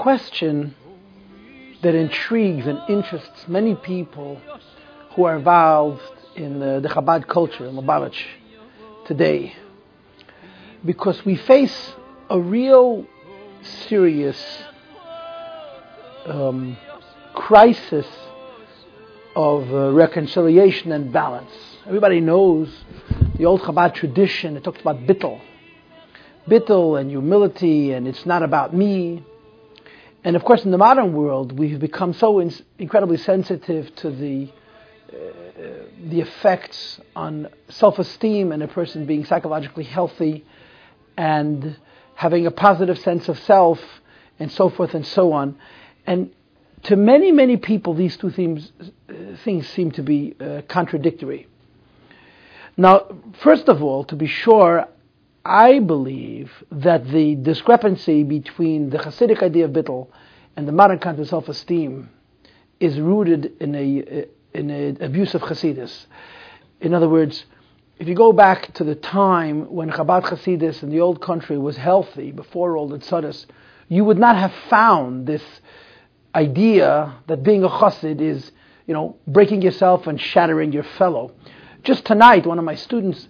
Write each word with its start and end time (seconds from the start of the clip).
question 0.00 0.74
that 1.82 1.94
intrigues 1.94 2.66
and 2.66 2.80
interests 2.88 3.46
many 3.46 3.74
people 3.74 4.40
who 5.10 5.24
are 5.24 5.36
involved 5.36 6.00
in 6.36 6.58
the, 6.58 6.80
the 6.80 6.88
Chabad 6.88 7.28
culture 7.28 7.66
in 7.66 7.74
Lubavitch 7.74 8.22
today. 9.06 9.54
Because 10.84 11.22
we 11.26 11.36
face 11.36 11.94
a 12.30 12.40
real 12.40 13.06
serious 13.88 14.40
um, 16.24 16.78
crisis 17.34 18.06
of 19.36 19.70
uh, 19.70 19.92
reconciliation 19.92 20.92
and 20.92 21.12
balance. 21.12 21.52
Everybody 21.86 22.20
knows 22.20 22.72
the 23.36 23.44
old 23.44 23.60
Chabad 23.60 23.94
tradition, 23.94 24.56
it 24.56 24.64
talks 24.64 24.80
about 24.80 25.00
bittel. 25.00 25.40
Bittel 26.48 26.98
and 26.98 27.10
humility, 27.10 27.92
and 27.92 28.08
it's 28.08 28.24
not 28.24 28.42
about 28.42 28.74
me. 28.74 29.24
And 30.22 30.36
of 30.36 30.44
course, 30.44 30.64
in 30.64 30.70
the 30.70 30.78
modern 30.78 31.14
world, 31.14 31.58
we've 31.58 31.80
become 31.80 32.12
so 32.12 32.40
in- 32.40 32.54
incredibly 32.78 33.16
sensitive 33.16 33.94
to 33.96 34.10
the 34.10 34.52
uh, 35.12 35.16
the 36.08 36.20
effects 36.20 37.00
on 37.16 37.48
self-esteem 37.68 38.52
and 38.52 38.62
a 38.62 38.68
person 38.68 39.06
being 39.06 39.24
psychologically 39.24 39.84
healthy 39.84 40.44
and 41.16 41.76
having 42.14 42.46
a 42.46 42.50
positive 42.50 42.98
sense 43.00 43.28
of 43.28 43.38
self 43.40 43.80
and 44.38 44.52
so 44.52 44.70
forth 44.70 44.94
and 44.94 45.06
so 45.06 45.32
on. 45.32 45.58
And 46.06 46.30
to 46.84 46.96
many, 46.96 47.32
many 47.32 47.56
people, 47.56 47.94
these 47.94 48.16
two 48.16 48.30
themes, 48.30 48.72
uh, 48.80 49.14
things 49.44 49.68
seem 49.68 49.90
to 49.92 50.02
be 50.02 50.34
uh, 50.40 50.62
contradictory. 50.68 51.46
Now, 52.76 53.06
first 53.42 53.68
of 53.68 53.82
all, 53.82 54.04
to 54.04 54.16
be 54.16 54.26
sure, 54.26 54.86
I 55.44 55.78
believe 55.78 56.52
that 56.70 57.08
the 57.08 57.34
discrepancy 57.34 58.24
between 58.24 58.90
the 58.90 58.98
Hasidic 58.98 59.42
idea 59.42 59.64
of 59.64 59.72
bittul 59.72 60.08
and 60.56 60.68
the 60.68 60.72
modern 60.72 60.98
concept 60.98 61.22
of 61.22 61.28
self-esteem 61.28 62.10
is 62.78 63.00
rooted 63.00 63.52
in 63.60 63.74
a 63.74 64.26
in 64.52 64.70
an 64.70 64.98
abuse 65.00 65.34
of 65.34 65.42
Hasidus. 65.42 66.06
In 66.80 66.94
other 66.94 67.08
words, 67.08 67.44
if 67.98 68.08
you 68.08 68.14
go 68.14 68.32
back 68.32 68.72
to 68.74 68.84
the 68.84 68.94
time 68.94 69.70
when 69.70 69.90
Chabad 69.90 70.24
Hasidus 70.24 70.82
in 70.82 70.90
the 70.90 71.00
old 71.00 71.20
country 71.20 71.58
was 71.58 71.76
healthy, 71.76 72.32
before 72.32 72.76
all 72.76 72.88
the 72.88 72.98
tzaddas, 72.98 73.46
you 73.88 74.04
would 74.04 74.18
not 74.18 74.36
have 74.36 74.52
found 74.68 75.26
this 75.26 75.42
idea 76.34 77.14
that 77.26 77.42
being 77.42 77.64
a 77.64 77.68
chassid 77.68 78.20
is, 78.20 78.52
you 78.86 78.94
know, 78.94 79.16
breaking 79.26 79.62
yourself 79.62 80.06
and 80.06 80.20
shattering 80.20 80.72
your 80.72 80.82
fellow. 80.82 81.32
Just 81.82 82.04
tonight, 82.04 82.46
one 82.46 82.58
of 82.58 82.64
my 82.64 82.74
students 82.74 83.28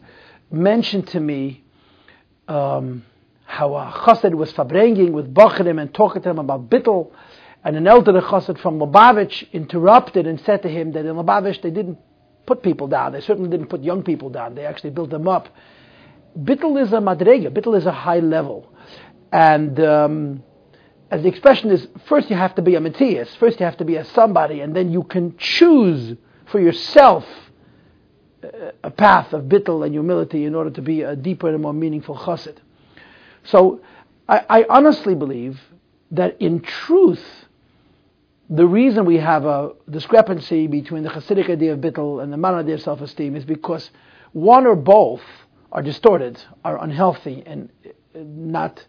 mentioned 0.51 1.09
to 1.09 1.21
me 1.21 1.65
um, 2.51 3.05
how 3.45 3.75
a 3.75 3.93
chassid 4.05 4.35
was 4.35 4.53
fabringing 4.53 5.13
with 5.13 5.33
Bachrim 5.33 5.81
and 5.81 5.95
talking 5.95 6.23
to 6.23 6.31
him 6.31 6.39
about 6.39 6.69
bittel, 6.69 7.13
and 7.65 7.77
an 7.77 7.87
elder 7.87 8.13
chassid 8.21 8.59
from 8.59 8.79
Lubavitch 8.79 9.51
interrupted 9.53 10.27
and 10.27 10.41
said 10.41 10.63
to 10.63 10.69
him 10.69 10.93
that 10.93 11.07
in 11.07 11.15
Lubavitch 11.15 11.63
they 11.63 11.71
didn't 11.71 11.99
put 12.47 12.63
people 12.63 12.89
down. 12.89 13.13
They 13.13 13.21
certainly 13.21 13.51
didn't 13.51 13.69
put 13.69 13.83
young 13.83 14.03
people 14.03 14.31
down. 14.31 14.55
They 14.55 14.67
actually 14.67 14.91
built 14.91 15.11
them 15.11 15.29
up. 15.29 15.49
Bittel 16.37 16.81
is 16.83 16.93
a 16.93 16.97
madrega. 16.97 17.51
Bittel 17.51 17.77
is 17.77 17.87
a 17.87 17.93
high 17.93 18.21
level. 18.21 18.73
And 19.33 19.79
um, 19.81 20.43
as 21.11 21.23
the 21.23 21.29
expression 21.29 21.71
is, 21.71 21.87
first 22.07 22.31
you 22.31 22.37
have 22.37 22.55
to 22.57 22.63
be 22.63 22.75
a 22.75 22.81
Matthias. 22.81 23.33
First 23.37 23.61
you 23.61 23.67
have 23.67 23.77
to 23.77 23.85
be 23.85 23.97
a 23.97 24.05
somebody, 24.05 24.61
and 24.61 24.75
then 24.75 24.91
you 24.91 25.05
can 25.05 25.37
choose 25.37 26.17
for 26.47 26.61
yourself 26.61 27.25
a 28.83 28.91
path 28.91 29.33
of 29.33 29.45
bittel 29.45 29.85
and 29.85 29.93
humility 29.93 30.45
in 30.45 30.55
order 30.55 30.71
to 30.71 30.83
be 30.83 31.03
a 31.03 31.17
deeper 31.17 31.49
and 31.49 31.63
more 31.63 31.73
meaningful 31.73 32.17
chassid. 32.17 32.57
So 33.45 33.81
I, 34.29 34.45
I 34.49 34.65
honestly 34.69 35.15
believe 35.15 35.61
that 36.11 36.41
in 36.41 36.61
truth, 36.61 37.25
the 38.49 38.67
reason 38.67 39.05
we 39.05 39.19
have 39.19 39.45
a 39.45 39.73
discrepancy 39.89 40.67
between 40.67 41.03
the 41.03 41.11
Hasidic 41.11 41.49
idea 41.49 41.73
of 41.73 41.81
bittel 41.81 42.23
and 42.23 42.33
the 42.33 42.37
modern 42.37 42.61
idea 42.61 42.75
of 42.75 42.83
self-esteem 42.83 43.37
is 43.37 43.45
because 43.45 43.91
one 44.33 44.67
or 44.67 44.75
both 44.75 45.23
are 45.73 45.83
distorted, 45.83 46.43
are 46.65 46.83
unhealthy, 46.83 47.45
and 47.47 47.71
not 48.15 48.85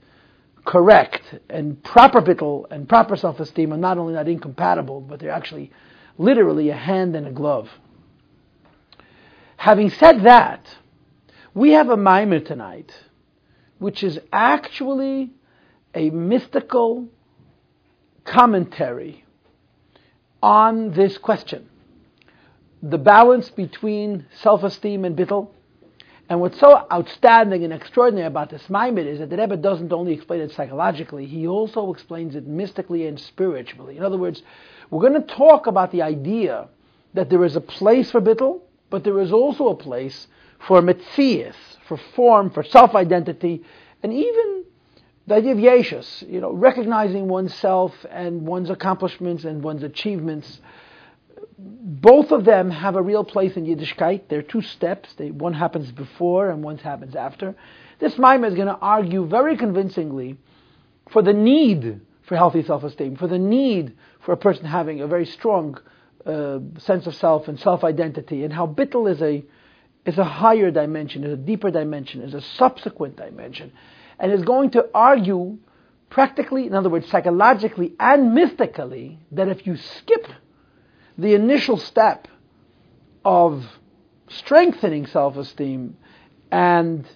correct. 0.66 1.22
And 1.50 1.84
proper 1.84 2.22
bittel 2.22 2.66
and 2.72 2.90
proper 2.90 3.16
self-esteem 3.16 3.72
are 3.72 3.78
not 3.78 3.98
only 3.98 4.14
not 4.14 4.28
incompatible, 4.28 5.02
but 5.02 5.20
they're 5.20 5.32
actually 5.32 5.72
literally 6.18 6.70
a 6.70 6.76
hand 6.76 7.16
and 7.16 7.28
a 7.28 7.32
glove. 7.32 7.70
Having 9.62 9.92
said 9.92 10.24
that, 10.24 10.66
we 11.54 11.74
have 11.74 11.92
a 11.92 11.96
maimer 11.96 12.44
tonight, 12.44 12.92
which 13.78 14.04
is 14.04 14.20
actually 14.34 15.30
a 15.94 16.10
mystical 16.10 17.08
commentary 18.26 19.24
on 20.42 20.94
this 20.94 21.16
question. 21.20 21.70
The 22.82 22.98
balance 22.98 23.52
between 23.52 24.26
self-esteem 24.42 25.06
and 25.06 25.16
bittel. 25.16 25.50
And 26.28 26.42
what's 26.42 26.60
so 26.60 26.88
outstanding 26.92 27.64
and 27.64 27.72
extraordinary 27.72 28.26
about 28.26 28.50
this 28.50 28.64
Maimer 28.64 29.06
is 29.06 29.20
that 29.20 29.30
the 29.30 29.38
Rebbe 29.38 29.58
doesn't 29.58 29.94
only 29.94 30.14
explain 30.14 30.42
it 30.42 30.54
psychologically, 30.54 31.28
he 31.28 31.46
also 31.46 31.94
explains 31.94 32.36
it 32.36 32.48
mystically 32.48 33.06
and 33.06 33.20
spiritually. 33.20 33.98
In 33.98 34.04
other 34.04 34.18
words, 34.18 34.42
we're 34.90 35.08
going 35.08 35.22
to 35.22 35.36
talk 35.36 35.68
about 35.68 35.92
the 35.92 36.02
idea 36.02 36.68
that 37.14 37.30
there 37.30 37.46
is 37.46 37.56
a 37.56 37.62
place 37.62 38.10
for 38.10 38.22
bittel, 38.22 38.62
but 38.92 39.04
there 39.04 39.20
is 39.20 39.32
also 39.32 39.70
a 39.70 39.76
place 39.76 40.28
for 40.68 40.82
mitzias, 40.82 41.56
for 41.88 41.98
form, 42.16 42.52
for 42.52 42.64
self-identity, 42.64 43.64
and 44.04 44.14
even 44.14 44.66
the 45.26 45.36
idea 45.36 45.54
of 45.54 45.58
yeshus, 45.58 46.30
you 46.30 46.42
know, 46.42 46.52
recognizing 46.52 47.28
oneself 47.28 47.94
and 48.12 48.46
one's 48.46 48.70
accomplishments 48.70 49.46
and 49.46 49.64
one's 49.64 49.82
achievements. 49.82 50.60
Both 51.58 52.32
of 52.32 52.44
them 52.44 52.70
have 52.70 52.96
a 52.96 53.02
real 53.02 53.24
place 53.24 53.56
in 53.56 53.66
Yiddishkeit. 53.66 54.24
There 54.28 54.40
are 54.40 54.44
two 54.44 54.62
steps. 54.62 55.14
They, 55.14 55.32
one 55.32 55.54
happens 55.54 55.92
before 55.92 56.50
and 56.50 56.64
one 56.64 56.78
happens 56.78 57.16
after. 57.16 57.56
This 58.00 58.16
Maimer 58.16 58.48
is 58.48 58.56
going 58.56 58.68
to 58.68 58.78
argue 58.78 59.26
very 59.26 59.58
convincingly 59.58 60.38
for 61.12 61.22
the 61.22 61.34
need 61.34 62.02
for 62.24 62.36
healthy 62.36 62.64
self-esteem, 62.64 63.16
for 63.16 63.28
the 63.28 63.40
need 63.40 63.94
for 64.22 64.34
a 64.34 64.38
person 64.38 64.66
having 64.66 65.02
a 65.02 65.08
very 65.08 65.26
strong 65.26 65.78
uh, 66.26 66.60
sense 66.80 67.08
of 67.08 67.16
self 67.16 67.48
and 67.48 67.60
self-identity, 67.60 68.44
and 68.44 68.54
how 68.54 68.68
bittel 68.68 69.12
is 69.12 69.22
a 69.22 69.44
is 70.06 70.18
a 70.18 70.24
higher 70.24 70.72
dimension, 70.72 71.24
is 71.24 71.34
a 71.34 71.38
deeper 71.38 71.70
dimension, 71.70 72.22
is 72.22 72.34
a 72.34 72.42
subsequent 72.42 73.18
dimension 73.18 73.72
and 74.20 74.32
is 74.32 74.44
going 74.44 74.70
to 74.72 74.88
argue 74.94 75.58
practically, 76.10 76.68
in 76.68 76.74
other 76.74 76.90
words, 76.90 77.08
psychologically 77.10 77.94
and 78.00 78.34
mystically, 78.34 79.20
that 79.32 79.48
if 79.48 79.66
you 79.66 79.76
skip 79.76 80.28
the 81.18 81.34
initial 81.34 81.78
step 81.78 82.28
of 83.26 83.66
strengthening 84.28 85.06
self-esteem 85.06 85.98
and 86.52 87.08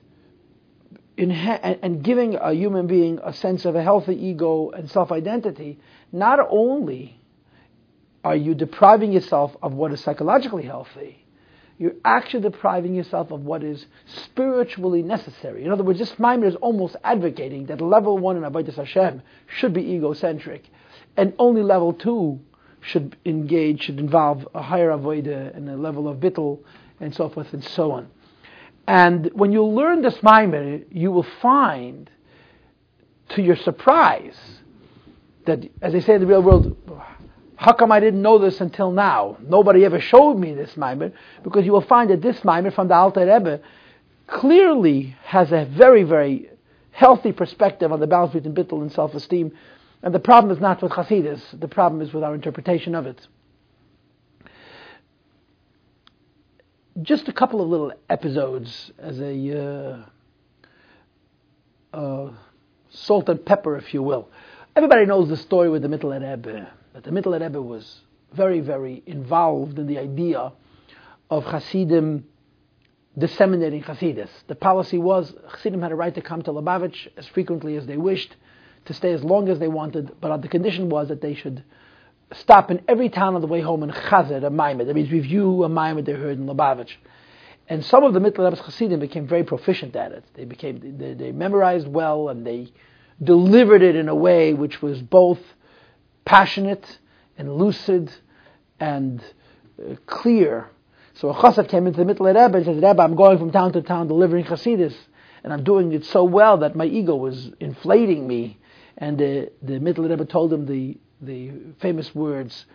and 1.18 2.04
giving 2.04 2.36
a 2.36 2.52
human 2.54 2.88
being 2.88 3.20
a 3.24 3.32
sense 3.32 3.64
of 3.64 3.74
a 3.76 3.82
healthy 3.82 4.16
ego 4.28 4.70
and 4.72 4.92
self-identity, 4.92 5.80
not 6.12 6.40
only 6.50 7.22
are 8.26 8.36
you 8.36 8.56
depriving 8.56 9.12
yourself 9.14 9.56
of 9.62 9.74
what 9.74 9.94
is 9.94 10.02
psychologically 10.02 10.64
healthy, 10.64 11.24
you're 11.78 11.94
actually 12.04 12.42
depriving 12.42 12.96
yourself 12.96 13.30
of 13.30 13.42
what 13.42 13.64
is 13.64 13.86
spiritually 14.08 15.04
necessary. 15.04 15.64
In 15.64 15.72
other 15.72 15.84
words, 15.84 16.00
this 16.00 16.12
Maimer 16.14 16.48
is 16.48 16.56
almost 16.56 16.96
advocating 17.04 17.68
that 17.68 17.82
level 17.82 18.18
one 18.18 18.36
in 18.36 18.42
Avodah 18.42 18.74
Hashem 18.74 19.22
should 19.46 19.74
be 19.74 19.94
egocentric, 19.94 20.64
and 21.16 21.34
only 21.38 21.62
level 21.62 21.94
two 21.94 22.40
should 22.82 23.16
engage, 23.26 23.84
should 23.84 24.00
involve 24.00 24.48
a 24.56 24.62
higher 24.62 24.90
Avodah 24.90 25.56
and 25.56 25.70
a 25.70 25.76
level 25.76 26.08
of 26.08 26.18
bittel, 26.18 26.60
and 27.00 27.14
so 27.14 27.30
forth 27.30 27.54
and 27.54 27.64
so 27.64 27.92
on. 27.92 28.08
And 28.88 29.30
when 29.34 29.52
you 29.52 29.64
learn 29.64 30.02
this 30.02 30.18
Maimer, 30.18 30.84
you 30.92 31.12
will 31.12 31.28
find, 31.44 32.10
to 33.30 33.44
your 33.44 33.56
surprise, 33.56 34.38
that, 35.46 35.64
as 35.80 35.94
they 35.94 36.02
say 36.02 36.16
in 36.16 36.22
the 36.22 36.28
real 36.28 36.42
world, 36.42 36.76
how 37.56 37.74
come 37.74 37.92
I 37.92 38.00
didn't 38.00 38.22
know 38.22 38.38
this 38.38 38.62
until 38.62 38.92
now? 38.92 39.38
Nobody 39.42 39.86
ever 39.86 40.00
showed 40.00 40.36
me 40.36 40.54
this 40.54 40.74
Maimer, 40.74 41.14
because 41.44 41.66
you 41.66 41.72
will 41.72 41.82
find 41.82 42.10
that 42.10 42.22
this 42.22 42.40
Maimer 42.42 42.74
from 42.74 42.88
the 42.88 42.96
Alter 42.96 43.22
Rebbe 43.22 43.62
clearly 44.28 45.16
has 45.24 45.52
a 45.52 45.66
very, 45.66 46.04
very 46.04 46.50
healthy 46.92 47.32
perspective 47.32 47.92
on 47.92 48.00
the 48.00 48.08
balance 48.08 48.34
between 48.34 48.56
bittul 48.56 48.82
and 48.82 48.92
self-esteem. 48.92 49.52
And 50.02 50.14
the 50.14 50.20
problem 50.20 50.52
is 50.52 50.62
not 50.62 50.82
with 50.82 50.92
Hasidus, 50.92 51.60
the 51.60 51.68
problem 51.68 52.02
is 52.02 52.14
with 52.14 52.24
our 52.24 52.36
interpretation 52.36 52.96
of 52.96 53.06
it. 53.06 53.28
Just 57.02 57.28
a 57.28 57.34
couple 57.34 57.62
of 57.62 57.68
little 57.68 57.92
episodes 58.10 58.92
as 58.98 59.20
a 59.20 60.06
uh, 61.94 61.98
uh, 61.98 62.32
salt 62.90 63.28
and 63.28 63.46
pepper, 63.46 63.76
if 63.78 63.94
you 63.94 64.02
will. 64.02 64.30
Everybody 64.76 65.06
knows 65.06 65.28
the 65.28 65.38
story 65.38 65.70
with 65.70 65.82
the 65.82 65.88
Mittler 65.90 66.22
Rebbe, 66.22 66.70
that 66.96 67.04
the 67.04 67.12
Mittler 67.12 67.42
Rebbe 67.42 67.62
was 67.62 68.00
very, 68.32 68.62
very 68.62 69.04
involved 69.06 69.78
in 69.80 69.86
the 69.86 69.98
idea 69.98 70.54
of 71.30 71.44
Hasidim 71.44 72.24
disseminating 73.18 73.84
Hasidus. 73.84 74.30
The 74.48 74.56
policy 74.56 74.98
was 74.98 75.34
Hasidim 75.50 75.82
had 75.82 75.92
a 75.92 75.96
right 75.96 76.16
to 76.16 76.22
come 76.22 76.42
to 76.44 76.52
Lubavitch 76.52 77.10
as 77.18 77.28
frequently 77.28 77.76
as 77.76 77.86
they 77.86 77.98
wished, 77.98 78.38
to 78.86 78.94
stay 78.94 79.12
as 79.12 79.26
long 79.26 79.50
as 79.50 79.60
they 79.60 79.68
wanted, 79.68 80.16
but 80.22 80.42
the 80.42 80.48
condition 80.48 80.88
was 80.88 81.10
that 81.10 81.20
they 81.20 81.36
should 81.36 81.66
stop 82.32 82.72
in 82.72 82.82
every 82.88 83.10
town 83.10 83.36
on 83.36 83.42
the 83.42 83.48
way 83.48 83.60
home 83.60 83.84
in 83.84 83.92
Chazar, 83.92 84.46
a 84.46 84.50
Maimer. 84.50 84.86
That 84.86 84.96
means 84.96 85.12
review 85.12 85.66
a 85.66 85.70
Maimer 85.70 86.06
they 86.06 86.14
heard 86.14 86.38
in 86.38 86.46
Lubavitch. 86.46 86.94
And 87.68 87.84
some 87.84 88.06
of 88.06 88.14
the 88.14 88.22
Mittler 88.22 88.46
Rebbe's 88.46 88.62
Hasidim 88.62 89.02
became 89.02 89.28
very 89.28 89.44
proficient 89.44 89.98
at 89.98 90.14
it. 90.14 90.24
They 90.34 90.46
became 90.46 90.98
they, 90.98 91.14
they 91.14 91.34
memorized 91.34 91.90
well 91.90 92.30
and 92.30 92.48
they 92.48 92.72
delivered 93.22 93.82
it 93.82 93.98
in 93.98 94.08
a 94.08 94.16
way 94.16 94.54
which 94.54 94.82
was 94.82 95.02
both 95.02 95.40
passionate 96.26 97.00
and 97.38 97.56
lucid 97.56 98.12
and 98.80 99.24
uh, 99.80 99.96
clear. 100.06 100.70
So 101.14 101.30
a 101.30 101.34
chassid 101.34 101.70
came 101.70 101.88
into 101.88 102.04
the 102.04 102.14
Mittler 102.14 102.36
Rebbe 102.36 102.58
and 102.58 102.66
said, 102.66 102.76
Rebbe, 102.76 103.02
I'm 103.02 103.16
going 103.16 103.38
from 103.38 103.52
town 103.52 103.72
to 103.74 103.82
town 103.82 104.08
delivering 104.08 104.46
chasidus, 104.46 104.96
and 105.44 105.54
I'm 105.54 105.64
doing 105.64 105.94
it 105.94 106.04
so 106.06 106.24
well 106.24 106.58
that 106.58 106.76
my 106.76 106.86
ego 106.86 107.16
was 107.16 107.52
inflating 107.60 108.28
me. 108.28 108.58
And 108.98 109.18
the, 109.18 109.52
the 109.62 109.74
Mittler 109.74 110.10
Rebbe 110.10 110.26
told 110.26 110.52
him 110.52 110.66
the, 110.66 110.98
the 111.22 111.52
famous 111.80 112.14
words, 112.14 112.66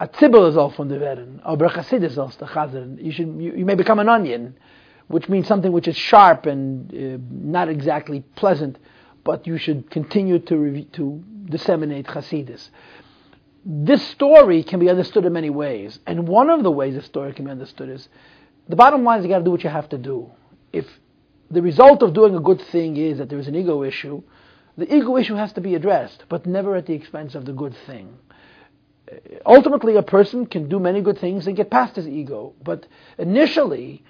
a 0.00 0.08
tzibel 0.08 0.48
is 0.48 0.56
all 0.56 0.70
from 0.70 0.88
the 0.88 0.96
Veren, 0.96 1.40
aber 1.44 1.68
chasidus 1.68 2.28
is 2.28 2.36
the 2.36 2.46
chazar. 2.46 3.02
You, 3.02 3.12
should, 3.12 3.28
you, 3.40 3.54
you 3.54 3.64
may 3.64 3.74
become 3.74 3.98
an 3.98 4.08
onion, 4.08 4.56
which 5.08 5.28
means 5.28 5.46
something 5.46 5.72
which 5.72 5.88
is 5.88 5.96
sharp 5.96 6.46
and 6.46 6.92
uh, 6.92 7.18
not 7.30 7.68
exactly 7.68 8.20
pleasant, 8.34 8.78
but 9.24 9.46
you 9.46 9.58
should 9.58 9.90
continue 9.90 10.38
to, 10.40 10.84
to 10.92 11.24
disseminate 11.46 12.06
chasidus 12.06 12.70
this 13.68 14.06
story 14.08 14.62
can 14.62 14.78
be 14.78 14.88
understood 14.88 15.24
in 15.24 15.32
many 15.32 15.50
ways. 15.50 15.98
And 16.06 16.28
one 16.28 16.50
of 16.50 16.62
the 16.62 16.70
ways 16.70 16.94
the 16.94 17.02
story 17.02 17.32
can 17.32 17.46
be 17.46 17.50
understood 17.50 17.88
is 17.88 18.08
the 18.68 18.76
bottom 18.76 19.02
line 19.02 19.18
is 19.18 19.24
you 19.24 19.28
got 19.28 19.38
to 19.38 19.44
do 19.44 19.50
what 19.50 19.64
you 19.64 19.70
have 19.70 19.88
to 19.88 19.98
do. 19.98 20.30
If 20.72 20.86
the 21.50 21.62
result 21.62 22.02
of 22.02 22.14
doing 22.14 22.36
a 22.36 22.40
good 22.40 22.62
thing 22.62 22.96
is 22.96 23.18
that 23.18 23.28
there 23.28 23.40
is 23.40 23.48
an 23.48 23.56
ego 23.56 23.82
issue, 23.82 24.22
the 24.78 24.94
ego 24.94 25.16
issue 25.16 25.34
has 25.34 25.52
to 25.54 25.60
be 25.60 25.74
addressed, 25.74 26.24
but 26.28 26.46
never 26.46 26.76
at 26.76 26.86
the 26.86 26.92
expense 26.92 27.34
of 27.34 27.44
the 27.44 27.52
good 27.52 27.74
thing. 27.86 28.16
Ultimately, 29.44 29.96
a 29.96 30.02
person 30.02 30.46
can 30.46 30.68
do 30.68 30.78
many 30.78 31.00
good 31.00 31.18
things 31.18 31.48
and 31.48 31.56
get 31.56 31.70
past 31.70 31.96
his 31.96 32.06
ego, 32.06 32.54
but 32.62 32.86
initially, 33.18 34.04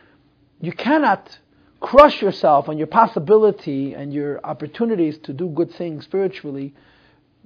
you 0.61 0.73
cannot 0.73 1.39
crush 1.81 2.21
yourself 2.21 2.69
on 2.69 2.77
your 2.77 2.87
possibility 2.87 3.95
and 3.95 4.13
your 4.13 4.45
opportunities 4.45 5.19
to 5.19 5.33
do 5.33 5.49
good 5.49 5.73
things 5.73 6.05
spiritually 6.05 6.75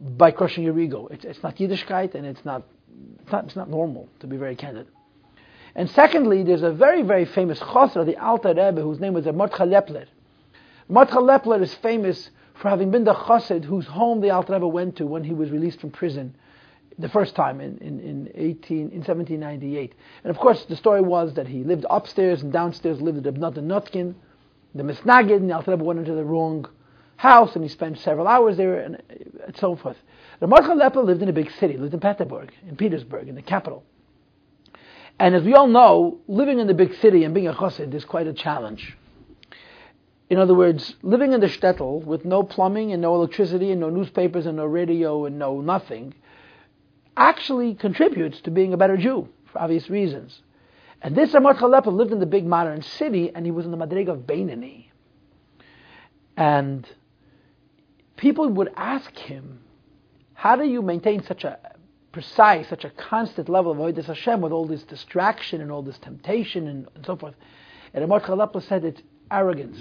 by 0.00 0.30
crushing 0.30 0.64
your 0.64 0.78
ego. 0.78 1.08
It's, 1.10 1.24
it's 1.24 1.42
not 1.42 1.56
Yiddishkeit 1.56 2.14
and 2.14 2.26
it's 2.26 2.44
not, 2.44 2.62
it's 3.22 3.30
not, 3.30 3.44
it's 3.44 3.56
not 3.56 3.68
normal, 3.68 4.08
to 4.20 4.26
be 4.26 4.36
very 4.36 4.56
candid. 4.56 4.86
And 5.74 5.88
secondly, 5.90 6.42
there's 6.42 6.62
a 6.62 6.72
very, 6.72 7.02
very 7.02 7.24
famous 7.24 7.60
chasra, 7.60 8.04
the 8.04 8.16
Alter 8.16 8.48
Rebbe, 8.48 8.80
whose 8.80 8.98
name 8.98 9.14
was 9.14 9.26
Mordechai 9.26 9.66
Lepler. 9.66 10.06
Mordechai 10.88 11.20
Lepler 11.20 11.62
is 11.62 11.74
famous 11.74 12.30
for 12.54 12.68
having 12.68 12.90
been 12.90 13.04
the 13.04 13.14
chassid 13.14 13.64
whose 13.64 13.86
home 13.86 14.20
the 14.20 14.30
Alter 14.30 14.54
Rebbe 14.54 14.66
went 14.66 14.96
to 14.96 15.06
when 15.06 15.22
he 15.22 15.32
was 15.32 15.50
released 15.50 15.80
from 15.80 15.90
prison 15.90 16.34
the 16.98 17.08
first 17.08 17.34
time 17.34 17.60
in, 17.60 17.78
in, 17.78 18.00
in, 18.00 18.32
18, 18.34 18.76
in 18.76 18.98
1798. 18.98 19.94
And 20.24 20.30
of 20.30 20.38
course, 20.38 20.64
the 20.64 20.76
story 20.76 21.00
was 21.00 21.34
that 21.34 21.46
he 21.46 21.62
lived 21.64 21.86
upstairs 21.88 22.42
and 22.42 22.52
downstairs 22.52 23.00
lived 23.00 23.22
the 23.22 23.32
Ibnat 23.32 23.56
and 23.56 23.70
Nutkin, 23.70 24.14
the 24.74 24.82
Misnagid, 24.82 25.36
and 25.36 25.48
the 25.48 25.54
Alter 25.54 25.70
Rebbe 25.72 25.84
went 25.84 26.00
into 26.00 26.14
the 26.14 26.24
wrong 26.24 26.66
house 27.20 27.54
and 27.54 27.62
he 27.62 27.68
spent 27.68 27.98
several 27.98 28.26
hours 28.26 28.56
there 28.56 28.80
and, 28.80 29.02
and 29.46 29.56
so 29.58 29.76
forth. 29.76 29.96
Mordechai 30.40 30.72
Lepler 30.72 31.04
lived 31.04 31.20
in 31.20 31.28
a 31.28 31.34
big 31.34 31.50
city, 31.50 31.76
lived 31.76 31.92
in 31.92 32.00
Petersburg, 32.00 32.50
in 32.66 32.76
Petersburg, 32.76 33.28
in 33.28 33.34
the 33.34 33.42
capital. 33.42 33.84
And 35.18 35.34
as 35.34 35.42
we 35.42 35.52
all 35.52 35.66
know, 35.66 36.18
living 36.28 36.60
in 36.60 36.66
the 36.66 36.72
big 36.72 36.94
city 36.94 37.24
and 37.24 37.34
being 37.34 37.46
a 37.46 37.52
chassid 37.52 37.92
is 37.92 38.06
quite 38.06 38.26
a 38.26 38.32
challenge. 38.32 38.96
In 40.30 40.38
other 40.38 40.54
words, 40.54 40.94
living 41.02 41.34
in 41.34 41.40
the 41.40 41.48
shtetl 41.48 42.02
with 42.02 42.24
no 42.24 42.42
plumbing 42.42 42.92
and 42.92 43.02
no 43.02 43.14
electricity 43.16 43.70
and 43.70 43.80
no 43.82 43.90
newspapers 43.90 44.46
and 44.46 44.56
no 44.56 44.64
radio 44.64 45.26
and 45.26 45.38
no 45.38 45.60
nothing 45.60 46.14
actually 47.18 47.74
contributes 47.74 48.40
to 48.42 48.50
being 48.50 48.72
a 48.72 48.78
better 48.78 48.96
Jew 48.96 49.28
for 49.52 49.60
obvious 49.60 49.90
reasons. 49.90 50.40
And 51.02 51.14
this 51.14 51.34
Mordechai 51.34 51.66
Lepler 51.66 51.92
lived 51.92 52.12
in 52.12 52.20
the 52.20 52.24
big 52.24 52.46
modern 52.46 52.80
city 52.80 53.30
and 53.34 53.44
he 53.44 53.52
was 53.52 53.66
in 53.66 53.72
the 53.72 53.76
Madrig 53.76 54.08
of 54.08 54.20
Beinoni. 54.20 54.86
And 56.34 56.88
people 58.20 58.50
would 58.50 58.70
ask 58.76 59.16
him, 59.16 59.60
how 60.34 60.54
do 60.54 60.64
you 60.64 60.82
maintain 60.82 61.22
such 61.24 61.42
a 61.42 61.58
precise, 62.12 62.68
such 62.68 62.84
a 62.84 62.90
constant 62.90 63.48
level 63.48 63.72
of 63.72 63.78
Avodah 63.78 64.04
Hashem 64.04 64.42
with 64.42 64.52
all 64.52 64.66
this 64.66 64.82
distraction 64.82 65.62
and 65.62 65.72
all 65.72 65.82
this 65.82 65.96
temptation 65.98 66.68
and, 66.68 66.86
and 66.94 67.06
so 67.06 67.16
forth? 67.16 67.34
And 67.94 68.04
Amar 68.04 68.20
Chalapla 68.20 68.62
said 68.68 68.84
it's 68.84 69.00
arrogance. 69.30 69.78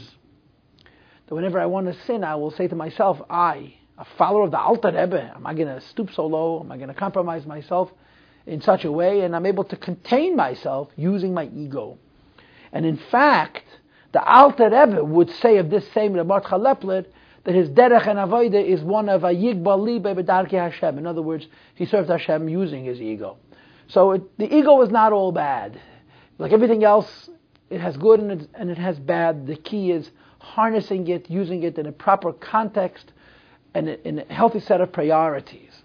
That 1.27 1.35
whenever 1.35 1.59
I 1.59 1.65
want 1.65 1.87
to 1.87 2.05
sin, 2.05 2.23
I 2.23 2.35
will 2.35 2.51
say 2.51 2.69
to 2.69 2.75
myself, 2.75 3.21
I, 3.29 3.73
a 3.97 4.05
follower 4.17 4.45
of 4.45 4.51
the 4.51 4.59
Alter 4.59 4.87
Rebbe, 4.87 5.33
am 5.35 5.45
I 5.45 5.53
going 5.53 5.67
to 5.67 5.81
stoop 5.81 6.09
so 6.13 6.25
low? 6.25 6.61
Am 6.61 6.71
I 6.71 6.77
going 6.77 6.87
to 6.87 6.95
compromise 6.95 7.45
myself 7.45 7.91
in 8.47 8.61
such 8.61 8.85
a 8.85 8.91
way? 8.91 9.21
And 9.21 9.35
I'm 9.35 9.45
able 9.45 9.65
to 9.65 9.75
contain 9.75 10.37
myself 10.37 10.87
using 10.95 11.33
my 11.33 11.47
ego. 11.53 11.97
And 12.71 12.85
in 12.85 12.97
fact, 13.11 13.65
the 14.13 14.23
Alter 14.23 14.69
Rebbe 14.69 15.03
would 15.03 15.29
say 15.29 15.57
of 15.57 15.69
this 15.69 15.91
same 15.91 16.13
Ramat 16.13 16.45
Chalepler 16.45 17.05
that 17.43 17.55
his 17.55 17.69
derech 17.69 18.07
and 18.07 18.19
avodah 18.19 18.63
is 18.63 18.81
one 18.81 19.09
of 19.09 19.23
a 19.23 19.29
yigbal 19.29 20.01
b'darki 20.01 20.53
Hashem. 20.53 20.97
In 20.97 21.07
other 21.07 21.21
words, 21.21 21.47
he 21.75 21.85
served 21.85 22.09
Hashem 22.09 22.49
using 22.49 22.85
his 22.85 23.01
ego. 23.01 23.37
So 23.87 24.11
it, 24.11 24.37
the 24.37 24.53
ego 24.53 24.81
is 24.81 24.89
not 24.89 25.13
all 25.13 25.31
bad. 25.31 25.79
Like 26.37 26.51
everything 26.51 26.83
else, 26.83 27.29
it 27.69 27.81
has 27.81 27.97
good 27.97 28.19
and 28.19 28.31
it, 28.31 28.49
and 28.53 28.69
it 28.69 28.77
has 28.77 28.99
bad. 28.99 29.47
The 29.47 29.55
key 29.55 29.91
is 29.91 30.11
harnessing 30.39 31.07
it, 31.07 31.29
using 31.29 31.63
it 31.63 31.77
in 31.77 31.85
a 31.85 31.91
proper 31.91 32.33
context, 32.33 33.11
and 33.73 33.89
in 33.89 34.19
a 34.19 34.33
healthy 34.33 34.59
set 34.59 34.81
of 34.81 34.91
priorities. 34.91 35.83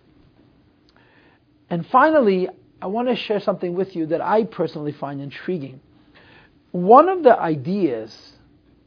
And 1.69 1.87
finally, 1.87 2.49
I 2.81 2.87
want 2.87 3.09
to 3.09 3.17
share 3.17 3.41
something 3.41 3.75
with 3.75 3.97
you 3.97 4.07
that 4.07 4.21
I 4.21 4.45
personally 4.45 4.93
find 4.93 5.21
intriguing. 5.21 5.81
One 6.71 7.09
of 7.09 7.23
the 7.23 7.39
ideas 7.39 8.33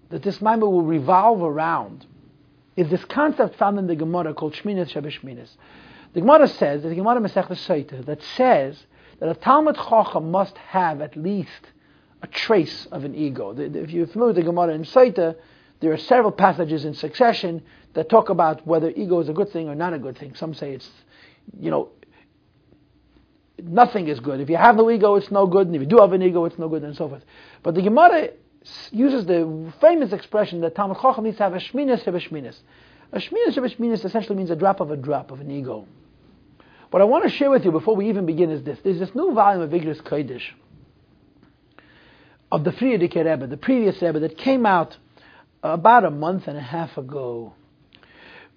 that 0.09 0.23
this 0.23 0.39
Maimer 0.39 0.61
will 0.61 0.83
revolve 0.83 1.41
around 1.41 2.05
is 2.77 2.89
this 2.89 3.03
concept 3.05 3.57
found 3.57 3.79
in 3.79 3.87
the 3.87 3.95
Gemara 3.95 4.33
called 4.33 4.53
Shminas 4.53 4.91
Shebeshminas. 4.91 5.49
The 6.13 6.21
Gemara 6.21 6.47
says, 6.47 6.83
the 6.83 6.95
Gemara 6.95 7.19
Masech 7.19 7.47
Saita, 7.47 8.05
that 8.05 8.21
says 8.35 8.85
that 9.19 9.27
a 9.27 9.33
Talmud 9.33 9.75
Chacham 9.75 10.31
must 10.31 10.57
have 10.59 11.01
at 11.01 11.17
least 11.17 11.71
a 12.21 12.27
trace 12.27 12.87
of 12.91 13.03
an 13.03 13.15
ego. 13.15 13.53
If 13.57 13.91
you're 13.91 14.07
familiar 14.07 14.33
with 14.33 14.35
the 14.37 14.43
Gemara 14.43 14.73
in 14.73 14.83
Saita, 14.83 15.35
there 15.79 15.91
are 15.91 15.97
several 15.97 16.31
passages 16.31 16.85
in 16.85 16.93
succession 16.93 17.63
that 17.93 18.09
talk 18.09 18.29
about 18.29 18.65
whether 18.65 18.89
ego 18.91 19.19
is 19.19 19.29
a 19.29 19.33
good 19.33 19.49
thing 19.49 19.67
or 19.67 19.75
not 19.75 19.93
a 19.93 19.99
good 19.99 20.17
thing. 20.17 20.35
Some 20.35 20.53
say 20.53 20.73
it's, 20.73 20.89
you 21.59 21.71
know, 21.71 21.89
nothing 23.61 24.07
is 24.07 24.19
good. 24.19 24.39
If 24.39 24.49
you 24.49 24.57
have 24.57 24.75
no 24.75 24.89
ego, 24.89 25.15
it's 25.15 25.31
no 25.31 25.47
good, 25.47 25.67
and 25.67 25.75
if 25.75 25.81
you 25.81 25.87
do 25.87 25.97
have 25.97 26.13
an 26.13 26.21
ego, 26.21 26.45
it's 26.45 26.57
no 26.59 26.69
good, 26.69 26.83
and 26.83 26.95
so 26.95 27.09
forth. 27.09 27.23
But 27.63 27.75
the 27.75 27.81
Gemara 27.81 28.29
uses 28.91 29.25
the 29.25 29.73
famous 29.81 30.13
expression 30.13 30.61
that 30.61 30.75
Talmud 30.75 30.97
Chacham 31.01 31.23
needs 31.23 31.37
to 31.37 31.43
have 31.43 31.53
a 31.53 31.57
shminas 31.57 32.03
shebeshminas. 32.03 32.57
A 33.11 33.19
shminas 33.19 33.55
shebeshminas 33.55 34.03
essentially 34.03 34.35
means 34.35 34.49
a 34.49 34.55
drop 34.55 34.79
of 34.79 34.91
a 34.91 34.97
drop 34.97 35.31
of 35.31 35.39
an 35.41 35.49
ego. 35.51 35.87
What 36.89 37.01
I 37.01 37.05
want 37.05 37.23
to 37.25 37.29
share 37.29 37.49
with 37.49 37.65
you 37.65 37.71
before 37.71 37.95
we 37.95 38.09
even 38.09 38.25
begin 38.25 38.49
is 38.49 38.63
this. 38.63 38.79
There's 38.83 38.99
this 38.99 39.13
new 39.13 39.33
volume 39.33 39.61
of 39.61 39.71
Igros 39.71 40.01
Kodesh 40.01 40.43
of 42.51 42.63
the 42.63 42.71
Frierdiker 42.71 43.25
Rebbe, 43.25 43.47
the 43.47 43.57
previous 43.57 44.01
Rebbe, 44.01 44.19
that 44.19 44.37
came 44.37 44.65
out 44.65 44.95
about 45.61 46.05
a 46.05 46.11
month 46.11 46.47
and 46.47 46.57
a 46.57 46.61
half 46.61 46.97
ago, 46.97 47.53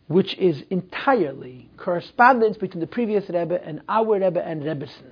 which 0.07 0.35
is 0.39 0.63
entirely 0.71 1.69
correspondence 1.77 2.57
between 2.57 2.81
the 2.81 2.87
previous 2.87 3.29
Rebbe 3.29 3.61
and 3.65 3.81
our 3.89 4.19
Rebbe 4.21 4.45
and 4.45 4.63
Rebbetzin. 4.63 5.11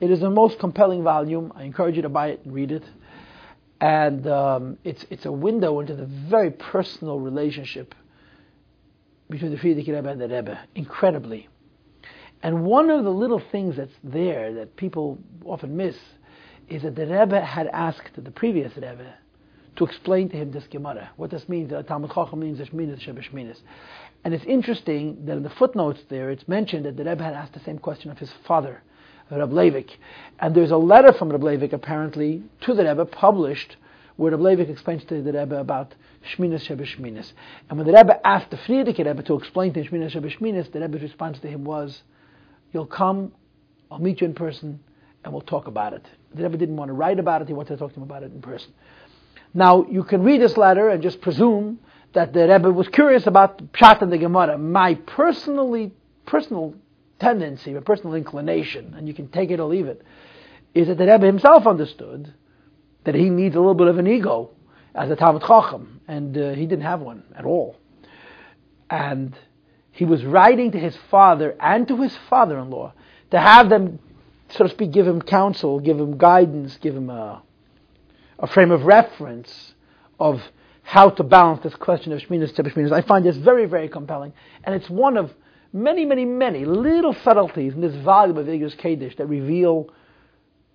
It 0.00 0.10
is 0.10 0.20
the 0.20 0.28
most 0.28 0.58
compelling 0.58 1.02
volume. 1.02 1.52
I 1.56 1.62
encourage 1.62 1.96
you 1.96 2.02
to 2.02 2.08
buy 2.10 2.28
it 2.28 2.40
and 2.44 2.52
read 2.52 2.72
it 2.72 2.82
and 3.80 4.26
um, 4.26 4.78
it's 4.84 5.04
it's 5.10 5.26
a 5.26 5.32
window 5.32 5.80
into 5.80 5.94
the 5.94 6.06
very 6.06 6.50
personal 6.50 7.18
relationship 7.18 7.94
between 9.30 9.50
the 9.50 9.56
Frierdiker 9.56 9.94
Rebbe 9.94 10.08
and 10.08 10.20
the 10.20 10.28
Rebbe, 10.28 10.58
incredibly. 10.74 11.48
And 12.42 12.64
one 12.64 12.90
of 12.90 13.04
the 13.04 13.10
little 13.10 13.42
things 13.50 13.76
that's 13.76 13.94
there 14.04 14.52
that 14.54 14.76
people 14.76 15.18
often 15.44 15.76
miss 15.76 15.96
is 16.68 16.82
that 16.82 16.94
the 16.94 17.06
Rebbe 17.06 17.40
had 17.40 17.68
asked 17.68 18.10
the 18.16 18.30
previous 18.30 18.74
Rebbe 18.76 19.14
to 19.76 19.84
explain 19.84 20.28
to 20.28 20.36
him 20.36 20.52
this 20.52 20.66
Gemara, 20.68 21.10
what 21.16 21.30
this 21.30 21.48
means, 21.48 21.70
that 21.70 21.88
Talmud 21.88 22.12
Chacham 22.12 22.40
means 22.40 22.60
Shminas 22.60 23.00
Shebeshminas. 23.00 23.60
And 24.24 24.32
it's 24.32 24.44
interesting 24.44 25.24
that 25.26 25.36
in 25.36 25.42
the 25.42 25.50
footnotes 25.50 26.00
there, 26.08 26.30
it's 26.30 26.46
mentioned 26.46 26.84
that 26.84 26.96
the 26.96 27.04
Rebbe 27.04 27.24
had 27.24 27.34
asked 27.34 27.54
the 27.54 27.60
same 27.60 27.78
question 27.78 28.10
of 28.10 28.18
his 28.18 28.30
father, 28.46 28.82
Reb. 29.38 29.86
And 30.38 30.54
there's 30.54 30.70
a 30.70 30.76
letter 30.76 31.12
from 31.12 31.30
Reb 31.30 31.72
apparently 31.72 32.42
to 32.62 32.74
the 32.74 32.84
Rebbe 32.84 33.04
published 33.06 33.76
where 34.16 34.32
Leivik 34.32 34.70
explains 34.70 35.04
to 35.04 35.22
the 35.22 35.32
Rebbe 35.32 35.58
about 35.58 35.94
Shminas 36.32 36.66
Shebeshminas. 36.66 37.32
And 37.68 37.78
when 37.78 37.86
the 37.86 37.92
Rebbe 37.92 38.24
asked 38.26 38.50
the 38.50 38.56
Frierdiker 38.56 39.06
Rebbe 39.06 39.22
to 39.24 39.34
explain 39.34 39.72
to 39.74 39.82
him 39.82 39.92
Shminas 39.92 40.12
Shebeshminas, 40.12 40.70
the 40.72 40.80
Rebbe's 40.80 41.02
response 41.02 41.38
to 41.40 41.48
him 41.48 41.64
was, 41.64 42.02
You'll 42.72 42.86
come, 42.86 43.32
I'll 43.90 43.98
meet 43.98 44.20
you 44.20 44.26
in 44.26 44.34
person, 44.34 44.80
and 45.24 45.32
we'll 45.32 45.42
talk 45.42 45.66
about 45.66 45.92
it. 45.92 46.04
The 46.34 46.42
Rebbe 46.42 46.56
didn't 46.56 46.76
want 46.76 46.88
to 46.88 46.92
write 46.92 47.18
about 47.18 47.42
it, 47.42 47.48
he 47.48 47.54
wanted 47.54 47.74
to 47.74 47.76
talk 47.76 47.92
to 47.92 47.96
him 47.96 48.02
about 48.04 48.22
it 48.22 48.32
in 48.32 48.40
person. 48.40 48.72
Now, 49.52 49.86
you 49.88 50.02
can 50.02 50.22
read 50.22 50.40
this 50.40 50.56
letter 50.56 50.88
and 50.88 51.02
just 51.02 51.20
presume 51.20 51.78
that 52.12 52.32
the 52.32 52.48
Rebbe 52.48 52.70
was 52.70 52.88
curious 52.88 53.26
about 53.26 53.72
Pshat 53.72 54.02
and 54.02 54.12
the 54.12 54.18
Gemara. 54.18 54.58
My 54.58 54.94
personally, 54.94 55.92
personal 56.26 56.74
tendency, 57.24 57.72
my 57.72 57.80
personal 57.80 58.14
inclination, 58.14 58.94
and 58.96 59.08
you 59.08 59.14
can 59.14 59.28
take 59.28 59.50
it 59.50 59.58
or 59.58 59.68
leave 59.68 59.86
it, 59.86 60.02
is 60.74 60.88
that 60.88 60.98
the 60.98 61.06
Rebbe 61.06 61.26
himself 61.26 61.66
understood 61.66 62.32
that 63.04 63.14
he 63.14 63.30
needs 63.30 63.54
a 63.56 63.58
little 63.58 63.74
bit 63.74 63.88
of 63.88 63.98
an 63.98 64.06
ego 64.06 64.50
as 64.94 65.10
a 65.10 65.16
Talmud 65.16 65.42
Chacham, 65.42 66.00
and 66.06 66.36
uh, 66.36 66.52
he 66.52 66.66
didn't 66.66 66.84
have 66.84 67.00
one 67.00 67.22
at 67.34 67.44
all. 67.44 67.76
And 68.90 69.34
he 69.92 70.04
was 70.04 70.24
writing 70.24 70.72
to 70.72 70.78
his 70.78 70.96
father 71.10 71.56
and 71.58 71.88
to 71.88 71.96
his 72.02 72.16
father-in-law 72.28 72.92
to 73.30 73.40
have 73.40 73.68
them, 73.70 73.98
so 74.50 74.64
to 74.64 74.70
speak, 74.70 74.92
give 74.92 75.06
him 75.06 75.22
counsel, 75.22 75.80
give 75.80 75.98
him 75.98 76.18
guidance, 76.18 76.76
give 76.76 76.94
him 76.94 77.08
a, 77.08 77.42
a 78.38 78.46
frame 78.46 78.70
of 78.70 78.84
reference 78.84 79.74
of 80.20 80.42
how 80.82 81.08
to 81.08 81.22
balance 81.22 81.62
this 81.62 81.74
question 81.74 82.12
of 82.12 82.20
Shminas 82.20 82.52
Shminas. 82.52 82.92
I 82.92 83.00
find 83.00 83.24
this 83.24 83.36
very, 83.36 83.66
very 83.66 83.88
compelling, 83.88 84.32
and 84.64 84.74
it's 84.74 84.90
one 84.90 85.16
of 85.16 85.32
many, 85.74 86.06
many, 86.06 86.24
many 86.24 86.64
little 86.64 87.14
subtleties 87.24 87.74
in 87.74 87.80
this 87.80 87.94
volume 87.96 88.38
of 88.38 88.46
Igros 88.46 88.76
Kodesh 88.76 89.16
that 89.16 89.26
reveal 89.26 89.90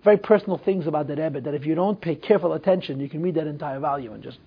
very 0.04 0.18
personal 0.18 0.58
things 0.58 0.86
about 0.86 1.08
the 1.08 1.16
Rebbe 1.16 1.40
that 1.40 1.54
if 1.54 1.66
you 1.66 1.74
don't 1.74 2.00
pay 2.00 2.14
careful 2.14 2.52
attention, 2.52 3.00
you 3.00 3.08
can 3.08 3.22
read 3.22 3.34
that 3.34 3.46
entire 3.46 3.80
volume 3.80 4.12
and 4.12 4.22
just 4.22 4.38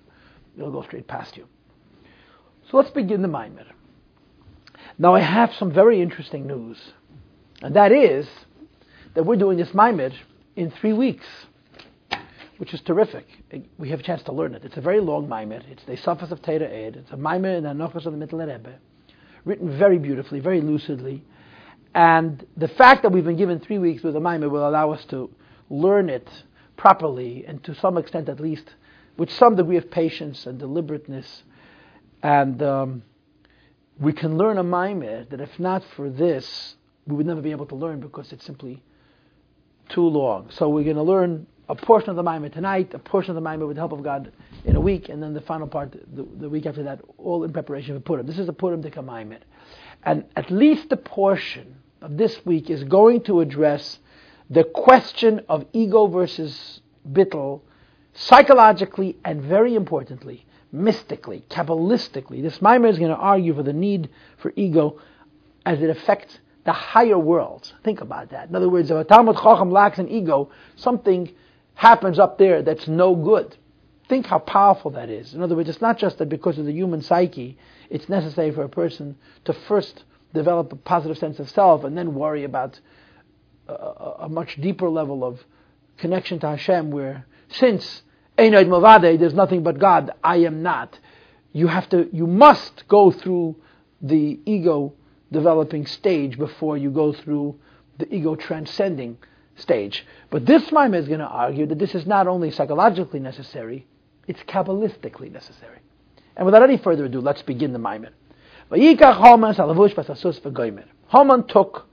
it'll 0.56 0.70
go 0.70 0.82
straight 0.82 1.06
past 1.06 1.36
you. 1.36 1.46
So 2.70 2.76
let's 2.76 2.90
begin 2.90 3.20
the 3.20 3.28
Maimer. 3.28 3.66
Now 4.96 5.14
I 5.14 5.20
have 5.20 5.52
some 5.58 5.72
very 5.72 6.00
interesting 6.00 6.46
news, 6.46 6.78
and 7.60 7.74
that 7.74 7.90
is 7.90 8.26
that 9.14 9.24
we're 9.24 9.36
doing 9.36 9.58
this 9.58 9.70
Maimer 9.70 10.14
in 10.54 10.70
three 10.70 10.92
weeks, 10.92 11.26
which 12.58 12.72
is 12.72 12.80
terrific. 12.80 13.26
We 13.76 13.90
have 13.90 14.00
a 14.00 14.02
chance 14.04 14.22
to 14.24 14.32
learn 14.32 14.54
it. 14.54 14.64
It's 14.64 14.76
a 14.76 14.80
very 14.80 15.00
long 15.00 15.26
Maimer. 15.26 15.62
It's 15.68 15.84
the 15.84 15.96
Safas 15.96 16.30
of 16.30 16.42
Teira 16.42 16.70
Ed. 16.70 16.96
It's 16.96 17.10
a 17.10 17.16
Maimer 17.16 17.58
in 17.58 17.64
the 17.64 17.70
Anochas 17.70 18.06
of 18.06 18.16
the 18.16 18.26
Mittler 18.26 18.46
Rebbe, 18.52 18.74
written 19.44 19.76
very 19.78 19.98
beautifully, 19.98 20.40
very 20.40 20.60
lucidly. 20.60 21.22
And 21.94 22.44
the 22.56 22.68
fact 22.68 23.02
that 23.02 23.12
we've 23.12 23.24
been 23.24 23.36
given 23.36 23.60
three 23.60 23.78
weeks 23.78 24.02
with 24.02 24.16
a 24.16 24.20
Maimer 24.20 24.50
will 24.50 24.68
allow 24.68 24.90
us 24.90 25.04
to 25.06 25.30
learn 25.70 26.08
it 26.08 26.28
properly 26.76 27.44
and 27.46 27.62
to 27.64 27.74
some 27.74 27.96
extent 27.96 28.28
at 28.28 28.40
least 28.40 28.74
with 29.16 29.30
some 29.30 29.54
degree 29.54 29.76
of 29.76 29.90
patience 29.90 30.46
and 30.46 30.58
deliberateness. 30.58 31.44
And 32.22 32.62
um, 32.62 33.02
we 33.98 34.12
can 34.12 34.36
learn 34.36 34.58
a 34.58 34.64
Maimer 34.64 35.28
that 35.30 35.40
if 35.40 35.58
not 35.60 35.84
for 35.94 36.10
this, 36.10 36.74
we 37.06 37.14
would 37.14 37.26
never 37.26 37.42
be 37.42 37.52
able 37.52 37.66
to 37.66 37.76
learn 37.76 38.00
because 38.00 38.32
it's 38.32 38.44
simply 38.44 38.82
too 39.88 40.06
long. 40.06 40.50
So 40.50 40.68
we're 40.68 40.84
going 40.84 40.96
to 40.96 41.02
learn 41.02 41.46
a 41.68 41.74
portion 41.74 42.10
of 42.10 42.16
the 42.16 42.22
Maimer 42.22 42.52
tonight, 42.52 42.92
a 42.94 42.98
portion 42.98 43.36
of 43.36 43.42
the 43.42 43.48
Maimer 43.48 43.66
with 43.66 43.76
the 43.76 43.80
help 43.80 43.92
of 43.92 44.02
God 44.02 44.32
in 44.64 44.76
a 44.76 44.80
week, 44.80 45.08
and 45.08 45.22
then 45.22 45.34
the 45.34 45.40
final 45.40 45.66
part 45.66 45.92
the, 45.92 46.26
the 46.38 46.48
week 46.48 46.66
after 46.66 46.82
that, 46.82 47.00
all 47.18 47.44
in 47.44 47.52
preparation 47.52 47.96
for 47.96 48.00
Purim. 48.00 48.26
This 48.26 48.38
is 48.38 48.46
the 48.46 48.52
Purim 48.52 48.82
Dika 48.82 49.04
Maimer. 49.04 49.38
And 50.02 50.24
at 50.36 50.50
least 50.50 50.92
a 50.92 50.96
portion 50.96 51.76
of 52.02 52.16
this 52.18 52.44
week 52.44 52.68
is 52.68 52.84
going 52.84 53.22
to 53.22 53.40
address 53.40 53.98
the 54.50 54.64
question 54.64 55.40
of 55.48 55.64
ego 55.72 56.06
versus 56.06 56.80
bittel, 57.10 57.62
psychologically 58.12 59.16
and 59.24 59.42
very 59.42 59.74
importantly, 59.74 60.44
mystically, 60.70 61.44
kabbalistically. 61.48 62.42
This 62.42 62.58
Maimer 62.58 62.90
is 62.90 62.98
going 62.98 63.10
to 63.10 63.16
argue 63.16 63.54
for 63.54 63.62
the 63.62 63.72
need 63.72 64.10
for 64.36 64.52
ego 64.54 65.00
as 65.64 65.80
it 65.80 65.88
affects 65.88 66.38
the 66.64 66.72
higher 66.72 67.18
worlds. 67.18 67.72
Think 67.82 68.02
about 68.02 68.30
that. 68.30 68.50
In 68.50 68.56
other 68.56 68.68
words, 68.68 68.90
if 68.90 68.96
a 68.96 69.04
Talmud 69.04 69.36
Chacham 69.36 69.70
lacks 69.70 69.98
an 69.98 70.08
ego, 70.08 70.50
something 70.76 71.30
happens 71.74 72.18
up 72.18 72.38
there 72.38 72.62
that's 72.62 72.88
no 72.88 73.14
good. 73.14 73.56
Think 74.08 74.26
how 74.26 74.38
powerful 74.38 74.90
that 74.92 75.08
is. 75.08 75.34
In 75.34 75.42
other 75.42 75.56
words, 75.56 75.68
it's 75.68 75.80
not 75.80 75.98
just 75.98 76.18
that 76.18 76.28
because 76.28 76.58
of 76.58 76.66
the 76.66 76.72
human 76.72 77.02
psyche, 77.02 77.58
it's 77.90 78.08
necessary 78.08 78.50
for 78.50 78.62
a 78.62 78.68
person 78.68 79.16
to 79.44 79.52
first 79.52 80.04
develop 80.32 80.72
a 80.72 80.76
positive 80.76 81.18
sense 81.18 81.38
of 81.38 81.48
self 81.50 81.84
and 81.84 81.96
then 81.96 82.14
worry 82.14 82.44
about 82.44 82.78
a, 83.68 83.72
a 83.72 84.28
much 84.28 84.60
deeper 84.60 84.88
level 84.88 85.24
of 85.24 85.40
connection 85.96 86.38
to 86.40 86.48
Hashem 86.48 86.90
where 86.90 87.26
since 87.48 88.02
Einoid 88.36 88.68
Mavade, 88.68 89.18
there's 89.18 89.34
nothing 89.34 89.62
but 89.62 89.78
God, 89.78 90.10
I 90.22 90.38
am 90.38 90.62
not. 90.62 90.98
You 91.52 91.68
have 91.68 91.88
to, 91.90 92.08
you 92.12 92.26
must 92.26 92.86
go 92.88 93.10
through 93.10 93.56
the 94.02 94.40
ego 94.44 94.92
developing 95.30 95.86
stage 95.86 96.36
before 96.36 96.76
you 96.76 96.90
go 96.90 97.12
through 97.12 97.58
the 97.98 98.12
ego 98.12 98.34
transcending 98.34 99.18
stage. 99.56 100.06
But 100.30 100.46
this 100.46 100.70
Maimer 100.70 100.96
is 100.96 101.08
going 101.08 101.20
to 101.20 101.26
argue 101.26 101.66
that 101.66 101.78
this 101.78 101.94
is 101.94 102.06
not 102.06 102.26
only 102.26 102.50
psychologically 102.50 103.20
necessary, 103.20 103.86
it's 104.26 104.40
kabbalistically 104.42 105.30
necessary. 105.30 105.78
And 106.36 106.46
without 106.46 106.62
any 106.62 106.76
further 106.76 107.04
ado, 107.04 107.20
let's 107.20 107.42
begin 107.42 107.72
the 107.72 107.78
Maimer. 107.78 108.10
Haman 111.08 111.46
took 111.46 111.86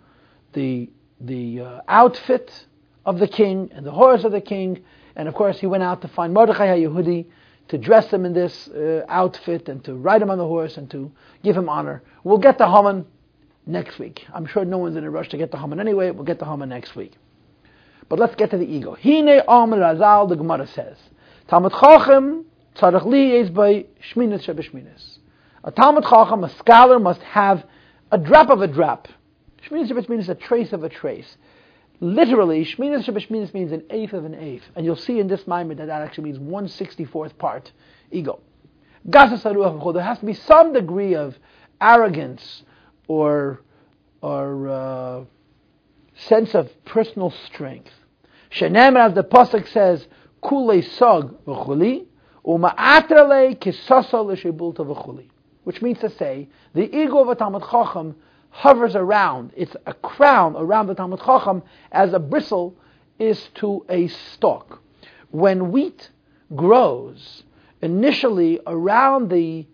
the 0.53 0.89
the 1.19 1.61
uh, 1.61 1.81
outfit 1.87 2.65
of 3.05 3.19
the 3.19 3.27
king 3.27 3.69
and 3.73 3.85
the 3.85 3.91
horse 3.91 4.23
of 4.23 4.31
the 4.31 4.41
king, 4.41 4.83
and 5.15 5.27
of 5.27 5.35
course 5.35 5.59
he 5.59 5.67
went 5.67 5.83
out 5.83 6.01
to 6.01 6.07
find 6.07 6.33
Mordechai 6.33 6.67
HaYehudi 6.67 7.27
to 7.67 7.77
dress 7.77 8.11
him 8.11 8.25
in 8.25 8.33
this 8.33 8.67
uh, 8.69 9.05
outfit 9.07 9.69
and 9.69 9.83
to 9.83 9.93
ride 9.93 10.21
him 10.21 10.31
on 10.31 10.37
the 10.37 10.47
horse 10.47 10.77
and 10.77 10.89
to 10.91 11.11
give 11.43 11.55
him 11.55 11.69
honor. 11.69 12.01
We'll 12.23 12.39
get 12.39 12.57
to 12.57 12.67
Haman 12.67 13.05
next 13.65 13.99
week. 13.99 14.25
I'm 14.33 14.47
sure 14.47 14.65
no 14.65 14.79
one's 14.79 14.95
in 14.95 15.03
a 15.03 15.11
rush 15.11 15.29
to 15.29 15.37
get 15.37 15.51
to 15.51 15.57
Haman 15.57 15.79
anyway. 15.79 16.09
We'll 16.11 16.25
get 16.25 16.39
to 16.39 16.45
Haman 16.45 16.69
next 16.69 16.95
week. 16.95 17.13
But 18.11 18.19
let's 18.19 18.35
get 18.35 18.49
to 18.51 18.57
the 18.57 18.65
ego. 18.65 18.97
Hine 19.01 19.41
Amr 19.47 19.77
Razal, 19.77 20.27
the 20.27 20.35
Gemara 20.35 20.67
says, 20.67 20.97
Talmud 21.47 21.71
Chacham 21.71 22.45
tzarech 22.75 23.05
li 23.05 23.37
is 23.37 23.49
by 23.49 23.85
shminis 24.13 24.43
shebeshminis. 24.43 25.19
A 25.63 25.71
Talmud 25.71 26.03
Chacham, 26.03 26.43
a 26.43 26.49
scholar, 26.57 26.99
must 26.99 27.21
have 27.21 27.63
a 28.11 28.17
drop 28.17 28.49
of 28.49 28.61
a 28.61 28.67
drop 28.67 29.07
Shminas 29.65 29.89
Shabbat 29.89 30.19
is 30.19 30.27
a 30.27 30.35
trace 30.35 30.73
of 30.73 30.83
a 30.83 30.89
trace. 30.89 31.37
Literally, 32.01 32.65
Shminas 32.65 33.05
Shabbat 33.05 33.53
means 33.53 33.71
an 33.71 33.83
eighth 33.89 34.11
of 34.11 34.25
an 34.25 34.35
eighth. 34.35 34.63
And 34.75 34.85
you'll 34.85 34.97
see 34.97 35.19
in 35.19 35.27
this 35.27 35.43
Maimer 35.43 35.77
that 35.77 35.85
that 35.85 36.01
actually 36.01 36.25
means 36.25 36.39
164th 36.39 37.37
part 37.37 37.71
ego. 38.11 38.41
There 39.05 39.25
has 39.25 40.19
to 40.19 40.25
be 40.25 40.33
some 40.33 40.73
degree 40.73 41.15
of 41.15 41.37
arrogance 41.79 42.63
or, 43.07 43.61
or 44.21 44.67
uh, 44.67 45.23
sense 46.15 46.53
of 46.53 46.69
personal 46.85 47.31
strength. 47.47 47.91
Shenem, 48.51 48.97
as 48.97 49.13
the 49.13 49.23
Pasuk 49.23 49.67
says, 49.69 50.07
Kule 50.43 50.81
Sog 50.81 51.35
v'chuli, 51.45 52.05
uma'atrale 52.45 53.57
kisasa 53.57 54.25
l'shebulta 54.25 54.79
v'chuli. 54.79 55.29
Which 55.63 55.81
means 55.81 55.99
to 55.99 56.09
say, 56.09 56.49
the 56.73 56.93
ego 56.95 57.19
of 57.19 57.29
a 57.29 57.35
Talmud 57.35 57.63
Chacham 57.69 58.15
hovers 58.49 58.95
around. 58.95 59.53
It's 59.55 59.75
a 59.85 59.93
crown 59.93 60.55
around 60.57 60.87
the 60.87 60.95
Talmud 60.95 61.19
Chacham 61.19 61.63
as 61.91 62.13
a 62.13 62.19
bristle 62.19 62.75
is 63.19 63.49
to 63.55 63.85
a 63.89 64.07
stalk. 64.07 64.81
When 65.29 65.71
wheat 65.71 66.09
grows, 66.55 67.43
initially 67.81 68.59
around 68.67 69.29
the 69.29 69.65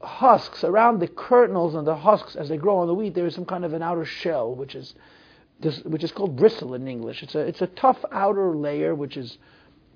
husks, 0.00 0.62
around 0.62 1.00
the 1.00 1.08
kernels 1.08 1.74
and 1.74 1.86
the 1.86 1.96
husks 1.96 2.36
as 2.36 2.48
they 2.48 2.56
grow 2.56 2.78
on 2.78 2.86
the 2.86 2.94
wheat, 2.94 3.14
there 3.14 3.26
is 3.26 3.34
some 3.34 3.44
kind 3.44 3.64
of 3.64 3.72
an 3.72 3.82
outer 3.82 4.04
shell, 4.04 4.54
which 4.54 4.74
is 4.74 4.94
this, 5.60 5.82
which 5.84 6.04
is 6.04 6.12
called 6.12 6.36
bristle 6.36 6.74
in 6.74 6.86
English. 6.86 7.22
It's 7.22 7.34
a 7.34 7.40
it's 7.40 7.62
a 7.62 7.66
tough 7.66 8.04
outer 8.12 8.54
layer 8.56 8.94
which 8.94 9.16
is 9.16 9.38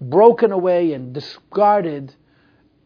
broken 0.00 0.52
away 0.52 0.92
and 0.92 1.12
discarded 1.12 2.14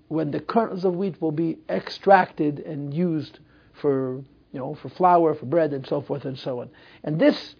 when 0.08 0.30
the 0.30 0.40
kernels 0.40 0.84
of 0.84 0.94
wheat 0.94 1.20
will 1.20 1.32
be 1.32 1.58
extracted 1.68 2.60
and 2.60 2.92
used 2.92 3.38
for 3.72 4.22
you 4.56 4.62
know, 4.62 4.74
for 4.74 4.88
flour, 4.88 5.34
for 5.34 5.44
bread, 5.44 5.74
and 5.74 5.86
so 5.86 6.00
forth 6.00 6.24
and 6.24 6.38
so 6.38 6.60
on. 6.60 6.70
And 7.04 7.20
this 7.20 7.56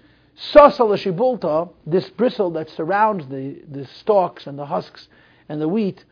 sasal 0.54 0.96
shibulta, 0.96 1.70
this 1.86 2.08
bristle 2.08 2.50
that 2.52 2.70
surrounds 2.70 3.26
the, 3.28 3.62
the 3.70 3.84
stalks 3.84 4.46
and 4.46 4.58
the 4.58 4.64
husks 4.64 5.06
and 5.50 5.60
the 5.60 5.68
wheat, 5.68 6.06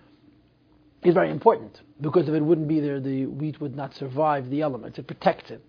is 1.02 1.14
very 1.14 1.30
important 1.30 1.80
because 2.02 2.28
if 2.28 2.34
it 2.34 2.42
wouldn't 2.42 2.68
be 2.68 2.80
there, 2.80 3.00
the 3.00 3.24
wheat 3.24 3.62
would 3.62 3.74
not 3.74 3.94
survive 3.94 4.50
the 4.50 4.60
elements. 4.60 4.98
It 4.98 5.06
protects 5.06 5.50
it. 5.50 5.64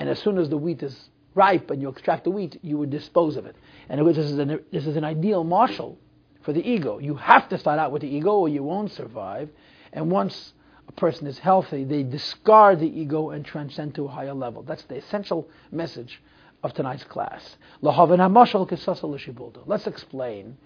And 0.00 0.08
as 0.08 0.18
soon 0.18 0.36
as 0.36 0.48
the 0.48 0.56
wheat 0.56 0.82
is 0.82 1.10
ripe 1.36 1.70
and 1.70 1.80
you 1.80 1.88
extract 1.88 2.24
the 2.24 2.30
wheat, 2.30 2.58
you 2.62 2.78
would 2.78 2.90
dispose 2.90 3.36
of 3.36 3.46
it. 3.46 3.54
And 3.88 4.04
this 4.08 4.18
is 4.18 4.38
an, 4.38 4.60
this 4.72 4.86
is 4.86 4.96
an 4.96 5.04
ideal 5.04 5.44
mashal 5.44 5.96
for 6.42 6.52
the 6.52 6.68
ego. 6.68 6.98
You 6.98 7.14
have 7.14 7.48
to 7.50 7.58
start 7.58 7.78
out 7.78 7.92
with 7.92 8.02
the 8.02 8.08
ego 8.08 8.32
or 8.32 8.48
you 8.48 8.64
won't 8.64 8.90
survive. 8.92 9.50
And 9.92 10.10
once 10.10 10.54
a 10.88 10.92
person 10.92 11.26
is 11.26 11.38
healthy, 11.38 11.84
they 11.84 12.02
discard 12.02 12.80
the 12.80 12.88
ego 12.88 13.30
and 13.30 13.44
transcend 13.44 13.94
to 13.96 14.06
a 14.06 14.08
higher 14.08 14.34
level. 14.34 14.62
That's 14.62 14.84
the 14.84 14.96
essential 14.96 15.48
message 15.70 16.22
of 16.62 16.72
tonight's 16.72 17.04
class. 17.04 17.56
Let's 17.82 19.86
explain 19.86 20.56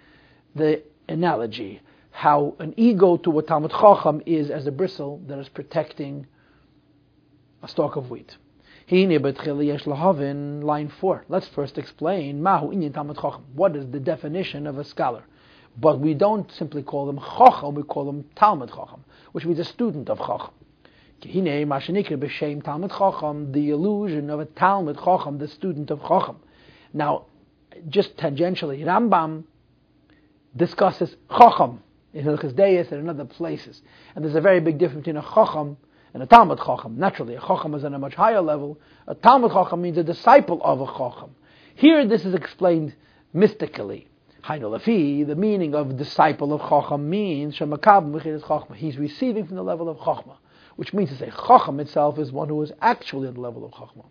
the 0.54 0.82
analogy. 1.08 1.80
how 2.12 2.56
an 2.58 2.74
ego 2.76 3.16
to 3.16 3.38
a 3.38 3.42
Talmud 3.42 3.70
Chacham 3.70 4.20
is 4.26 4.50
as 4.50 4.66
a 4.66 4.72
bristle 4.72 5.22
that 5.26 5.38
is 5.38 5.48
protecting 5.48 6.26
a 7.62 7.68
stalk 7.68 7.96
of 7.96 8.10
wheat. 8.10 8.36
Line 8.90 10.88
4. 10.88 11.24
Let's 11.28 11.46
first 11.46 11.78
explain 11.78 12.42
Talmud. 12.42 13.18
What 13.54 13.76
is 13.76 13.88
the 13.88 14.00
definition 14.00 14.66
of 14.66 14.78
a 14.78 14.84
scholar? 14.84 15.22
But 15.78 16.00
we 16.00 16.12
don't 16.12 16.50
simply 16.50 16.82
call 16.82 17.06
them 17.06 17.20
Chacham, 17.20 17.76
we 17.76 17.84
call 17.84 18.04
them 18.04 18.24
Talmud 18.34 18.70
Chacham, 18.70 19.04
which 19.30 19.44
means 19.44 19.60
a 19.60 19.64
student 19.64 20.08
of 20.08 20.18
Chacham. 20.18 20.50
The 21.22 21.30
illusion 23.70 24.28
of 24.28 24.40
a 24.40 24.46
Talmud 24.46 24.96
Chacham, 24.96 25.38
the 25.38 25.46
student 25.46 25.92
of 25.92 26.00
Chacham. 26.00 26.40
Now, 26.92 27.26
just 27.88 28.16
tangentially, 28.16 28.84
Rambam 28.84 29.44
discusses 30.56 31.14
Chacham 31.30 31.84
in 32.12 32.24
Hilchas 32.24 32.56
Deis 32.56 32.90
and 32.90 33.02
in 33.02 33.08
other 33.08 33.24
places. 33.24 33.82
And 34.16 34.24
there's 34.24 34.34
a 34.34 34.40
very 34.40 34.58
big 34.58 34.78
difference 34.78 35.06
between 35.06 35.22
a 35.22 35.22
Chacham 35.22 35.76
and 36.12 36.22
a 36.22 36.26
Talmud 36.26 36.58
Chacham. 36.58 36.98
Naturally, 36.98 37.36
a 37.36 37.40
Chacham 37.40 37.74
is 37.74 37.84
on 37.84 37.94
a 37.94 37.98
much 37.98 38.14
higher 38.14 38.40
level. 38.40 38.78
A 39.06 39.14
Talmud 39.14 39.52
Chacham 39.52 39.82
means 39.82 39.98
a 39.98 40.02
disciple 40.02 40.60
of 40.62 40.80
a 40.80 40.86
Chacham. 40.86 41.34
Here, 41.74 42.04
this 42.06 42.24
is 42.24 42.34
explained 42.34 42.94
mystically. 43.32 44.08
Hainu 44.44 44.78
Lafi, 44.78 45.26
the 45.26 45.36
meaning 45.36 45.74
of 45.74 45.96
disciple 45.96 46.52
of 46.52 46.60
Chacham 46.62 47.08
means 47.08 47.58
Chachma. 47.58 48.74
He's 48.74 48.96
receiving 48.96 49.46
from 49.46 49.56
the 49.56 49.62
level 49.62 49.88
of 49.88 49.98
Chachma, 49.98 50.36
which 50.76 50.92
means 50.92 51.10
to 51.10 51.16
say 51.16 51.30
Chacham 51.30 51.78
itself 51.80 52.18
is 52.18 52.32
one 52.32 52.48
who 52.48 52.60
is 52.62 52.72
actually 52.80 53.28
at 53.28 53.34
the 53.34 53.40
level 53.40 53.64
of 53.64 53.72
Chachma. 53.72 54.06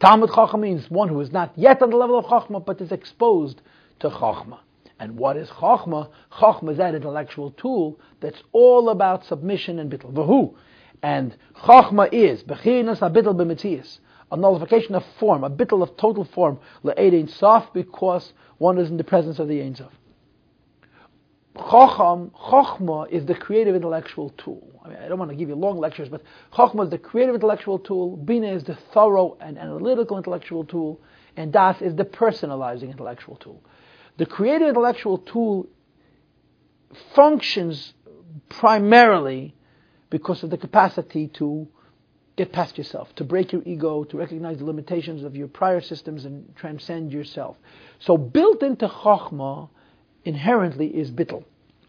Talmud 0.00 0.30
Chacham 0.32 0.60
means 0.60 0.88
one 0.90 1.08
who 1.08 1.20
is 1.20 1.32
not 1.32 1.52
yet 1.56 1.82
on 1.82 1.90
the 1.90 1.96
level 1.96 2.18
of 2.18 2.26
Chachma, 2.26 2.64
but 2.64 2.80
is 2.80 2.92
exposed 2.92 3.60
to 4.00 4.10
Chachma. 4.10 4.60
And 4.98 5.16
what 5.16 5.36
is 5.36 5.48
Chachma? 5.48 6.08
Chachma 6.32 6.72
is 6.72 6.78
that 6.78 6.94
intellectual 6.94 7.52
tool 7.52 8.00
that's 8.20 8.42
all 8.52 8.90
about 8.90 9.24
submission 9.24 9.78
and 9.78 9.90
bittul. 9.90 10.12
Vahu. 10.12 10.54
And 11.02 11.36
Chachma 11.56 12.12
is 12.12 12.42
Bechinas 12.42 12.98
HaBittul 12.98 13.36
B'Metzias, 13.36 13.98
a 14.32 14.36
nullification 14.36 14.96
of 14.96 15.04
form, 15.20 15.44
a 15.44 15.50
bittul 15.50 15.82
of 15.82 15.96
total 15.96 16.24
form, 16.24 16.58
Le'eid 16.84 17.30
Sof, 17.30 17.72
because 17.72 18.32
one 18.58 18.78
is 18.78 18.90
in 18.90 18.96
the 18.96 19.04
presence 19.04 19.38
of 19.38 19.46
the 19.46 19.62
Ein 19.62 19.76
Sof. 19.76 19.92
Chacham, 21.56 22.30
Chachma 22.30 23.10
is 23.10 23.26
the 23.26 23.34
creative 23.34 23.74
intellectual 23.74 24.30
tool. 24.38 24.80
I 24.84 24.88
mean, 24.88 24.98
I 24.98 25.08
don't 25.08 25.18
want 25.18 25.30
to 25.30 25.36
give 25.36 25.48
you 25.48 25.54
long 25.54 25.78
lectures, 25.78 26.08
but 26.08 26.22
Chachma 26.52 26.84
is 26.84 26.90
the 26.90 26.98
creative 26.98 27.34
intellectual 27.34 27.78
tool, 27.78 28.16
Bina 28.16 28.48
is 28.48 28.64
the 28.64 28.76
thorough 28.92 29.36
and 29.40 29.58
analytical 29.58 30.16
intellectual 30.16 30.64
tool, 30.64 31.00
and 31.36 31.52
Das 31.52 31.80
is 31.82 31.94
the 31.94 32.04
personalizing 32.04 32.90
intellectual 32.90 33.36
tool. 33.36 33.62
The 34.18 34.26
creative 34.26 34.68
intellectual 34.68 35.18
tool 35.18 35.66
functions 37.14 37.94
primarily 38.48 39.54
because 40.10 40.42
of 40.42 40.50
the 40.50 40.58
capacity 40.58 41.28
to 41.28 41.68
get 42.36 42.52
past 42.52 42.78
yourself, 42.78 43.14
to 43.16 43.24
break 43.24 43.52
your 43.52 43.62
ego, 43.64 44.04
to 44.04 44.16
recognize 44.16 44.58
the 44.58 44.64
limitations 44.64 45.24
of 45.24 45.34
your 45.34 45.48
prior 45.48 45.80
systems 45.80 46.24
and 46.24 46.54
transcend 46.56 47.12
yourself. 47.12 47.56
So 47.98 48.16
built 48.16 48.62
into 48.62 48.88
Chokhmah 48.88 49.68
inherently 50.24 50.88
is 50.88 51.10
bittel 51.10 51.44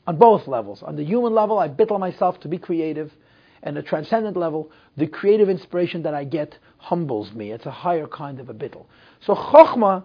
on 0.08 0.18
both 0.18 0.48
levels. 0.48 0.82
On 0.84 0.96
the 0.96 1.04
human 1.04 1.34
level, 1.34 1.60
I 1.60 1.68
bittel 1.68 2.00
myself 2.00 2.40
to 2.42 2.48
be 2.48 2.58
creative, 2.58 3.12
and 3.62 3.78
the 3.78 3.84
transcendent 3.84 4.38
level, 4.38 4.72
the 4.98 5.08
creative 5.08 5.50
inspiration 5.50 6.04
that 6.04 6.14
I 6.14 6.24
get 6.24 6.58
humbles 6.78 7.32
me. 7.34 7.52
It's 7.52 7.66
a 7.66 7.72
higher 7.72 8.08
kind 8.08 8.40
of 8.40 8.50
a 8.50 8.54
bittel. 8.54 8.86
So 9.22 9.36
Chokhmah 9.36 10.04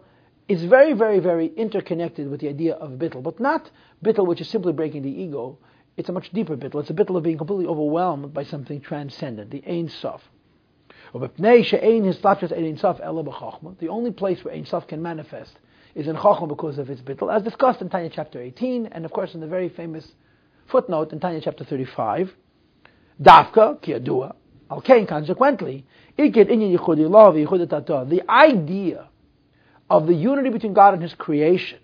is 0.49 0.65
very, 0.65 0.93
very, 0.93 1.21
very 1.21 1.53
interconnected 1.57 2.29
with 2.29 2.41
the 2.41 2.49
idea 2.49 2.75
of 2.75 2.91
bittul, 2.93 3.23
but 3.23 3.39
not 3.41 3.71
bittul 4.05 4.27
which 4.27 4.41
is 4.41 4.49
simply 4.49 4.73
breaking 4.73 5.03
the 5.03 5.11
ego. 5.11 5.59
It's 5.97 6.09
a 6.09 6.13
much 6.13 6.31
deeper 6.33 6.57
bittul. 6.57 6.81
It's 6.81 6.91
a 6.91 6.95
bittul 6.95 7.17
of 7.17 7.23
being 7.23 7.39
completely 7.39 7.67
overwhelmed 7.67 8.35
by 8.35 8.43
something 8.45 8.81
transcendent, 8.81 9.51
the 9.51 9.63
Ein 9.67 9.89
Sof. 9.89 10.23
The 11.13 11.31
only 13.89 14.11
place 14.11 14.45
where 14.45 14.55
Ein 14.55 14.67
Sof 14.67 14.89
can 14.89 15.01
manifest 15.01 15.57
is 15.95 16.09
in 16.09 16.17
Chachma 16.17 16.49
because 16.49 16.79
of 16.79 16.91
its 16.91 17.01
bittul, 17.01 17.33
as 17.35 17.43
discussed 17.43 17.81
in 17.81 17.89
Tanya 17.89 18.11
chapter 18.11 18.43
18, 18.43 18.87
and 18.87 19.05
of 19.05 19.13
course 19.13 19.35
in 19.35 19.41
the 19.41 19.47
very 19.47 19.69
famous 19.69 20.13
footnote 20.67 21.13
in 21.13 21.21
Tanya 21.21 21.41
chapter 21.41 21.63
35. 21.65 22.35
Dafka, 23.23 23.81
kiyadua, 23.81 24.35
al 24.71 24.81
consequently, 25.07 25.87
the 26.17 26.25
idea 28.29 29.09
of 29.91 30.07
the 30.07 30.15
unity 30.15 30.51
between 30.51 30.75
God 30.75 30.95
and 30.95 31.03
His 31.03 31.15
creation 31.15 31.79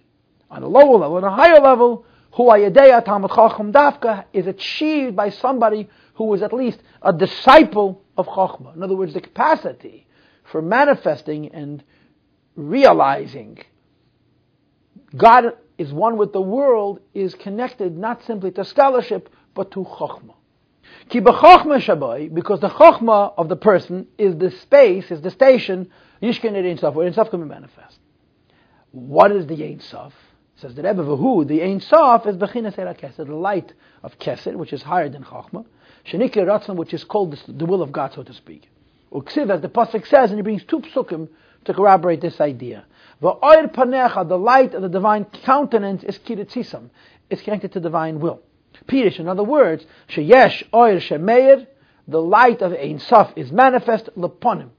on 0.50 0.62
a 0.62 0.68
lower 0.68 0.98
level, 0.98 1.16
on 1.16 1.24
a 1.24 1.30
higher 1.30 1.60
level, 1.60 2.04
Huayadeya 2.34 3.04
Talmud 3.04 3.30
Chacham 3.30 3.72
Dafka 3.72 4.24
is 4.32 4.46
achieved 4.46 5.16
by 5.16 5.30
somebody 5.30 5.88
who 6.14 6.32
is 6.34 6.42
at 6.42 6.52
least 6.52 6.80
a 7.02 7.12
disciple 7.12 8.02
of 8.16 8.26
Chachma. 8.26 8.74
In 8.74 8.82
other 8.82 8.96
words, 8.96 9.14
the 9.14 9.20
capacity 9.20 10.06
for 10.44 10.62
manifesting 10.62 11.48
and 11.48 11.82
realizing 12.56 13.58
God 15.16 15.56
is 15.78 15.92
one 15.92 16.16
with 16.16 16.32
the 16.32 16.40
world 16.40 17.00
is 17.14 17.34
connected 17.34 17.96
not 17.96 18.22
simply 18.24 18.50
to 18.52 18.64
scholarship, 18.64 19.28
but 19.54 19.70
to 19.72 19.84
Chachma. 19.84 20.34
Ki 21.08 21.20
because 21.20 22.60
the 22.60 22.68
Chachma 22.68 23.32
of 23.36 23.48
the 23.48 23.56
person 23.56 24.06
is 24.18 24.36
the 24.36 24.50
space, 24.50 25.10
is 25.10 25.20
the 25.20 25.30
station 25.30 25.90
Yishkin 26.22 26.54
Ein 26.54 26.78
Sof, 26.78 26.94
where 26.94 27.06
Ein 27.06 27.14
Sof 27.14 27.30
can 27.30 27.40
be 27.40 27.48
manifest. 27.48 27.98
What 28.92 29.32
is 29.32 29.46
the 29.46 29.64
Ein 29.64 29.80
Sof? 29.80 30.12
Says 30.56 30.74
the 30.74 30.82
Rebbe 30.82 31.02
Vahu, 31.02 31.46
the 31.46 31.62
Ein 31.62 31.80
Sof 31.80 32.26
is 32.26 32.36
Bechinas 32.36 32.78
Era 32.78 32.94
the 33.16 33.34
light 33.34 33.72
of 34.02 34.18
Kesed, 34.18 34.54
which 34.54 34.72
is 34.72 34.82
higher 34.82 35.08
than 35.08 35.24
Chachma. 35.24 35.64
Shenikle 36.06 36.44
Ratzon, 36.44 36.76
which 36.76 36.92
is 36.92 37.04
called 37.04 37.38
the 37.46 37.64
will 37.64 37.82
of 37.82 37.92
God, 37.92 38.12
so 38.14 38.22
to 38.22 38.34
speak. 38.34 38.68
Uksiv, 39.12 39.50
as 39.50 39.60
the 39.60 39.68
Pasuk 39.68 40.06
says, 40.06 40.30
and 40.30 40.38
he 40.38 40.42
brings 40.42 40.62
two 40.64 40.80
psukim 40.80 41.28
to 41.64 41.74
corroborate 41.74 42.20
this 42.20 42.40
idea. 42.40 42.84
V'oir 43.22 43.72
panecha, 43.72 44.28
the 44.28 44.38
light 44.38 44.74
of 44.74 44.82
the 44.82 44.88
divine 44.88 45.24
countenance 45.24 46.04
is 46.04 46.18
kiritzisam, 46.18 46.90
is 47.28 47.40
connected 47.42 47.72
to 47.72 47.80
divine 47.80 48.20
will. 48.20 48.40
Pirish, 48.86 49.18
in 49.18 49.28
other 49.28 49.42
words, 49.42 49.84
sheyesh 50.08 50.62
oir 50.72 51.00
shemeir, 51.00 51.66
the 52.06 52.20
light 52.20 52.62
of 52.62 52.72
Ein 52.72 52.98
Sof 52.98 53.32
is 53.36 53.50
manifest 53.50 54.10
leponim, 54.16 54.70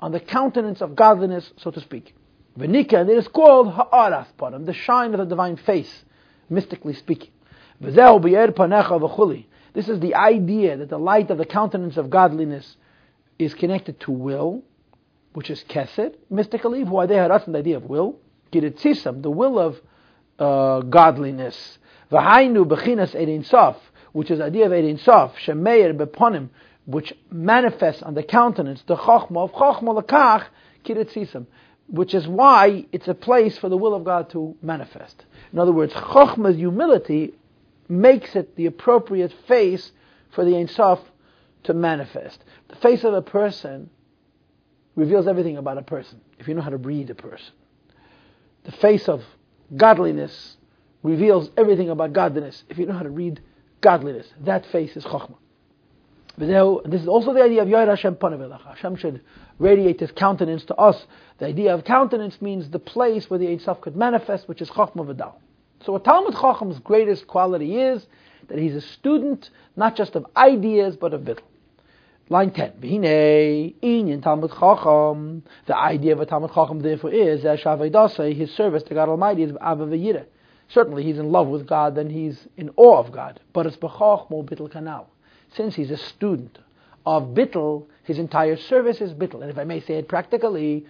on 0.00 0.12
the 0.12 0.20
countenance 0.20 0.80
of 0.80 0.94
godliness, 0.94 1.52
so 1.56 1.70
to 1.70 1.80
speak. 1.80 2.14
Venika, 2.56 3.00
and 3.00 3.10
it 3.10 3.16
is 3.16 3.28
called 3.28 3.72
Ha'aras 3.72 4.26
Param, 4.38 4.66
the 4.66 4.72
shine 4.72 5.14
of 5.14 5.18
the 5.18 5.26
divine 5.26 5.56
face, 5.56 6.04
mystically 6.50 6.94
speaking. 6.94 7.30
This 7.80 7.94
is 7.94 7.96
the 10.00 10.14
idea 10.14 10.76
that 10.76 10.88
the 10.88 10.98
light 10.98 11.30
of 11.30 11.38
the 11.38 11.44
countenance 11.44 11.96
of 11.96 12.10
godliness 12.10 12.76
is 13.38 13.54
connected 13.54 14.00
to 14.00 14.10
will, 14.10 14.62
which 15.34 15.50
is 15.50 15.62
kesed, 15.68 16.16
mystically. 16.30 16.82
Why 16.82 17.06
they 17.06 17.14
had 17.14 17.30
us 17.30 17.44
the 17.44 17.56
idea 17.56 17.76
of 17.76 17.84
will. 17.84 18.18
Kiritzisam, 18.52 19.22
the 19.22 19.30
will 19.30 19.58
of 19.58 19.80
uh, 20.38 20.80
godliness. 20.80 21.78
V'hainu 22.10 22.66
bechinas 22.66 23.14
edin 23.14 23.44
sof, 23.44 23.76
which 24.12 24.30
is 24.30 24.38
the 24.38 24.46
idea 24.46 24.66
of 24.66 24.72
edin 24.72 24.98
sof, 24.98 25.36
shemeir 25.36 25.96
beponim, 25.96 26.48
which 26.88 27.12
manifests 27.30 28.02
on 28.02 28.14
the 28.14 28.22
countenance, 28.22 28.82
the 28.86 28.96
chokhmah 28.96 29.44
of 29.44 29.52
chokhmah 29.52 30.02
lakach 30.02 30.46
kiritzisam, 30.86 31.44
which 31.86 32.14
is 32.14 32.26
why 32.26 32.86
it's 32.92 33.08
a 33.08 33.14
place 33.14 33.58
for 33.58 33.68
the 33.68 33.76
will 33.76 33.92
of 33.92 34.04
God 34.04 34.30
to 34.30 34.56
manifest. 34.62 35.26
In 35.52 35.58
other 35.58 35.70
words, 35.70 35.92
chokhmah's 35.92 36.56
humility 36.56 37.34
makes 37.90 38.34
it 38.34 38.56
the 38.56 38.64
appropriate 38.64 39.34
face 39.46 39.92
for 40.30 40.46
the 40.46 40.56
Ein 40.56 40.66
Sof 40.66 40.98
to 41.64 41.74
manifest. 41.74 42.42
The 42.68 42.76
face 42.76 43.04
of 43.04 43.12
a 43.12 43.20
person 43.20 43.90
reveals 44.96 45.26
everything 45.26 45.58
about 45.58 45.76
a 45.76 45.82
person, 45.82 46.22
if 46.38 46.48
you 46.48 46.54
know 46.54 46.62
how 46.62 46.70
to 46.70 46.78
read 46.78 47.10
a 47.10 47.14
person. 47.14 47.52
The 48.64 48.72
face 48.72 49.10
of 49.10 49.22
godliness 49.76 50.56
reveals 51.02 51.50
everything 51.58 51.90
about 51.90 52.14
godliness, 52.14 52.64
if 52.70 52.78
you 52.78 52.86
know 52.86 52.94
how 52.94 53.02
to 53.02 53.10
read 53.10 53.42
godliness. 53.82 54.26
That 54.40 54.64
face 54.64 54.96
is 54.96 55.04
chokhmah. 55.04 55.36
This 56.38 57.02
is 57.02 57.08
also 57.08 57.34
the 57.34 57.42
idea 57.42 57.62
of 57.62 57.68
Yoir 57.68 57.88
Hashem 57.88 58.14
Panav 58.14 58.64
Hashem 58.64 58.94
should 58.94 59.22
radiate 59.58 59.98
His 59.98 60.12
countenance 60.12 60.64
to 60.66 60.74
us. 60.76 61.04
The 61.38 61.46
idea 61.46 61.74
of 61.74 61.82
countenance 61.82 62.40
means 62.40 62.70
the 62.70 62.78
place 62.78 63.28
where 63.28 63.40
the 63.40 63.48
Ein 63.48 63.58
Sof 63.58 63.80
could 63.80 63.96
manifest, 63.96 64.46
which 64.46 64.62
is 64.62 64.70
Chachma 64.70 65.04
V'dal. 65.04 65.34
So 65.84 65.96
a 65.96 66.00
Talmud 66.00 66.34
Chacham's 66.34 66.78
greatest 66.78 67.26
quality 67.26 67.76
is 67.76 68.06
that 68.46 68.58
he's 68.58 68.76
a 68.76 68.80
student 68.80 69.50
not 69.74 69.96
just 69.96 70.14
of 70.14 70.26
ideas 70.36 70.96
but 70.96 71.12
of 71.12 71.22
bittul. 71.22 71.40
Line 72.28 72.52
10. 72.52 72.74
Inyan 72.82 74.22
Talmud 74.22 74.52
Chacham. 74.52 75.42
The 75.66 75.76
idea 75.76 76.12
of 76.12 76.20
a 76.20 76.26
Talmud 76.26 76.52
Chacham 76.54 76.80
therefore 76.80 77.10
is 77.10 77.42
that 77.42 77.58
his 78.36 78.54
service 78.54 78.84
to 78.84 78.94
God 78.94 79.08
Almighty 79.08 79.42
is 79.42 79.50
Ava 79.60 80.24
Certainly 80.68 81.02
he's 81.02 81.18
in 81.18 81.32
love 81.32 81.48
with 81.48 81.66
God, 81.66 81.96
then 81.96 82.10
he's 82.10 82.46
in 82.56 82.70
awe 82.76 82.98
of 82.98 83.10
God. 83.10 83.40
But 83.52 83.66
it's 83.66 83.76
B'chach 83.76 84.30
Mo 84.30 84.44
Bittul 84.44 84.70
Kanal 84.70 85.06
since 85.54 85.74
he's 85.74 85.90
a 85.90 85.96
student 85.96 86.58
of 87.06 87.28
Bittel, 87.28 87.86
his 88.04 88.18
entire 88.18 88.56
service 88.56 89.00
is 89.00 89.12
Bittel. 89.12 89.40
And 89.42 89.50
if 89.50 89.58
I 89.58 89.64
may 89.64 89.80
say 89.80 89.94
it 89.94 90.08
practically, 90.08 90.86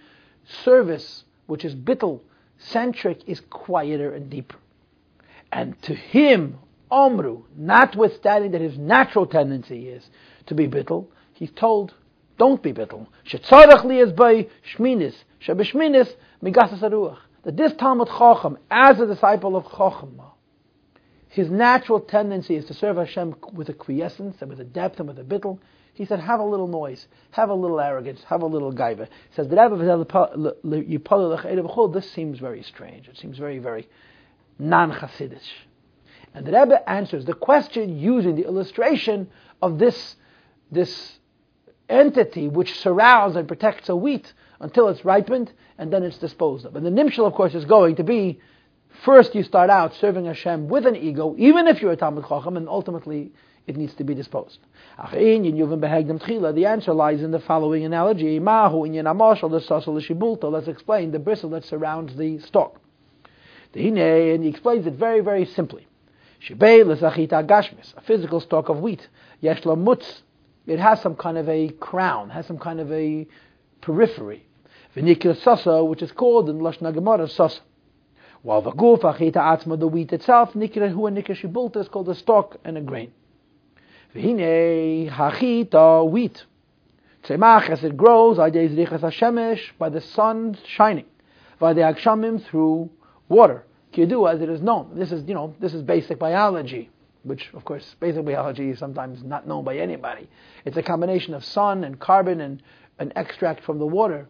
service, 0.63 1.23
which 1.47 1.65
is 1.65 1.75
Bittel 1.75 2.21
centric, 2.59 3.21
is 3.27 3.41
quieter 3.49 4.13
and 4.13 4.29
deeper. 4.29 4.57
And 5.51 5.81
to 5.83 5.95
him, 5.95 6.59
Omru, 6.91 7.43
notwithstanding 7.55 8.51
that 8.51 8.61
his 8.61 8.77
natural 8.77 9.25
tendency 9.25 9.89
is 9.89 10.09
to 10.47 10.55
be 10.55 10.67
bittel, 10.67 11.07
he's 11.33 11.51
told, 11.51 11.93
don't 12.37 12.61
be 12.61 12.73
bittel. 12.73 13.07
Shetzarach 13.25 13.83
li 13.85 13.99
is 13.99 14.11
by 14.11 14.47
shminis, 14.73 15.15
shebeshminis 15.45 16.13
migasas. 16.43 17.17
That 17.43 17.55
this 17.55 17.73
Talmud 17.73 18.09
Chacham, 18.09 18.57
as 18.69 18.99
a 18.99 19.05
disciple 19.05 19.55
of 19.55 19.65
Chacham, 19.69 20.21
his 21.29 21.49
natural 21.49 21.99
tendency 21.99 22.55
is 22.55 22.65
to 22.65 22.73
serve 22.73 22.97
Hashem 22.97 23.35
with 23.53 23.69
a 23.69 23.73
quiescence 23.73 24.37
and 24.41 24.49
with 24.49 24.59
a 24.59 24.65
depth 24.65 24.99
and 24.99 25.07
with 25.07 25.19
a 25.19 25.23
bittel. 25.23 25.59
He 25.93 26.05
said, 26.05 26.19
have 26.19 26.39
a 26.39 26.43
little 26.43 26.67
noise, 26.67 27.07
have 27.31 27.49
a 27.49 27.53
little 27.53 27.79
arrogance, 27.79 28.23
have 28.23 28.41
a 28.41 28.47
little 28.47 28.73
gaiva. 28.73 29.07
Says, 29.35 29.47
this 31.93 32.11
seems 32.11 32.39
very 32.39 32.63
strange. 32.63 33.07
It 33.07 33.17
seems 33.17 33.37
very, 33.37 33.59
very 33.59 33.87
non-Hasidish. 34.57 35.39
And 36.33 36.47
the 36.47 36.51
Rebbe 36.51 36.89
answers 36.89 37.25
the 37.25 37.33
question 37.33 37.99
using 37.99 38.35
the 38.35 38.45
illustration 38.45 39.29
of 39.61 39.77
this, 39.77 40.15
this 40.71 41.19
entity 41.87 42.47
which 42.47 42.79
surrounds 42.79 43.35
and 43.35 43.47
protects 43.47 43.89
a 43.89 43.95
wheat 43.95 44.33
until 44.59 44.87
it's 44.87 45.05
ripened 45.05 45.51
and 45.77 45.93
then 45.93 46.03
it's 46.03 46.17
disposed 46.17 46.65
of. 46.65 46.75
And 46.75 46.85
the 46.85 46.91
nimshal, 46.91 47.27
of 47.27 47.33
course, 47.33 47.53
is 47.53 47.65
going 47.65 47.97
to 47.97 48.03
be 48.03 48.39
first 49.03 49.35
you 49.35 49.43
start 49.43 49.69
out 49.69 49.93
serving 49.95 50.25
Hashem 50.25 50.67
with 50.67 50.85
an 50.85 50.95
ego, 50.95 51.35
even 51.37 51.67
if 51.67 51.81
you're 51.81 51.91
a 51.91 51.95
Talmud 51.95 52.25
Chacham, 52.27 52.57
and 52.57 52.67
ultimately 52.67 53.31
it 53.67 53.77
needs 53.77 53.93
to 53.95 54.03
be 54.03 54.15
disposed. 54.15 54.59
The 55.11 56.65
answer 56.67 56.93
lies 56.93 57.21
in 57.21 57.31
the 57.31 57.39
following 57.39 57.85
analogy. 57.85 58.39
Let's 58.39 58.73
explain 60.67 61.11
the 61.11 61.19
bristle 61.19 61.49
that 61.51 61.65
surrounds 61.65 62.15
the 62.15 62.39
stalk. 62.39 62.81
And 63.75 64.43
he 64.43 64.49
explains 64.49 64.87
it 64.87 64.93
very, 64.93 65.21
very 65.21 65.45
simply. 65.45 65.85
A 66.49 68.01
physical 68.01 68.39
stalk 68.39 68.69
of 68.69 68.79
wheat. 68.79 69.07
It 69.41 70.79
has 70.79 71.01
some 71.01 71.15
kind 71.15 71.37
of 71.37 71.47
a 71.47 71.69
crown, 71.69 72.31
has 72.31 72.47
some 72.47 72.57
kind 72.57 72.79
of 72.79 72.91
a 72.91 73.27
periphery. 73.81 74.47
which 74.95 76.01
is 76.01 76.11
called 76.11 76.49
in 76.49 76.59
Lashon 76.59 76.91
Gemara 76.93 77.27
sasa. 77.27 77.61
While 78.41 78.61
the 78.61 78.71
guf 78.71 79.01
achita 79.01 79.35
atzma, 79.35 79.77
the 79.77 79.87
wheat 79.87 80.13
itself, 80.13 80.53
nikra 80.53 80.89
hu 80.89 81.01
nikra 81.01 81.35
shibulta, 81.35 81.77
is 81.77 81.89
called 81.89 82.07
a 82.09 82.15
stalk 82.15 82.57
and 82.63 82.77
a 82.77 82.81
grain. 82.81 83.11
V'hine 84.15 85.11
hachita 85.11 86.09
wheat. 86.09 86.45
Tzemach, 87.23 87.69
as 87.69 87.83
it 87.83 87.97
grows, 87.97 88.37
aydeis 88.37 88.75
richas 88.75 89.01
hashemesh, 89.01 89.71
by 89.77 89.89
the 89.89 89.99
sun 89.99 90.57
shining. 90.65 91.05
V'adei 91.59 91.93
akshamim, 91.93 92.41
through 92.45 92.89
water. 93.27 93.65
Kidu, 93.91 94.31
as 94.31 94.41
it 94.41 94.49
is 94.49 94.61
known. 94.61 94.91
This 94.95 95.11
is, 95.11 95.27
you 95.27 95.33
know, 95.33 95.53
this 95.59 95.73
is 95.73 95.81
basic 95.81 96.17
biology, 96.17 96.89
which, 97.23 97.49
of 97.53 97.65
course, 97.65 97.95
basic 97.99 98.23
biology 98.23 98.69
is 98.69 98.79
sometimes 98.79 99.21
not 99.23 99.47
known 99.47 99.65
by 99.65 99.77
anybody. 99.77 100.29
It's 100.63 100.77
a 100.77 100.83
combination 100.83 101.33
of 101.33 101.43
sun 101.43 101.83
and 101.83 101.99
carbon 101.99 102.39
and 102.39 102.63
an 102.99 103.11
extract 103.17 103.65
from 103.65 103.79
the 103.79 103.85
water 103.85 104.27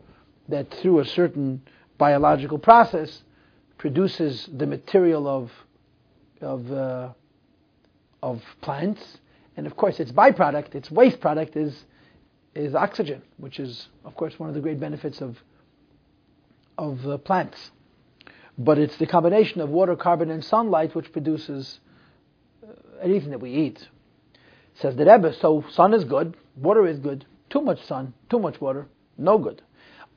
that 0.48 0.74
through 0.76 1.00
a 1.00 1.06
certain 1.06 1.62
biological 1.98 2.58
process 2.58 3.24
produces 3.80 4.48
the 4.56 4.68
material 4.68 5.28
of 5.28 5.52
of 6.42 6.72
uh, 6.72 7.10
of 8.22 8.44
plants, 8.62 9.18
and 9.58 9.66
of 9.66 9.76
course 9.76 10.00
its 10.00 10.12
byproduct, 10.12 10.76
its 10.76 10.92
waste 10.92 11.20
product 11.20 11.56
is 11.56 11.86
is 12.54 12.76
oxygen, 12.76 13.24
which 13.38 13.60
is 13.60 13.88
of 14.06 14.16
course 14.16 14.38
one 14.38 14.50
of 14.50 14.56
the 14.56 14.62
great 14.62 14.80
benefits 14.80 15.22
of 15.22 15.38
of 16.78 17.08
uh, 17.08 17.18
plants. 17.18 17.72
But 18.58 18.78
it's 18.78 18.98
the 18.98 19.08
combination 19.08 19.62
of 19.62 19.70
water, 19.70 19.96
carbon, 19.96 20.30
and 20.30 20.44
sunlight 20.44 20.94
which 20.94 21.12
produces 21.14 21.80
uh, 22.62 22.74
anything 23.02 23.32
that 23.32 23.40
we 23.40 23.52
eat. 23.52 23.88
Says 24.76 24.96
the 24.98 25.06
Rebbe, 25.06 25.34
so 25.34 25.64
sun 25.72 25.94
is 25.94 26.04
good, 26.04 26.36
water 26.56 26.86
is 26.86 27.00
good. 27.00 27.26
Too 27.50 27.62
much 27.62 27.84
sun, 27.86 28.14
too 28.30 28.40
much 28.40 28.62
water, 28.62 28.88
no 29.18 29.38
good. 29.38 29.62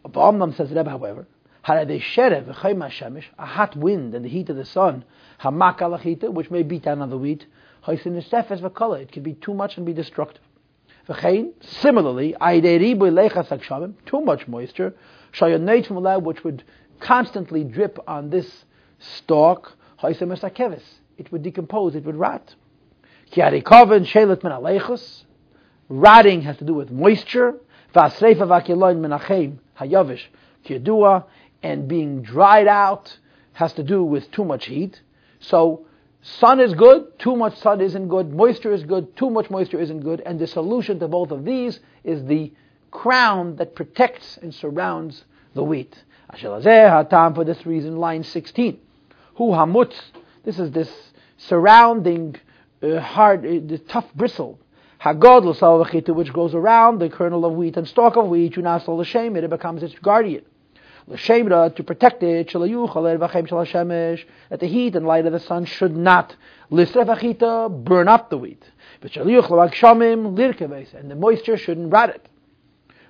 Abamnam 0.05 0.57
says 0.57 0.68
the 0.68 0.75
Rebbe, 0.75 0.90
however, 0.90 1.27
a 1.64 3.46
hot 3.46 3.77
wind 3.77 4.14
and 4.14 4.25
the 4.25 4.29
heat 4.29 4.51
of 4.51 4.57
the 4.57 4.64
sun, 4.64 5.05
which 5.40 6.51
may 6.51 6.62
beat 6.62 6.83
down 6.83 7.01
on 7.01 7.11
the 7.11 7.18
wheat, 7.18 7.46
it 7.87 9.12
can 9.12 9.22
be 9.22 9.35
too 9.35 9.55
much 9.55 9.77
and 9.77 9.87
be 9.87 9.92
destructive. 9.92 10.42
Similarly, 11.61 12.35
too 14.07 14.20
much 14.20 14.48
moisture, 14.48 14.94
which 16.22 16.44
would 16.44 16.64
constantly 17.01 17.64
drip 17.64 17.98
on 18.07 18.31
this 18.31 18.64
stalk, 18.98 19.77
it 21.18 21.31
would 21.33 21.42
decompose, 21.42 21.94
it 21.94 22.05
would 22.05 22.16
rot. 22.16 22.55
Rotting 25.88 26.42
has 26.42 26.57
to 26.59 26.64
do 26.64 26.75
with 26.75 26.90
moisture 26.90 27.55
and 31.62 31.88
being 31.88 32.22
dried 32.22 32.66
out 32.66 33.16
has 33.53 33.72
to 33.75 33.83
do 33.83 34.03
with 34.03 34.31
too 34.31 34.44
much 34.44 34.66
heat. 34.66 35.01
So 35.40 35.87
sun 36.22 36.61
is 36.61 36.75
good, 36.75 37.18
too 37.18 37.37
much 37.37 37.59
sun 37.59 37.81
isn't 37.81 38.09
good, 38.09 38.33
moisture 38.33 38.72
is 38.72 38.83
good, 38.85 39.16
too 39.16 39.31
much 39.31 39.51
moisture 39.51 39.81
isn't 39.81 40.01
good, 40.01 40.20
and 40.20 40.38
the 40.38 40.46
solution 40.46 40.98
to 41.01 41.09
both 41.09 41.31
of 41.31 41.44
these 41.44 41.81
is 42.05 42.25
the 42.25 42.53
crown 42.90 43.57
that 43.57 43.75
protects 43.75 44.38
and 44.38 44.55
surrounds 44.55 45.25
the 45.55 45.62
wheat. 45.62 46.03
Hatam 46.33 47.35
for 47.35 47.44
this 47.44 47.64
reason, 47.66 47.96
line 47.96 48.25
16. 48.25 48.79
Hu 49.37 49.44
hamutz, 49.51 49.94
this 50.44 50.59
is 50.59 50.70
this 50.72 50.90
surrounding 51.37 52.37
uh, 52.83 52.98
hard, 53.01 53.44
uh, 53.44 53.61
the 53.66 53.79
tough 53.88 54.12
bristle. 54.14 54.59
Hagodl 55.01 56.14
which 56.14 56.33
goes 56.33 56.55
around 56.55 57.01
the 57.01 57.09
kernel 57.09 57.44
of 57.44 57.55
wheat 57.55 57.77
and 57.77 57.88
stalk 57.88 58.16
of 58.16 58.29
wheat, 58.29 58.57
you 58.57 58.62
Yunasal 58.62 59.05
the 59.05 59.37
it 59.37 59.51
becomes 59.51 59.83
its 59.83 59.94
guardian 59.96 60.44
l'shemra 61.07 61.75
to 61.75 61.83
protect 61.83 62.23
it 62.23 62.51
that 62.51 64.59
the 64.61 64.67
heat 64.67 64.97
and 64.97 65.07
light 65.07 65.27
of 65.27 65.33
the 65.33 65.41
sun 65.41 65.65
should 65.65 65.97
not 65.97 66.37
burn 66.71 68.09
up 68.09 68.31
the 68.31 68.38
wheat. 68.38 68.62
And 69.03 71.11
the 71.11 71.17
moisture 71.19 71.57
shouldn't 71.57 71.93
rot 71.93 72.11
it. 72.11 72.29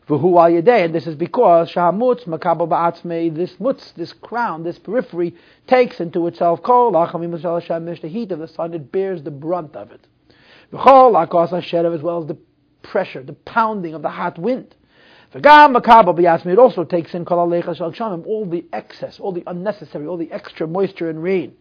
And 0.08 0.94
this 0.94 1.06
is 1.06 1.14
because 1.14 1.70
shahamutz 1.70 2.24
makabel 2.24 3.34
this 3.34 3.54
mutz, 3.60 3.92
this 3.94 4.12
crown, 4.14 4.64
this 4.64 4.78
periphery, 4.78 5.34
takes 5.66 6.00
into 6.00 6.26
itself 6.26 6.62
kol 6.62 6.90
the 6.90 8.08
heat 8.08 8.32
of 8.32 8.38
the 8.40 8.48
sun, 8.48 8.74
it 8.74 8.90
bears 8.90 9.22
the 9.22 9.30
brunt 9.30 9.76
of 9.76 9.92
it. 9.92 10.00
As 10.74 12.02
well 12.02 12.22
as 12.22 12.26
the 12.26 12.38
pressure, 12.82 13.22
the 13.22 13.34
pounding 13.44 13.94
of 13.94 14.02
the 14.02 14.10
hot 14.10 14.38
wind. 14.38 14.74
It 15.34 16.58
also 16.58 16.84
takes 16.84 17.14
in 17.14 17.24
all 17.26 17.48
the 17.48 18.64
excess, 18.72 19.18
all 19.18 19.32
the 19.32 19.42
unnecessary, 19.46 20.06
all 20.06 20.18
the 20.18 20.30
extra 20.30 20.66
moisture 20.66 21.08
and 21.08 21.22
rain. 21.22 21.54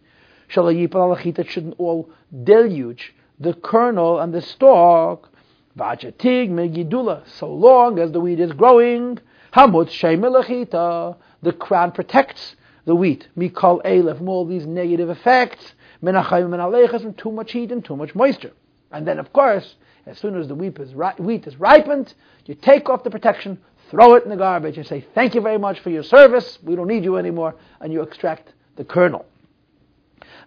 That 0.54 1.46
shouldn't 1.48 1.74
all 1.78 2.10
deluge 2.44 3.14
the 3.40 3.54
kernel 3.54 4.20
and 4.20 4.34
the 4.34 4.42
stalk. 4.42 5.30
So 5.78 7.48
long 7.54 7.98
as 7.98 8.12
the 8.12 8.20
wheat 8.20 8.40
is 8.40 8.52
growing, 8.52 9.18
the 9.54 11.52
crown 11.58 11.92
protects 11.92 12.56
the 12.84 12.94
wheat. 12.94 13.28
Elef 13.38 14.18
from 14.18 14.28
all 14.28 14.44
these 14.44 14.66
negative 14.66 15.08
effects. 15.08 15.74
From 16.02 17.14
too 17.14 17.32
much 17.32 17.52
heat 17.52 17.72
and 17.72 17.82
too 17.82 17.96
much 17.96 18.14
moisture. 18.14 18.52
And 18.90 19.08
then, 19.08 19.18
of 19.18 19.32
course, 19.32 19.76
as 20.06 20.18
soon 20.18 20.36
as 20.36 20.48
the 20.48 20.54
wheat 20.54 20.78
is, 20.78 20.94
ri- 20.94 21.14
wheat 21.18 21.46
is 21.46 21.56
ripened, 21.56 22.14
you 22.46 22.54
take 22.54 22.88
off 22.88 23.04
the 23.04 23.10
protection, 23.10 23.58
throw 23.90 24.14
it 24.14 24.24
in 24.24 24.30
the 24.30 24.36
garbage, 24.36 24.76
and 24.76 24.86
say, 24.86 25.04
Thank 25.14 25.34
you 25.34 25.40
very 25.40 25.58
much 25.58 25.80
for 25.80 25.90
your 25.90 26.02
service, 26.02 26.58
we 26.62 26.74
don't 26.74 26.88
need 26.88 27.04
you 27.04 27.16
anymore, 27.16 27.54
and 27.80 27.92
you 27.92 28.02
extract 28.02 28.52
the 28.76 28.84
kernel. 28.84 29.26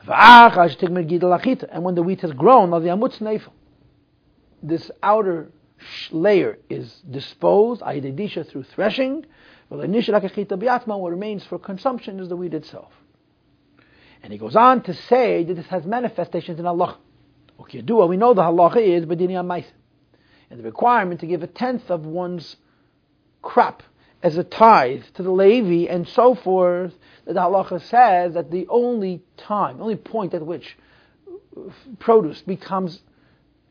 And 0.08 1.84
when 1.84 1.96
the 1.96 2.04
wheat 2.04 2.22
has 2.22 2.32
grown, 2.34 2.72
this 4.62 4.92
outer 5.02 5.52
layer 6.12 6.58
is 6.70 7.02
disposed, 7.10 7.82
through 7.82 8.64
threshing, 8.64 9.26
what 9.70 11.12
remains 11.12 11.46
for 11.46 11.60
consumption 11.60 12.20
is 12.20 12.30
the 12.30 12.36
wheat 12.36 12.54
itself. 12.54 12.92
And 14.22 14.32
he 14.32 14.40
goes 14.40 14.56
on 14.56 14.82
to 14.84 14.94
say 14.94 15.44
that 15.44 15.54
this 15.54 15.68
has 15.68 15.86
manifestations 15.86 16.60
in 16.60 16.66
Allah. 16.66 16.98
Do 17.84 18.06
we 18.06 18.18
know 18.18 18.34
the 18.34 18.42
halacha 18.42 18.78
is 18.78 19.06
bedini 19.06 19.66
and 20.50 20.60
the 20.60 20.64
requirement 20.64 21.20
to 21.22 21.28
give 21.28 21.44
a 21.44 21.48
tenth 21.48 21.90
of 21.90 22.06
one's 22.06 22.58
crop 23.42 23.84
as 24.22 24.38
a 24.38 24.44
tithe 24.44 25.04
to 25.14 25.24
the 25.24 25.32
Levi 25.32 25.92
and 25.92 26.08
so 26.08 26.36
forth. 26.36 26.94
That 27.26 27.34
the 27.34 27.40
halacha 27.40 27.82
says 27.82 28.34
that 28.34 28.52
the 28.52 28.68
only 28.70 29.24
time, 29.38 29.82
only 29.82 29.96
point 29.96 30.34
at 30.34 30.46
which 30.46 30.78
produce 32.00 32.42
becomes 32.42 33.02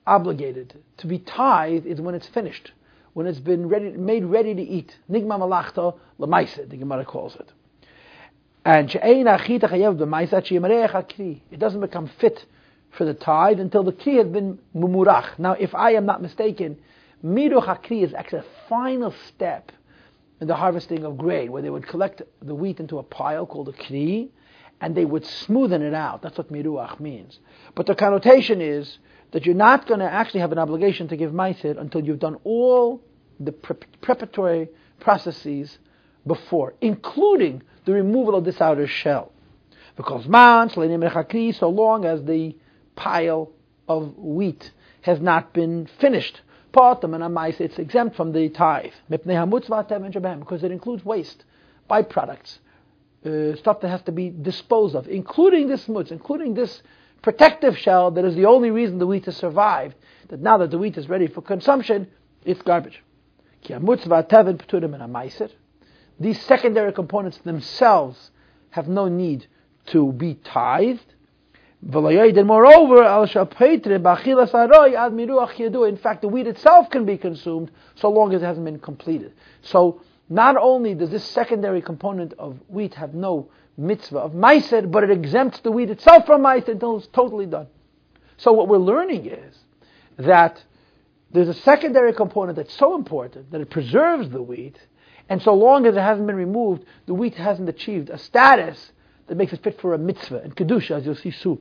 obligated 0.06 0.82
to 0.98 1.06
be 1.06 1.18
tithe 1.18 1.86
is 1.86 2.00
when 2.00 2.14
it's 2.14 2.28
finished, 2.28 2.72
when 3.12 3.26
it's 3.26 3.40
been 3.40 3.68
ready, 3.68 3.90
made 3.90 4.24
ready 4.24 4.54
to 4.54 4.62
eat. 4.62 4.96
Nigma 5.10 5.38
malachta 5.38 5.94
lemaisa, 6.18 6.68
the 6.68 6.76
Gemara 6.76 7.04
calls 7.04 7.36
it. 7.36 7.52
And. 8.64 8.94
It 8.94 9.24
doesn't 11.58 11.80
become 11.80 12.10
fit 12.18 12.46
for 12.96 13.04
the 13.04 13.14
tithe 13.14 13.60
until 13.60 13.82
the 13.82 13.92
kri 13.92 14.16
has 14.16 14.28
been 14.28 14.58
mumurach. 14.74 15.38
Now, 15.38 15.52
if 15.52 15.74
I 15.74 15.92
am 15.92 16.06
not 16.06 16.22
mistaken, 16.22 16.78
miruch 17.24 17.66
hakri 17.66 18.02
is 18.02 18.14
actually 18.14 18.40
a 18.40 18.68
final 18.68 19.14
step 19.28 19.72
in 20.40 20.48
the 20.48 20.56
harvesting 20.56 21.04
of 21.04 21.16
grain, 21.16 21.52
where 21.52 21.62
they 21.62 21.70
would 21.70 21.86
collect 21.86 22.22
the 22.42 22.54
wheat 22.54 22.80
into 22.80 22.98
a 22.98 23.02
pile 23.02 23.46
called 23.46 23.68
a 23.68 23.72
kri, 23.72 24.30
and 24.80 24.94
they 24.94 25.04
would 25.04 25.24
smoothen 25.24 25.80
it 25.80 25.94
out. 25.94 26.22
That's 26.22 26.36
what 26.36 26.52
miruach 26.52 27.00
means. 27.00 27.38
But 27.74 27.86
the 27.86 27.94
connotation 27.94 28.60
is 28.60 28.98
that 29.32 29.46
you're 29.46 29.54
not 29.54 29.86
going 29.86 30.00
to 30.00 30.10
actually 30.10 30.40
have 30.40 30.52
an 30.52 30.58
obligation 30.58 31.08
to 31.08 31.16
give 31.16 31.32
ma'aser 31.32 31.80
until 31.80 32.04
you've 32.04 32.18
done 32.18 32.36
all 32.44 33.02
the 33.40 33.52
pre- 33.52 33.76
preparatory 34.00 34.68
processes 35.00 35.78
before, 36.26 36.74
including 36.80 37.62
the 37.84 37.92
removal 37.92 38.34
of 38.34 38.44
this 38.44 38.60
outer 38.60 38.86
shell. 38.86 39.32
Because 39.96 40.26
man, 40.26 40.70
so 40.70 41.68
long 41.68 42.04
as 42.04 42.22
the 42.24 42.56
pile 42.96 43.50
of 43.88 44.16
wheat 44.16 44.72
has 45.02 45.20
not 45.20 45.52
been 45.52 45.86
finished, 45.98 46.40
Partam 46.74 47.14
and 47.14 47.22
amais, 47.22 47.60
it's 47.60 47.78
exempt 47.78 48.16
from 48.16 48.32
the 48.32 48.48
tithe 48.48 48.92
because 49.08 50.64
it 50.64 50.72
includes 50.72 51.04
waste, 51.04 51.44
byproducts, 51.88 52.58
uh, 53.24 53.54
stuff 53.56 53.80
that 53.80 53.88
has 53.88 54.02
to 54.02 54.12
be 54.12 54.30
disposed 54.30 54.96
of, 54.96 55.06
including 55.08 55.68
this 55.68 55.86
mutz, 55.88 56.10
including 56.10 56.54
this 56.54 56.82
protective 57.22 57.78
shell 57.78 58.10
that 58.10 58.24
is 58.24 58.34
the 58.34 58.44
only 58.44 58.70
reason 58.70 58.98
the 58.98 59.06
wheat 59.06 59.24
has 59.26 59.36
survived. 59.36 59.94
That 60.28 60.40
now 60.40 60.58
that 60.58 60.70
the 60.70 60.78
wheat 60.78 60.98
is 60.98 61.08
ready 61.08 61.28
for 61.28 61.42
consumption, 61.42 62.08
it's 62.44 62.60
garbage. 62.62 63.02
These 66.20 66.42
secondary 66.42 66.92
components 66.92 67.38
themselves 67.38 68.30
have 68.70 68.88
no 68.88 69.08
need 69.08 69.46
to 69.86 70.12
be 70.12 70.34
tithed. 70.34 71.13
And 71.86 72.46
moreover, 72.46 73.02
in 75.86 75.96
fact, 75.96 76.22
the 76.22 76.28
wheat 76.28 76.46
itself 76.46 76.88
can 76.90 77.04
be 77.04 77.18
consumed 77.18 77.70
so 77.94 78.08
long 78.08 78.32
as 78.32 78.42
it 78.42 78.46
hasn't 78.46 78.64
been 78.64 78.78
completed. 78.78 79.34
So, 79.60 80.00
not 80.30 80.56
only 80.56 80.94
does 80.94 81.10
this 81.10 81.24
secondary 81.24 81.82
component 81.82 82.32
of 82.38 82.58
wheat 82.68 82.94
have 82.94 83.12
no 83.12 83.50
mitzvah 83.76 84.18
of 84.18 84.32
meiser, 84.32 84.90
but 84.90 85.04
it 85.04 85.10
exempts 85.10 85.60
the 85.60 85.70
wheat 85.70 85.90
itself 85.90 86.24
from 86.24 86.42
meiser 86.42 86.68
until 86.68 86.96
it's 86.96 87.06
totally 87.08 87.44
done. 87.44 87.66
So, 88.38 88.52
what 88.52 88.68
we're 88.68 88.78
learning 88.78 89.26
is 89.26 89.54
that 90.16 90.64
there's 91.32 91.48
a 91.48 91.54
secondary 91.54 92.14
component 92.14 92.56
that's 92.56 92.72
so 92.72 92.94
important 92.94 93.50
that 93.50 93.60
it 93.60 93.68
preserves 93.68 94.30
the 94.30 94.40
wheat, 94.40 94.78
and 95.28 95.42
so 95.42 95.52
long 95.52 95.84
as 95.84 95.94
it 95.96 96.00
hasn't 96.00 96.26
been 96.26 96.36
removed, 96.36 96.86
the 97.04 97.12
wheat 97.12 97.34
hasn't 97.34 97.68
achieved 97.68 98.08
a 98.08 98.16
status 98.16 98.92
that 99.26 99.36
makes 99.36 99.52
it 99.52 99.62
fit 99.62 99.78
for 99.82 99.92
a 99.92 99.98
mitzvah 99.98 100.38
and 100.38 100.56
kedusha, 100.56 100.92
as 100.92 101.04
you'll 101.04 101.14
see 101.14 101.30
soon. 101.30 101.58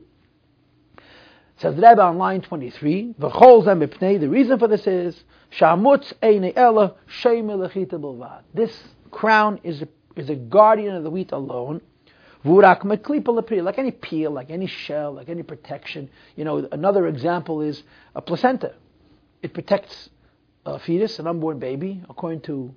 Says 1.63 1.75
Rebbe 1.75 2.01
on 2.01 2.17
line 2.17 2.41
23, 2.41 3.15
the 3.17 4.27
reason 4.29 4.59
for 4.59 4.67
this 4.67 4.85
is, 4.85 5.23
This 8.53 8.83
crown 9.11 9.59
is 9.63 9.81
a, 9.81 9.87
is 10.17 10.29
a 10.29 10.35
guardian 10.35 10.95
of 10.97 11.03
the 11.05 11.09
wheat 11.09 11.31
alone. 11.31 11.79
Vurak 12.43 13.63
Like 13.63 13.79
any 13.79 13.91
peel, 13.91 14.31
like 14.31 14.49
any 14.49 14.67
shell, 14.67 15.13
like 15.13 15.29
any 15.29 15.41
protection. 15.41 16.09
You 16.35 16.43
know, 16.43 16.67
another 16.69 17.07
example 17.07 17.61
is 17.61 17.83
a 18.13 18.21
placenta. 18.21 18.73
It 19.41 19.53
protects 19.53 20.09
a 20.65 20.79
fetus, 20.79 21.17
an 21.17 21.27
unborn 21.27 21.59
baby. 21.59 22.03
According 22.09 22.41
to 22.41 22.75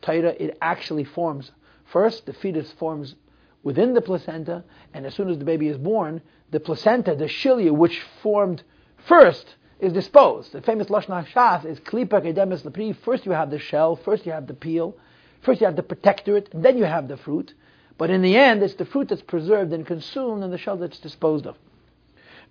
Torah, 0.00 0.34
it 0.42 0.56
actually 0.62 1.04
forms. 1.04 1.52
First, 1.84 2.24
the 2.24 2.32
fetus 2.32 2.72
forms 2.78 3.14
within 3.62 3.92
the 3.92 4.00
placenta, 4.00 4.64
and 4.94 5.04
as 5.04 5.14
soon 5.14 5.28
as 5.28 5.36
the 5.36 5.44
baby 5.44 5.68
is 5.68 5.76
born, 5.76 6.22
the 6.52 6.60
placenta, 6.60 7.16
the 7.16 7.28
cilia, 7.28 7.72
which 7.72 8.00
formed 8.22 8.62
first, 9.06 9.56
is 9.80 9.92
disposed. 9.92 10.52
The 10.52 10.60
famous 10.62 10.86
Lashon 10.88 11.26
HaShas 11.26 11.64
is 11.64 11.80
Klipa 11.80 12.22
Kedemis 12.22 12.62
Lepri. 12.62 12.94
First 12.94 13.26
you 13.26 13.32
have 13.32 13.50
the 13.50 13.58
shell, 13.58 13.96
first 13.96 14.24
you 14.26 14.32
have 14.32 14.46
the 14.46 14.54
peel, 14.54 14.94
first 15.40 15.60
you 15.60 15.66
have 15.66 15.74
the 15.74 15.82
protectorate, 15.82 16.52
and 16.52 16.64
then 16.64 16.78
you 16.78 16.84
have 16.84 17.08
the 17.08 17.16
fruit. 17.16 17.54
But 17.98 18.10
in 18.10 18.22
the 18.22 18.36
end, 18.36 18.62
it's 18.62 18.74
the 18.74 18.84
fruit 18.84 19.08
that's 19.08 19.22
preserved 19.22 19.72
and 19.72 19.84
consumed 19.86 20.44
and 20.44 20.52
the 20.52 20.58
shell 20.58 20.76
that's 20.76 21.00
disposed 21.00 21.46
of. 21.46 21.56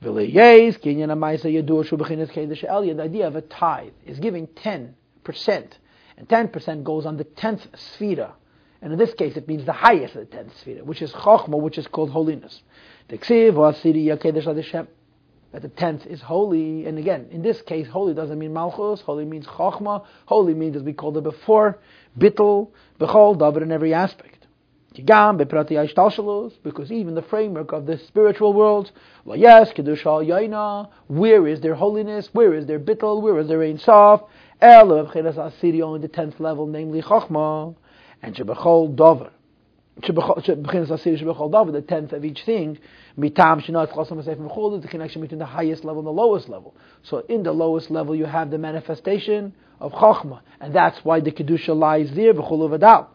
The 0.02 0.10
idea 3.00 3.28
of 3.28 3.36
a 3.36 3.42
tithe 3.42 3.94
is 4.06 4.20
giving 4.20 4.48
10%, 4.48 4.94
and 6.18 6.28
10% 6.28 6.84
goes 6.84 7.06
on 7.06 7.18
the 7.18 7.26
10th 7.26 7.68
sphera 7.70 8.32
and 8.82 8.92
in 8.92 8.98
this 8.98 9.14
case, 9.14 9.38
it 9.38 9.48
means 9.48 9.66
the 9.66 9.74
highest 9.74 10.16
of 10.16 10.22
the 10.22 10.36
ten 10.36 10.52
sphere, 10.60 10.84
which 10.84 11.04
is 11.04 11.12
Chokhmah, 11.14 11.62
which 11.62 11.78
is 11.78 11.86
called 11.86 12.10
holiness. 12.10 12.64
That 13.10 13.22
the 15.62 15.70
tenth 15.76 16.08
is 16.08 16.22
holy, 16.22 16.86
and 16.88 16.98
again, 16.98 17.28
in 17.30 17.44
this 17.44 17.62
case, 17.62 17.88
holy 17.88 18.16
doesn't 18.16 18.40
mean 18.40 18.54
Malchus, 18.54 19.02
holy 19.02 19.26
means 19.26 19.46
Chokhmah, 19.46 20.06
holy 20.26 20.56
means, 20.56 20.78
as 20.78 20.84
we 20.84 20.94
called 20.94 21.18
it 21.18 21.24
before, 21.24 21.78
Bittel, 22.18 22.70
Bechol, 23.00 23.38
David 23.38 23.62
in 23.62 23.72
every 23.72 23.94
aspect. 23.94 24.48
Because 24.94 25.32
even 26.92 27.16
the 27.16 27.22
framework 27.30 27.72
of 27.72 27.86
the 27.86 27.98
spiritual 28.00 28.54
world, 28.54 28.92
yes, 29.26 29.72
where 31.08 31.48
is 31.48 31.62
their 31.62 31.76
holiness, 31.76 32.30
where 32.34 32.54
is 32.54 32.66
their 32.66 32.80
bittul, 32.80 33.22
where 33.22 33.38
is 33.40 33.48
their 33.48 33.62
Ein 33.62 33.78
Sof, 33.78 34.24
only 34.62 36.00
the 36.00 36.10
tenth 36.12 36.40
level, 36.40 36.66
namely 36.66 37.02
Chokhmah 37.02 37.76
and 38.22 38.36
shebechol 38.36 38.96
dover. 38.96 39.32
The 40.02 41.84
tenth 41.88 42.14
of 42.14 42.26
each 42.26 42.44
thing, 42.44 42.80
mitam 43.18 43.62
the 44.82 44.88
connection 44.88 45.22
between 45.22 45.40
the 45.40 45.46
highest 45.46 45.84
level 45.84 46.00
and 46.00 46.08
the 46.08 46.12
lowest 46.12 46.50
level. 46.50 46.76
So 47.04 47.20
in 47.28 47.44
the 47.44 47.52
lowest 47.52 47.92
level, 47.92 48.16
you 48.16 48.26
have 48.26 48.50
the 48.50 48.58
manifestation 48.58 49.54
of 49.80 49.92
chachma, 49.92 50.42
and 50.60 50.74
that's 50.74 51.04
why 51.04 51.20
the 51.20 51.32
kedusha 51.32 51.76
lies 51.78 52.10
there, 52.16 52.34
vadal. 52.34 53.08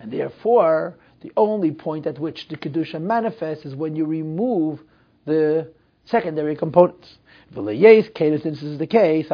And 0.00 0.12
therefore, 0.12 0.96
the 1.20 1.32
only 1.36 1.72
point 1.72 2.06
at 2.06 2.18
which 2.18 2.48
the 2.48 2.56
kedusha 2.56 3.00
manifests 3.00 3.64
is 3.66 3.74
when 3.74 3.96
you 3.96 4.06
remove 4.06 4.80
the 5.26 5.72
secondary 6.04 6.56
components. 6.56 7.18
Since 7.54 8.42
this 8.42 8.62
is 8.62 8.78
the 8.78 8.86
case, 8.86 9.26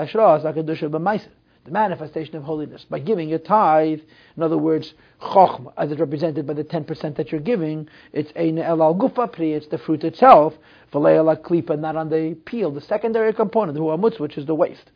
the 1.68 1.72
manifestation 1.72 2.36
of 2.36 2.42
holiness. 2.42 2.84
By 2.88 2.98
giving 2.98 3.32
a 3.32 3.38
tithe, 3.38 4.00
in 4.36 4.42
other 4.42 4.58
words, 4.58 4.94
chokhmah, 5.20 5.72
as 5.76 5.90
it's 5.90 6.00
represented 6.00 6.46
by 6.46 6.54
the 6.54 6.64
10% 6.64 7.16
that 7.16 7.30
you're 7.30 7.40
giving, 7.40 7.88
it's 8.12 8.32
ein 8.34 8.58
el 8.58 8.82
al 8.82 8.94
gufa 8.94 9.30
pri, 9.32 9.52
it's 9.52 9.68
the 9.68 9.78
fruit 9.78 10.04
itself, 10.04 10.54
v'lei 10.92 11.16
al 11.16 11.36
klipa, 11.36 11.78
not 11.78 11.96
on 11.96 12.08
the 12.08 12.36
peel, 12.44 12.70
the 12.70 12.80
secondary 12.80 13.32
component, 13.32 13.74
the 13.74 13.80
huamutz, 13.80 14.18
which 14.18 14.38
is 14.38 14.46
the 14.46 14.54
waste. 14.54 14.90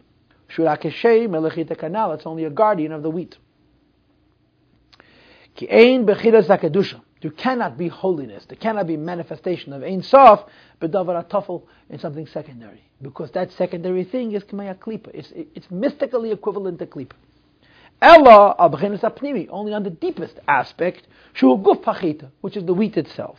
Shurak 0.57 0.83
melechita 0.83 1.77
kanal, 1.77 2.15
it's 2.15 2.27
only 2.27 2.45
a 2.45 2.51
guardian 2.51 2.93
of 2.93 3.03
the 3.03 3.11
wheat. 3.11 3.37
Ki 5.55 5.69
ein 5.71 6.07
bechiras 6.07 6.49
there 7.23 7.31
cannot 7.31 7.79
be 7.79 7.87
holiness. 7.87 8.45
There 8.47 8.59
cannot 8.59 8.89
be 8.89 8.97
manifestation 8.97 9.73
of 9.73 9.85
Ein 9.85 10.03
Sof, 10.03 10.45
but 10.81 10.91
Davar 10.91 11.25
Atafel 11.25 11.63
in 11.89 12.01
something 12.01 12.27
secondary. 12.27 12.83
Because 13.01 13.31
that 13.31 13.53
secondary 13.53 14.03
thing 14.03 14.33
is 14.33 14.43
Kmaya 14.43 14.77
Klipa. 14.77 15.11
It's, 15.15 15.33
it's 15.33 15.71
mystically 15.71 16.33
equivalent 16.33 16.81
to 16.81 16.87
Klipa. 16.87 17.13
Ella 18.01 18.57
Abchenis 18.59 19.03
Apnimi, 19.03 19.47
only 19.51 19.73
on 19.73 19.85
the 19.85 19.91
deepest 19.91 20.41
aspect, 20.49 21.07
Shu 21.33 21.47
Guf 21.59 21.85
Pachita, 21.85 22.29
which 22.41 22.57
is 22.57 22.65
the 22.65 22.75
wheat 22.75 22.97
itself. 22.97 23.39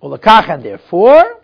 Olakach, 0.00 0.48
and 0.48 0.62
therefore, 0.62 1.40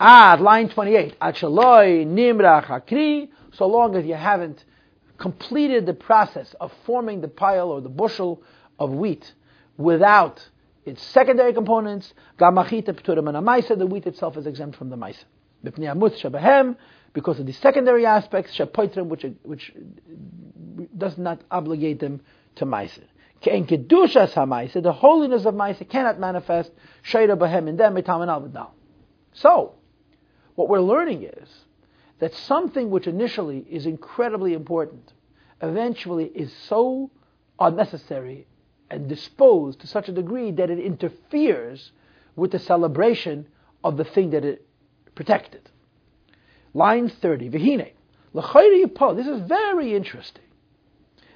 at 0.00 0.40
line 0.40 0.68
28, 0.68 1.14
At 1.20 1.36
Shaloi 1.36 2.04
Nimra 2.04 2.64
Chakri, 2.64 3.28
so 3.52 3.66
long 3.66 3.94
as 3.94 4.04
you 4.04 4.14
haven't 4.14 4.64
completed 5.18 5.86
the 5.86 5.94
process 5.94 6.52
of 6.60 6.72
forming 6.84 7.20
the 7.20 7.28
pile 7.28 7.68
or 7.70 7.80
the 7.80 7.88
bushel 7.88 8.42
of 8.80 8.90
wheat 8.90 9.32
without 9.76 10.48
its 10.84 11.02
secondary 11.02 11.52
components, 11.52 12.12
gamachita 12.38 12.88
and 12.88 12.96
amaisa, 13.06 13.78
the 13.78 13.86
wheat 13.86 14.06
itself 14.06 14.36
is 14.36 14.46
exempt 14.46 14.76
from 14.76 14.88
the 14.88 14.96
maisa. 14.96 15.24
Because 17.12 17.40
of 17.40 17.46
the 17.46 17.52
secondary 17.52 18.06
aspects, 18.06 18.56
shapoitrim, 18.56 19.08
which, 19.08 19.26
which 19.42 19.74
does 20.96 21.18
not 21.18 21.42
obligate 21.50 22.00
them 22.00 22.22
to 22.56 22.64
maisa. 22.64 23.02
Kein 23.42 23.66
kedushas 23.66 24.32
hamaisa, 24.32 24.82
the 24.82 24.92
holiness 24.92 25.44
of 25.44 25.54
maisa 25.54 25.88
cannot 25.88 26.18
manifest. 26.18 26.70
Shayra 27.04 27.36
bahem 27.36 27.68
in 27.68 27.76
them 27.76 27.96
al 27.96 28.74
So, 29.32 29.74
what 30.54 30.68
we're 30.68 30.80
learning 30.80 31.24
is 31.24 31.48
that 32.20 32.34
something 32.34 32.90
which 32.90 33.06
initially 33.06 33.58
is 33.70 33.86
incredibly 33.86 34.54
important, 34.54 35.12
eventually 35.60 36.26
is 36.26 36.52
so 36.68 37.10
unnecessary 37.58 38.46
and 38.90 39.08
disposed 39.08 39.80
to 39.80 39.86
such 39.86 40.08
a 40.08 40.12
degree 40.12 40.50
that 40.50 40.70
it 40.70 40.78
interferes 40.78 41.92
with 42.36 42.50
the 42.50 42.58
celebration 42.58 43.46
of 43.84 43.96
the 43.96 44.04
thing 44.04 44.30
that 44.30 44.44
it 44.44 44.66
protected. 45.14 45.70
Line 46.74 47.08
30, 47.08 47.50
Vihine. 47.50 47.92
This 48.32 49.26
is 49.26 49.40
very 49.42 49.94
interesting. 49.94 50.44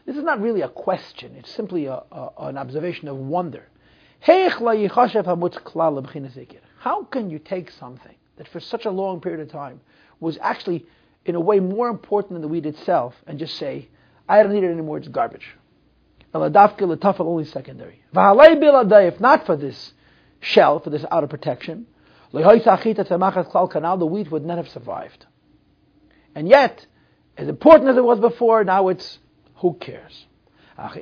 This 0.06 0.16
is 0.16 0.22
not 0.22 0.40
really 0.40 0.60
a 0.60 0.68
question, 0.68 1.34
it's 1.34 1.50
simply 1.50 1.86
a, 1.86 2.02
a, 2.12 2.30
an 2.38 2.58
observation 2.58 3.08
of 3.08 3.16
wonder. 3.16 3.66
How 4.20 4.50
can 7.10 7.30
you 7.30 7.38
take 7.38 7.70
something 7.70 8.14
that 8.36 8.48
for 8.48 8.60
such 8.60 8.84
a 8.84 8.90
long 8.90 9.20
period 9.20 9.40
of 9.40 9.48
time 9.50 9.80
was 10.20 10.38
actually, 10.40 10.84
in 11.24 11.34
a 11.34 11.40
way, 11.40 11.58
more 11.58 11.88
important 11.88 12.34
than 12.34 12.42
the 12.42 12.48
weed 12.48 12.66
itself 12.66 13.14
and 13.26 13.38
just 13.38 13.56
say, 13.56 13.88
I 14.28 14.42
don't 14.42 14.52
need 14.52 14.64
it 14.64 14.70
anymore, 14.70 14.98
it's 14.98 15.08
garbage? 15.08 15.56
Only 16.34 17.44
secondary. 17.44 18.02
If 18.14 19.20
not 19.20 19.46
for 19.46 19.56
this 19.56 19.92
shell, 20.40 20.80
for 20.80 20.90
this 20.90 21.04
outer 21.10 21.26
protection, 21.26 21.86
the 22.32 24.08
wheat 24.10 24.30
would 24.30 24.44
not 24.44 24.56
have 24.56 24.68
survived. 24.68 25.26
And 26.34 26.48
yet, 26.48 26.86
as 27.36 27.48
important 27.48 27.90
as 27.90 27.96
it 27.96 28.04
was 28.04 28.18
before, 28.18 28.64
now 28.64 28.88
it's 28.88 29.20
who 29.56 29.74
cares? 29.74 30.26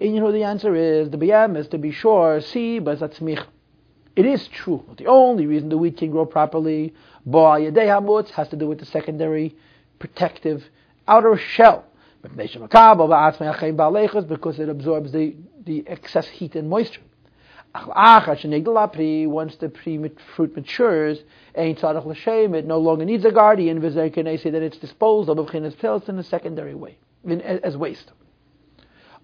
You 0.01 0.21
know 0.21 0.31
the 0.31 0.45
answer 0.45 0.75
is 0.75 1.09
the 1.09 1.17
BM 1.17 1.57
is 1.57 1.69
to 1.69 1.79
be 1.79 1.93
sure, 1.93 2.43
see, 2.43 2.79
but 2.79 3.01
it 4.15 4.27
is 4.27 4.47
true. 4.49 4.85
The 4.99 5.07
only 5.07 5.47
reason 5.47 5.71
the 5.71 5.79
wheat 5.79 5.97
can 5.97 6.11
grow 6.11 6.27
properly, 6.27 6.93
has 7.25 8.49
to 8.49 8.57
do 8.57 8.67
with 8.69 8.81
the 8.81 8.85
secondary 8.85 9.57
protective 9.99 10.69
outer 11.09 11.39
shell. 11.39 11.87
Because 12.23 12.55
it 14.59 14.69
absorbs 14.69 15.13
the, 15.13 15.35
the 15.65 15.85
excess 15.87 16.29
heat 16.29 16.55
and 16.55 16.69
moisture. 16.69 17.01
Once 17.75 19.57
the 19.57 20.13
fruit 20.35 20.55
matures, 20.55 21.23
it 21.55 22.67
no 22.67 22.79
longer 22.79 23.05
needs 23.05 23.25
a 23.25 23.31
guardian, 23.31 23.81
say 23.81 24.51
that 24.51 24.63
it's 24.63 24.77
disposed 24.77 25.31
of 25.31 25.55
in 25.55 26.19
a 26.19 26.23
secondary 26.23 26.75
way, 26.75 26.99
as 27.27 27.77
waste. 27.77 28.13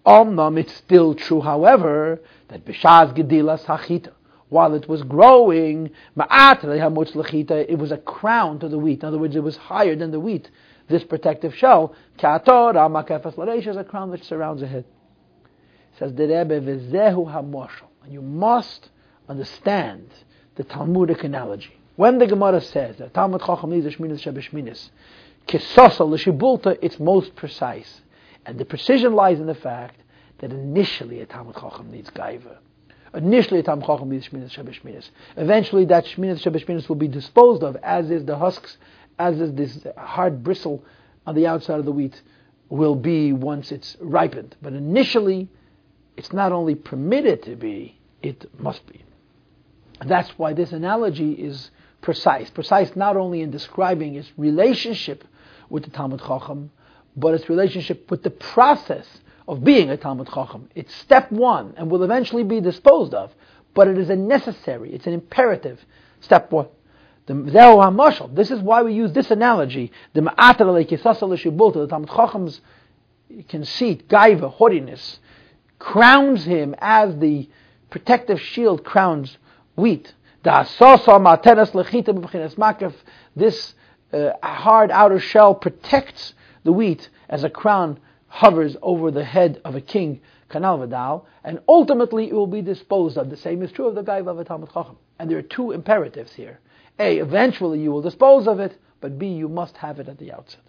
Omnam, 0.07 0.59
it's 0.59 0.75
still 0.75 1.15
true, 1.15 1.43
however, 1.43 2.21
that 2.49 2.65
b'shaz 2.65 3.15
gedilas 3.15 3.65
hachita, 3.65 4.13
while 4.49 4.75
it 4.75 4.89
was 4.89 5.03
growing, 5.03 5.91
it 6.17 7.79
was 7.79 7.93
a 7.93 7.99
crown 7.99 8.59
to 8.61 8.69
the 8.69 8.79
wheat. 8.79 9.03
In 9.03 9.09
other 9.09 9.19
words, 9.19 9.37
it 9.37 9.43
was 9.43 9.59
higher 9.59 9.95
than 9.95 10.11
the 10.11 10.21
wheat. 10.21 10.51
This 10.88 11.05
protective 11.05 11.55
shell, 11.55 11.94
is 12.16 13.77
a 13.77 13.85
crown 13.85 14.11
which 14.11 14.24
surrounds 14.24 14.62
the 14.62 14.66
head. 14.66 14.85
It 14.85 15.98
Says 15.98 16.14
the 16.14 16.27
Rebbe, 16.27 16.55
And 18.05 18.12
you 18.12 18.22
must 18.22 18.88
understand 19.29 20.09
the 20.57 20.64
Talmudic 20.64 21.24
analogy. 21.24 21.79
When 21.96 22.18
the 22.18 22.27
Gemara 22.27 22.61
says 22.61 22.96
that 22.98 23.12
Talmud 23.12 23.40
Chacham 23.40 23.72
a 23.72 23.77
Shminis 23.77 24.22
Shebeshminis, 24.22 24.90
Kisosal 25.46 26.11
L'Shibulta, 26.11 26.79
it's 26.81 26.98
most 27.01 27.35
precise. 27.35 28.03
And 28.46 28.59
the 28.59 28.64
precision 28.64 29.14
lies 29.14 29.40
in 29.40 29.46
the 29.46 29.55
fact 29.55 30.01
that 30.38 30.53
initially 30.53 31.20
a 31.20 31.27
Talmud 31.27 31.57
Chacham 31.57 31.90
needs 31.90 32.09
Gaiva. 32.11 32.59
Initially, 33.14 33.61
a 33.61 33.62
Talmud 33.62 33.87
Chacham 33.87 34.11
needs 34.11 34.29
Shminas 34.29 34.51
Shebeshminas. 34.51 35.11
Eventually, 35.37 35.87
that 35.87 36.05
Shminas 36.05 36.40
Shebeshminas 36.42 36.88
will 36.88 36.96
be 36.96 37.09
disposed 37.09 37.62
of, 37.62 37.77
as 37.77 38.11
is 38.11 38.24
the 38.24 38.37
husks, 38.37 38.77
as 39.19 39.41
is 39.41 39.55
this 39.55 39.87
hard 39.97 40.43
bristle 40.43 40.85
on 41.27 41.35
the 41.35 41.47
outside 41.47 41.79
of 41.79 41.85
the 41.85 41.93
wheat 41.93 42.21
will 42.69 42.95
be 42.95 43.33
once 43.33 43.73
it's 43.73 43.97
ripened. 44.01 44.57
But 44.63 44.73
initially, 44.73 45.49
it's 46.17 46.33
not 46.33 46.53
only 46.53 46.75
permitted 46.75 47.43
to 47.45 47.57
be, 47.57 47.99
it 48.23 48.47
must 48.59 48.87
be. 48.87 49.05
That's 50.05 50.31
why 50.39 50.53
this 50.53 50.73
analogy 50.73 51.33
is 51.33 51.71
precise. 52.01 52.51
Precise 52.51 52.95
not 52.95 53.17
only 53.17 53.41
in 53.43 53.51
describing 53.51 54.15
its 54.15 54.31
relationship 54.37 55.25
with 55.71 55.85
the 55.85 55.91
Talmud 55.91 56.21
Chacham, 56.21 56.71
but 57.17 57.35
its 57.35 57.49
relationship 57.49 58.11
with 58.11 58.23
the 58.23 58.31
process 58.31 59.07
of 59.49 59.65
being 59.65 59.91
a 59.91 59.97
Talmud 59.97 60.29
Chacham. 60.29 60.69
It's 60.75 60.95
step 60.95 61.33
one 61.33 61.75
and 61.77 61.91
will 61.91 62.05
eventually 62.05 62.45
be 62.45 62.61
disposed 62.61 63.15
of, 63.15 63.35
but 63.75 63.89
it 63.89 63.99
is 63.99 64.11
a 64.11 64.17
necessary, 64.17 64.93
it's 64.93 65.07
an 65.07 65.15
imperative 65.15 65.85
step 66.21 66.53
one. 66.53 66.69
The 67.29 67.35
Zehu 67.35 67.77
HaMashal, 67.77 68.35
this 68.35 68.51
is 68.51 68.61
why 68.62 68.83
we 68.83 68.95
use 68.95 69.12
this 69.12 69.31
analogy. 69.31 69.93
The 70.14 70.23
the 70.23 71.87
Talmud 71.91 72.09
Chacham's 72.09 72.62
conceit, 73.49 74.09
gaiva, 74.09 74.51
haughtiness, 74.51 75.21
crowns 75.79 76.47
him 76.47 76.75
as 76.79 77.19
the 77.19 77.47
protective 77.91 78.41
shield 78.41 78.83
crowns 78.83 79.37
wheat. 79.77 80.14
This 80.43 80.81
uh, 84.11 84.31
hard 84.43 84.91
outer 84.91 85.21
shell 85.21 85.55
protects 85.55 86.33
the 86.64 86.73
wheat 86.73 87.11
as 87.29 87.45
a 87.45 87.51
crown 87.51 88.01
hovers 88.29 88.75
over 88.81 89.11
the 89.11 89.25
head 89.25 89.61
of 89.67 89.75
a 89.75 89.83
king, 89.83 90.23
Kanal 90.49 90.79
Vidal, 90.79 91.27
and 91.45 91.61
ultimately 91.69 92.29
it 92.29 92.33
will 92.33 92.47
be 92.47 92.62
disposed 92.62 93.19
of. 93.19 93.29
The 93.29 93.37
same 93.37 93.62
is 93.62 93.71
true 93.71 93.87
of 93.87 93.95
the 93.95 94.03
guy 94.03 94.21
of 94.21 94.38
a 94.38 94.45
Talmud 94.45 94.73
Chacham. 94.73 94.97
And 95.19 95.31
there 95.31 95.37
are 95.37 95.43
two 95.43 95.73
imperatives 95.73 96.33
here. 96.33 96.61
A, 96.99 97.19
eventually 97.19 97.81
you 97.81 97.91
will 97.91 98.03
dispose 98.03 98.47
of 98.49 98.61
it, 98.61 98.77
but 99.01 99.19
B, 99.19 99.29
you 99.29 99.49
must 99.49 99.77
have 99.77 100.01
it 100.01 100.09
at 100.09 100.19
the 100.19 100.33
outset. 100.33 100.63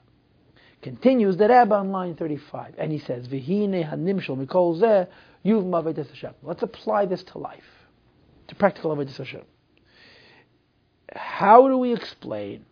Continues 0.81 1.35
the 1.37 1.49
Rebbe 1.49 1.73
on 1.73 1.91
line 1.91 2.15
35, 2.15 2.75
and 2.77 2.91
he 2.91 2.99
says, 2.99 3.27
Vihine 3.27 3.89
hanimshal 3.89 4.37
mikol 4.37 4.79
zeh, 4.79 5.07
yuv 5.43 6.07
Hashem. 6.07 6.33
Let's 6.43 6.63
apply 6.63 7.05
this 7.05 7.23
to 7.23 7.37
life, 7.37 7.87
to 8.47 8.55
practical 8.55 8.95
avodas 8.95 9.17
Hashem. 9.17 9.41
How 11.13 11.67
do 11.67 11.77
we 11.77 11.93
explain 11.93 12.65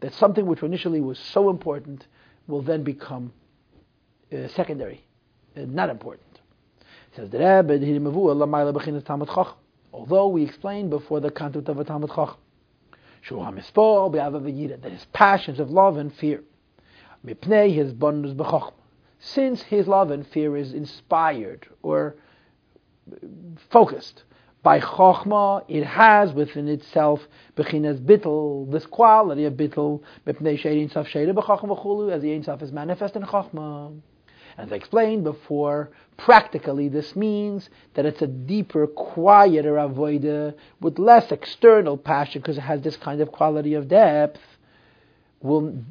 that 0.00 0.14
something 0.14 0.46
which 0.46 0.62
initially 0.62 1.00
was 1.00 1.18
so 1.18 1.50
important 1.50 2.06
will 2.48 2.62
then 2.62 2.82
become 2.82 3.32
uh, 4.32 4.48
secondary, 4.48 5.04
uh, 5.56 5.60
not 5.66 5.90
important. 5.90 6.40
Says 7.14 7.28
the 7.30 7.38
Rebbe, 7.38 7.74
although 9.92 10.28
we 10.28 10.42
explained 10.42 10.90
before 10.90 11.20
the 11.20 11.30
concept 11.30 11.68
of 11.68 11.78
a 11.78 11.84
Talmud 11.84 12.10
Chacham, 12.10 12.36
that 14.82 14.92
his 14.92 15.06
passions 15.12 15.60
of 15.60 15.70
love 15.70 15.96
and 15.96 16.14
fear, 16.14 16.42
Mipnei 17.24 17.72
his 17.72 17.92
since 19.18 19.62
his 19.62 19.86
love 19.86 20.10
and 20.10 20.26
fear 20.26 20.56
is 20.56 20.72
inspired 20.72 21.68
or 21.82 22.16
focused 23.70 24.24
by 24.62 24.80
Chokhmah, 24.80 25.64
it 25.68 25.84
has 25.84 26.32
within 26.32 26.68
itself 26.68 27.20
Bechinas 27.56 28.00
Bittel, 28.00 28.70
this 28.70 28.86
quality 28.86 29.44
of 29.44 29.54
Bittel, 29.54 30.02
as 30.26 32.22
the 32.22 32.32
Ein 32.32 32.42
Sof 32.44 32.62
is 32.62 32.72
manifest 32.72 33.16
in 33.16 33.22
Chokhmah. 33.22 34.00
As 34.58 34.70
I 34.70 34.76
explained 34.76 35.24
before, 35.24 35.90
practically 36.16 36.88
this 36.88 37.16
means 37.16 37.70
that 37.94 38.04
it's 38.04 38.22
a 38.22 38.26
deeper, 38.26 38.86
quieter 38.86 39.74
avodah 39.74 40.54
with 40.80 40.98
less 40.98 41.32
external 41.32 41.96
passion 41.96 42.42
because 42.42 42.58
it 42.58 42.62
has 42.62 42.82
this 42.82 42.96
kind 42.96 43.20
of 43.20 43.32
quality 43.32 43.74
of 43.74 43.88
depth. 43.88 44.40
Will 45.40 45.82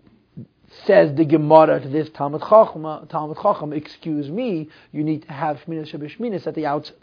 says 0.85 1.13
the 1.15 1.25
Gemara 1.25 1.81
to 1.81 1.89
this 1.89 2.09
Talmud 2.11 2.41
Chacham, 2.41 3.07
Talmud 3.07 3.37
Chacham, 3.41 3.73
excuse 3.73 4.29
me, 4.29 4.69
you 4.93 5.03
need 5.03 5.23
to 5.23 5.33
have 5.33 5.59
Shminas 5.65 5.91
Shebeshminas 5.91 6.47
at 6.47 6.55
the 6.55 6.65
outset. 6.65 6.95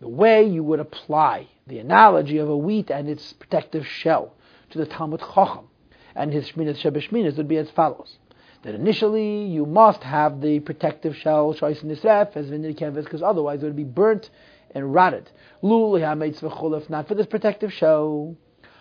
The 0.00 0.08
way 0.08 0.44
you 0.44 0.64
would 0.64 0.80
apply 0.80 1.46
the 1.66 1.78
analogy 1.78 2.38
of 2.38 2.48
a 2.48 2.56
wheat 2.56 2.90
and 2.90 3.08
its 3.08 3.32
protective 3.34 3.86
shell 3.86 4.34
to 4.70 4.78
the 4.78 4.86
Talmud 4.86 5.20
Chacham 5.20 5.68
and 6.16 6.32
his 6.32 6.50
Shminas 6.50 6.80
Shebeshminas 6.80 7.36
would 7.36 7.48
be 7.48 7.58
as 7.58 7.70
follows. 7.70 8.18
That 8.62 8.74
initially 8.74 9.44
you 9.44 9.66
must 9.66 10.02
have 10.02 10.40
the 10.40 10.60
protective 10.60 11.16
shell, 11.16 11.54
Shois 11.54 11.84
Nisref, 11.84 12.36
as 12.36 12.76
canvas, 12.76 13.04
because 13.04 13.22
otherwise 13.22 13.62
it 13.62 13.66
would 13.66 13.76
be 13.76 13.84
burnt 13.84 14.30
and 14.74 14.92
rotted. 14.92 15.30
Lul 15.62 15.94
if 15.96 16.90
not 16.90 17.06
for 17.06 17.14
this 17.14 17.26
protective 17.26 17.72
shell. 17.72 18.36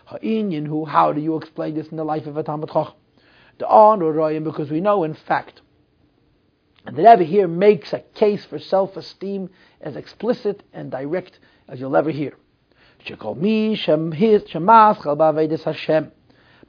Ha'inyan, 0.06 0.66
who, 0.66 0.86
how 0.86 1.14
do 1.14 1.22
you 1.22 1.36
explain 1.36 1.76
this 1.76 1.88
in 1.88 1.98
the 1.98 2.04
life 2.04 2.26
of 2.26 2.38
a 2.38 2.44
Talmud 2.44 2.70
Chacham? 2.70 2.94
The 3.58 3.68
on 3.68 4.02
or 4.02 4.40
because 4.40 4.70
we 4.70 4.82
know 4.82 5.04
in 5.04 5.14
fact, 5.14 5.62
and 6.86 6.96
the 6.96 7.04
Rebbe 7.04 7.24
here 7.24 7.48
makes 7.48 7.94
a 7.94 8.00
case 8.00 8.46
for 8.46 8.60
self-esteem 8.60 9.50
as 9.82 9.96
explicit 9.96 10.62
and 10.72 10.92
direct 10.92 11.40
as 11.68 11.80
you'll 11.80 11.96
ever 11.96 12.12
hear. 12.12 12.34
Hashem. 15.64 16.12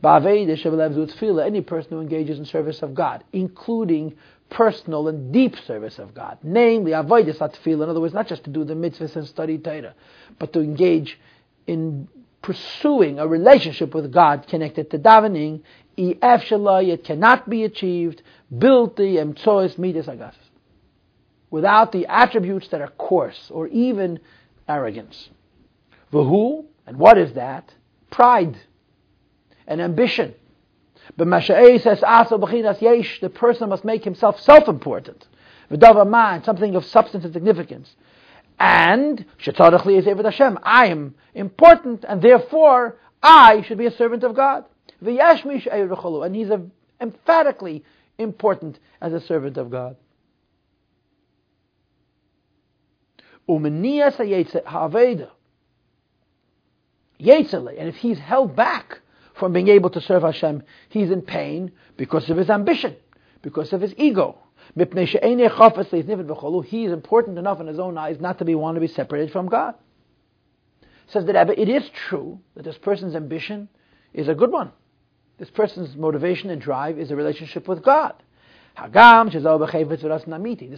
Any 0.05 1.61
person 1.63 1.91
who 1.91 2.01
engages 2.01 2.39
in 2.39 2.45
service 2.45 2.83
of 2.83 2.95
God, 2.95 3.25
including 3.33 4.15
personal 4.51 5.09
and 5.09 5.33
deep 5.33 5.57
service 5.67 5.99
of 5.99 6.15
God, 6.15 6.39
namely 6.43 6.93
avoidus 6.93 7.39
atfila. 7.39 7.85
In 7.85 7.91
other 7.91 8.01
words, 8.01 8.15
not 8.15 8.29
just 8.29 8.45
to 8.45 8.51
do 8.51 8.65
the 8.65 8.75
mitzvahs 8.75 9.17
and 9.17 9.27
study 9.27 9.59
Torah, 9.59 9.95
but 10.39 10.53
to 10.53 10.61
engage 10.61 11.19
in 11.67 12.09
pursuing 12.43 13.19
a 13.19 13.27
relationship 13.27 13.95
with 13.95 14.13
God 14.13 14.47
connected 14.47 14.91
to 14.91 14.99
davening. 14.99 15.63
It 15.97 17.05
cannot 17.05 17.49
be 17.49 17.65
achieved. 17.65 18.23
Bilti 18.55 19.15
emtsois 19.15 19.79
midas 19.79 20.07
agas. 20.07 20.37
Without 21.51 21.91
the 21.91 22.07
attributes 22.07 22.69
that 22.69 22.81
are 22.83 22.93
coarse 22.99 23.51
or 23.51 23.67
even 23.69 24.21
arrogance. 24.69 25.31
Vahu, 26.13 26.67
and 26.87 26.99
what 26.99 27.17
is 27.19 27.33
that? 27.33 27.75
Pride 28.11 28.59
and 29.67 29.81
ambition. 29.81 30.35
But 31.17 31.29
Masha'e 31.29 31.81
ah, 32.03 32.25
says, 32.25 32.83
yesh, 32.83 33.21
the 33.21 33.31
person 33.31 33.69
must 33.69 33.85
make 33.85 34.05
himself 34.05 34.41
self-important. 34.41 35.27
Man, 35.71 36.45
something 36.45 36.75
of 36.75 36.85
substance 36.85 37.25
and 37.25 37.33
significance. 37.33 37.95
And 38.59 39.25
shetzarach 39.39 39.85
li 39.85 39.97
is 39.97 40.07
Hashem. 40.07 40.59
I 40.63 40.87
am 40.87 41.15
important, 41.35 42.05
and 42.09 42.23
therefore 42.23 42.97
I 43.23 43.63
should 43.63 43.79
be 43.79 43.87
a 43.87 43.91
servant 43.91 44.25
of 44.25 44.35
God. 44.35 44.65
And 45.01 46.37
he's 46.37 46.51
a, 46.51 46.63
emphatically 47.01 47.85
important 48.19 48.79
as 49.01 49.13
a 49.13 49.21
servant 49.21 49.59
of 49.59 49.71
God. 49.71 49.97
And 53.49 53.77
if 57.89 57.97
he's 57.97 58.19
held 58.19 58.57
back 58.57 59.01
from 59.39 59.53
being 59.53 59.69
able 59.69 59.91
to 59.91 60.01
serve 60.01 60.23
Hashem, 60.23 60.63
he's 60.89 61.11
in 61.11 61.23
pain 61.23 61.73
because 61.97 62.29
of 62.31 62.37
his 62.37 62.51
ambition, 62.51 62.97
because 63.43 63.73
of 63.73 63.81
his 63.81 63.95
ego. 63.97 64.39
He 64.75 64.83
is 64.83 66.93
important 66.93 67.39
enough 67.39 67.61
in 67.61 67.67
his 67.67 67.79
own 67.79 67.97
eyes 67.97 68.21
not 68.21 68.39
to 68.39 68.45
be 68.45 68.55
want 68.55 68.77
to 68.77 68.81
be 68.81 68.89
separated 68.89 69.33
from 69.33 69.49
God. 69.49 69.75
Says 71.09 71.25
the 71.25 71.35
Rebbe, 71.35 71.61
it 71.61 71.69
is 71.69 71.89
true 72.09 72.41
that 72.55 72.65
this 72.65 72.79
person's 72.79 73.15
ambition 73.15 73.69
is 74.13 74.27
a 74.27 74.35
good 74.35 74.51
one. 74.51 74.73
This 75.39 75.51
person's 75.51 75.95
motivation 75.95 76.51
and 76.51 76.61
drive 76.61 76.99
is 76.99 77.11
a 77.11 77.17
relationship 77.17 77.69
with 77.69 77.85
God. 77.85 78.15
This 78.77 78.91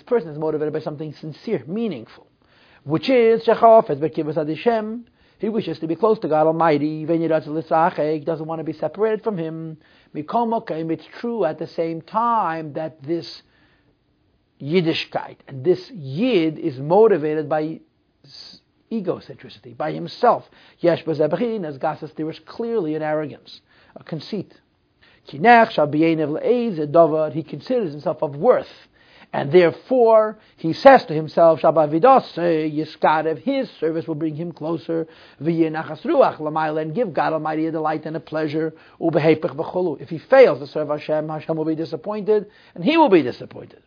person 0.03 0.31
is 0.31 0.39
motivated 0.39 0.73
by 0.73 0.81
something 0.81 1.15
sincere, 1.15 1.65
meaningful, 1.67 2.27
which 2.85 3.09
is 3.09 3.43
he 5.39 5.49
wishes 5.49 5.79
to 5.79 5.87
be 5.87 5.95
close 5.95 6.19
to 6.21 6.29
God 6.29 6.47
Almighty. 6.47 6.89
Even 6.89 7.21
he 7.21 7.29
doesn't 7.29 8.47
want 8.47 8.59
to 8.59 8.65
be 8.65 8.73
separated 8.73 9.23
from 9.23 9.39
Him. 9.39 9.79
It's 10.15 11.07
true 11.21 11.45
at 11.45 11.59
the 11.59 11.67
same 11.67 12.03
time 12.03 12.73
that 12.73 13.03
this 13.03 13.43
Yiddishkeit 14.61 15.37
and 15.47 15.65
this 15.65 15.91
Yid 15.91 16.59
is 16.59 16.81
motivated 16.81 17.49
by 17.49 17.81
egocentricity, 18.91 19.77
by 19.77 19.93
himself. 19.93 20.51
Yesh 20.81 21.07
as 21.07 21.19
Gasas, 21.21 22.15
there 22.17 22.29
is 22.31 22.41
clearly 22.41 22.97
an 22.97 23.03
arrogance, 23.03 23.61
a 23.95 24.03
conceit. 24.03 24.61
He 25.25 25.39
considers 27.43 27.93
himself 27.93 28.23
of 28.23 28.35
worth. 28.35 28.88
And 29.31 29.53
therefore, 29.53 30.39
he 30.57 30.73
says 30.73 31.05
to 31.05 31.13
himself, 31.15 31.61
Yiskarev, 31.61 33.39
his 33.39 33.71
service 33.73 34.09
will 34.09 34.15
bring 34.15 34.35
him 34.35 34.53
closer, 34.53 35.07
and 35.39 36.95
give 36.95 37.13
God 37.13 37.33
Almighty 37.35 37.67
a 37.67 37.71
delight 37.73 38.07
and 38.07 38.17
a 38.17 38.21
pleasure. 38.21 38.73
If 38.99 40.09
he 40.09 40.19
fails 40.19 40.61
to 40.61 40.67
serve 40.67 40.89
Hashem, 40.89 41.29
Hashem 41.29 41.57
will 41.57 41.67
be 41.67 41.75
disappointed, 41.75 42.51
and 42.75 42.83
he 42.83 42.97
will 42.97 43.11
be 43.11 43.23
disappointed. 43.23 43.83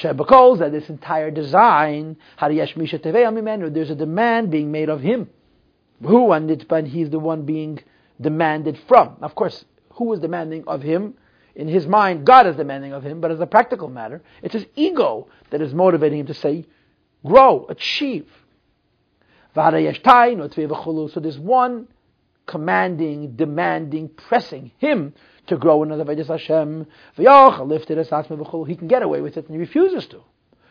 Shebakol, 0.00 0.58
that 0.60 0.70
this 0.70 0.88
entire 0.88 1.32
design, 1.32 2.16
there's 2.38 3.90
a 3.90 3.94
demand 3.96 4.50
being 4.50 4.70
made 4.70 4.88
of 4.88 5.00
him. 5.00 5.30
Who 6.02 6.30
and 6.30 6.48
he's 6.86 7.10
the 7.10 7.18
one 7.18 7.42
being 7.42 7.80
demanded 8.20 8.78
from. 8.86 9.16
Of 9.20 9.34
course, 9.34 9.64
who 9.94 10.12
is 10.12 10.20
demanding 10.20 10.64
of 10.68 10.82
him? 10.82 11.14
In 11.56 11.68
his 11.68 11.86
mind, 11.86 12.26
God 12.26 12.46
is 12.46 12.56
demanding 12.56 12.92
of 12.92 13.02
him, 13.02 13.22
but 13.22 13.30
as 13.30 13.40
a 13.40 13.46
practical 13.46 13.88
matter, 13.88 14.22
it's 14.42 14.52
his 14.52 14.66
ego 14.76 15.26
that 15.48 15.62
is 15.62 15.72
motivating 15.72 16.20
him 16.20 16.26
to 16.26 16.34
say, 16.34 16.66
grow, 17.24 17.64
achieve. 17.70 18.28
So 19.54 19.70
there's 19.70 21.38
one 21.38 21.88
commanding, 22.44 23.36
demanding, 23.36 24.08
pressing 24.10 24.70
him 24.76 25.14
to 25.46 25.56
grow 25.56 25.82
in 25.82 25.88
the 25.88 26.04
Vedas 26.04 26.28
Hashem. 26.28 26.86
He 27.16 27.24
can 27.24 28.86
get 28.86 29.02
away 29.02 29.22
with 29.22 29.38
it 29.38 29.46
and 29.46 29.54
he 29.54 29.58
refuses 29.58 30.06
to. 30.08 30.22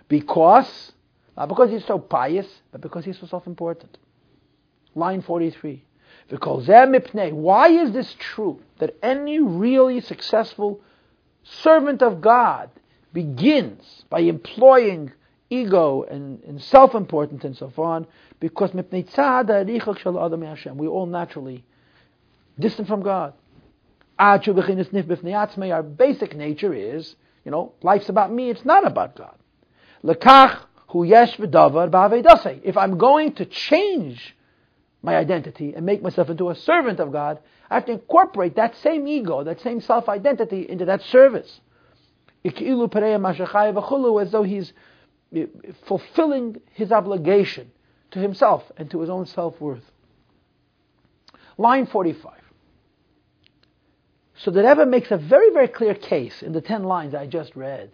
Because, 0.08 0.92
not 1.36 1.50
because 1.50 1.72
he's 1.72 1.86
so 1.86 1.98
pious, 1.98 2.46
but 2.72 2.82
because 2.82 3.06
he's 3.06 3.18
so 3.18 3.26
self-important. 3.26 3.98
Line 4.94 5.24
43. 5.24 5.84
Why 6.30 7.68
is 7.70 7.92
this 7.92 8.16
true? 8.20 8.60
That 8.80 8.96
any 9.04 9.40
really 9.40 10.02
successful 10.02 10.82
servant 11.44 12.02
of 12.02 12.22
God 12.22 12.70
begins 13.14 14.04
by 14.10 14.22
employing 14.22 15.12
ego 15.50 16.04
and, 16.04 16.44
and 16.44 16.62
self-importance 16.62 17.44
and 17.44 17.56
so 17.56 17.72
on, 17.78 18.08
because 18.40 18.74
we're 18.74 18.84
all 20.88 21.06
naturally 21.06 21.64
distant 22.60 22.88
from 22.88 23.04
God. 23.04 23.34
Our 24.18 24.40
basic 25.84 26.36
nature 26.36 26.74
is, 26.74 27.16
you 27.44 27.52
know, 27.52 27.74
life's 27.84 28.10
about 28.10 28.32
me, 28.32 28.50
it's 28.50 28.66
not 28.66 28.88
about 28.88 29.16
God. 29.16 29.36
If 32.64 32.78
I'm 32.78 32.98
going 32.98 33.34
to 33.34 33.46
change 33.46 34.35
my 35.06 35.16
identity 35.16 35.74
and 35.76 35.86
make 35.86 36.02
myself 36.02 36.30
into 36.30 36.50
a 36.50 36.56
servant 36.56 37.00
of 37.00 37.12
God, 37.12 37.40
I 37.70 37.76
have 37.76 37.86
to 37.86 37.94
incorporate 37.94 38.56
that 38.56 38.76
same 38.78 39.08
ego, 39.08 39.44
that 39.44 39.62
same 39.62 39.80
self 39.80 40.10
identity 40.10 40.68
into 40.68 40.86
that 40.86 41.02
service. 41.04 41.62
As 42.44 42.54
though 44.32 44.44
he's 44.44 44.74
eh, 45.36 45.46
fulfilling 45.88 46.62
his 46.74 46.92
obligation 46.92 47.72
to 48.12 48.20
himself 48.20 48.64
and 48.78 48.92
to 48.92 49.00
his 49.02 49.10
own 49.10 49.26
self 49.26 49.60
worth. 49.62 49.84
Line 51.58 51.86
45. 51.86 52.34
So 54.38 54.52
the 54.52 54.64
Rebbe 54.64 54.86
makes 54.86 55.12
a 55.12 55.18
very, 55.18 55.52
very 55.52 55.70
clear 55.70 55.96
case 55.96 56.44
in 56.44 56.52
the 56.52 56.62
ten 56.62 56.84
lines 56.84 57.16
I 57.16 57.26
just 57.26 57.56
read, 57.56 57.92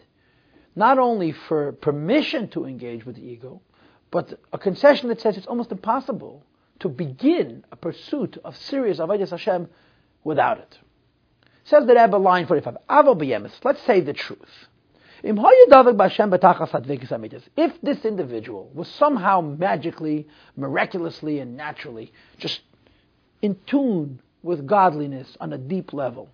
not 0.76 0.97
only 0.97 1.34
for 1.34 1.72
permission 1.74 2.47
to 2.49 2.66
engage 2.66 3.05
with 3.05 3.18
the 3.18 3.22
ego, 3.22 3.62
but 4.09 4.39
a 4.51 4.57
concession 4.57 5.09
that 5.09 5.22
says 5.22 5.38
it's 5.38 5.47
almost 5.47 5.72
impossible 5.72 6.43
to 6.82 6.89
begin 6.89 7.63
a 7.71 7.75
pursuit 7.75 8.38
of 8.43 8.57
serious 8.57 8.99
Avodah 8.99 9.29
Hashem 9.29 9.69
without 10.23 10.57
it. 10.57 10.77
Says 11.63 11.86
the 11.86 11.95
Rebbe, 11.95 12.17
line 12.17 12.47
45, 12.47 12.77
Avo 12.89 13.15
b'yemes, 13.15 13.53
let's 13.63 13.82
say 13.84 14.01
the 14.01 14.13
truth. 14.13 14.67
If 15.23 15.41
this 17.82 18.03
individual 18.05 18.71
was 18.73 18.88
somehow 18.88 19.41
magically, 19.41 20.27
miraculously, 20.57 21.39
and 21.39 21.55
naturally 21.55 22.11
just 22.39 22.61
in 23.43 23.57
tune 23.67 24.19
with 24.41 24.65
godliness 24.65 25.38
on 25.39 25.53
a 25.53 25.59
deep 25.59 25.93
level. 25.93 26.29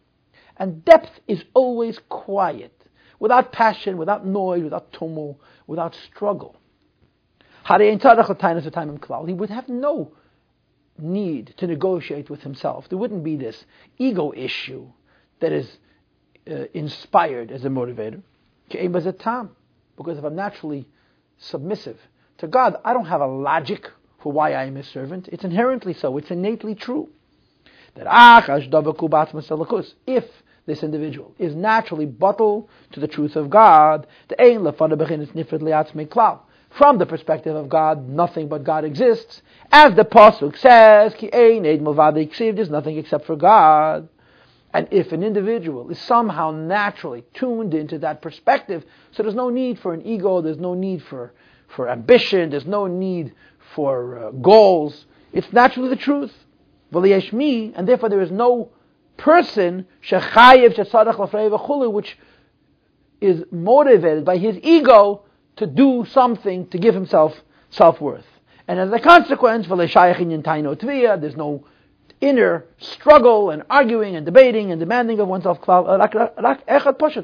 And 0.56 0.86
depth 0.86 1.20
is 1.28 1.44
always 1.54 2.00
quiet, 2.08 2.74
without 3.20 3.52
passion, 3.52 3.98
without 3.98 4.26
noise, 4.26 4.64
without 4.64 4.94
tumult, 4.94 5.42
without 5.68 5.94
struggle. 5.96 6.56
He 7.68 9.34
would 9.34 9.50
have 9.50 9.68
no 9.68 10.14
need 11.00 11.54
to 11.58 11.68
negotiate 11.68 12.30
with 12.30 12.42
himself. 12.42 12.90
There 12.90 12.98
wouldn't 12.98 13.24
be 13.24 13.36
this 13.36 13.66
ego 13.98 14.34
issue 14.36 14.88
that 15.40 15.52
is 15.52 15.78
uh, 16.50 16.66
inspired 16.74 17.52
as 17.52 17.66
a 17.66 17.70
motivator. 17.70 18.22
Because 18.70 20.18
if 20.18 20.24
I'm 20.24 20.36
naturally 20.36 20.88
submissive 21.38 22.00
to 22.40 22.48
God, 22.48 22.78
I 22.84 22.94
don't 22.94 23.06
have 23.06 23.22
a 23.22 23.28
logic 23.28 23.92
for 24.20 24.32
why 24.32 24.54
I 24.54 24.66
am 24.66 24.76
His 24.76 24.88
servant. 24.88 25.30
It's 25.32 25.44
inherently 25.44 25.94
so. 25.94 26.18
It's 26.18 26.32
innately 26.32 26.76
true 26.76 27.10
that 27.96 28.08
if 30.08 30.26
this 30.66 30.84
individual 30.84 31.34
is 31.40 31.56
naturally 31.56 32.06
bottled 32.06 32.70
to 32.92 33.00
the 33.00 33.08
truth 33.08 33.36
of 33.36 33.50
God, 33.50 34.06
from 36.70 36.98
the 36.98 37.06
perspective 37.06 37.56
of 37.56 37.70
God, 37.70 38.08
nothing 38.08 38.48
but 38.48 38.64
God 38.64 38.84
exists. 38.84 39.42
As 39.72 39.96
the 39.96 40.04
Pasuk 40.06 40.58
says, 40.58 41.14
Ki 41.16 41.30
there's 42.52 42.70
nothing 42.70 42.98
except 42.98 43.26
for 43.26 43.36
God. 43.36 44.10
And 44.74 44.88
if 44.92 45.12
an 45.12 45.24
individual 45.24 45.90
is 45.90 46.00
somehow 46.00 46.52
naturally 46.52 47.24
tuned 47.34 47.74
into 47.74 47.98
that 48.00 48.22
perspective, 48.22 48.86
so 49.12 49.24
there's 49.24 49.34
no 49.34 49.50
need 49.50 49.80
for 49.80 49.94
an 49.94 50.06
ego, 50.06 50.42
there's 50.42 50.60
no 50.60 50.74
need 50.74 51.02
for, 51.04 51.34
for 51.68 51.90
ambition, 51.90 52.50
there's 52.50 52.66
no 52.66 52.86
need 52.86 53.34
for 53.74 54.18
uh, 54.20 54.32
goals. 54.32 55.06
It's 55.34 55.52
naturally 55.52 55.90
the 55.90 55.96
truth 55.96 56.34
and 56.92 57.88
therefore 57.88 58.10
there 58.10 58.22
is 58.22 58.32
no 58.32 58.70
person 59.18 59.86
which 61.90 62.18
is 63.20 63.44
motivated 63.52 64.24
by 64.24 64.38
his 64.38 64.58
ego 64.62 65.24
to 65.58 65.68
do 65.68 66.06
something 66.10 66.68
to 66.68 66.78
give 66.78 66.96
himself 66.96 67.36
self 67.70 68.02
worth. 68.02 68.26
And 68.68 68.80
as 68.80 68.92
a 68.92 69.00
consequence, 69.00 69.68
there's 69.68 71.36
no 71.36 71.66
inner 72.20 72.66
struggle 72.80 73.52
and 73.52 73.64
arguing 73.70 74.16
and 74.16 74.26
debating 74.26 74.72
and 74.72 74.80
demanding 74.80 75.20
of 75.20 75.28
oneself. 75.28 75.60
Uh, 75.68 76.08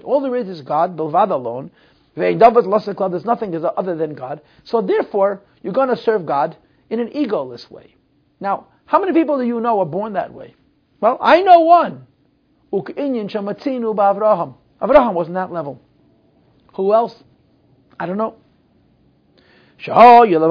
All 0.04 0.22
there 0.22 0.36
is 0.36 0.50
is 0.50 0.62
God, 0.62 0.98
Bilvad 0.98 1.32
alone. 1.32 1.72
There's 2.16 3.26
nothing 3.26 3.66
other 3.66 3.96
than 3.96 4.14
God. 4.14 4.42
So 4.64 4.82
therefore, 4.82 5.42
you're 5.64 5.74
going 5.74 5.90
to 5.90 5.98
serve 5.98 6.26
God 6.26 6.56
in 6.90 7.00
an 7.00 7.10
egoless 7.10 7.70
way. 7.72 7.96
Now, 8.40 8.68
how 8.86 9.00
many 9.00 9.14
people 9.14 9.40
do 9.40 9.46
you 9.46 9.60
know 9.60 9.80
are 9.80 9.86
born 9.86 10.14
that 10.14 10.34
way? 10.34 10.56
Well, 11.02 11.18
I 11.20 11.42
know 11.42 11.62
one. 11.62 12.06
Avraham 12.72 14.54
wasn't 15.14 15.36
that 15.36 15.52
level. 15.52 15.82
Who 16.76 16.94
else? 16.94 17.24
I 18.00 18.06
don't 18.06 18.18
know. 18.18 18.36
Avraham 19.80 20.46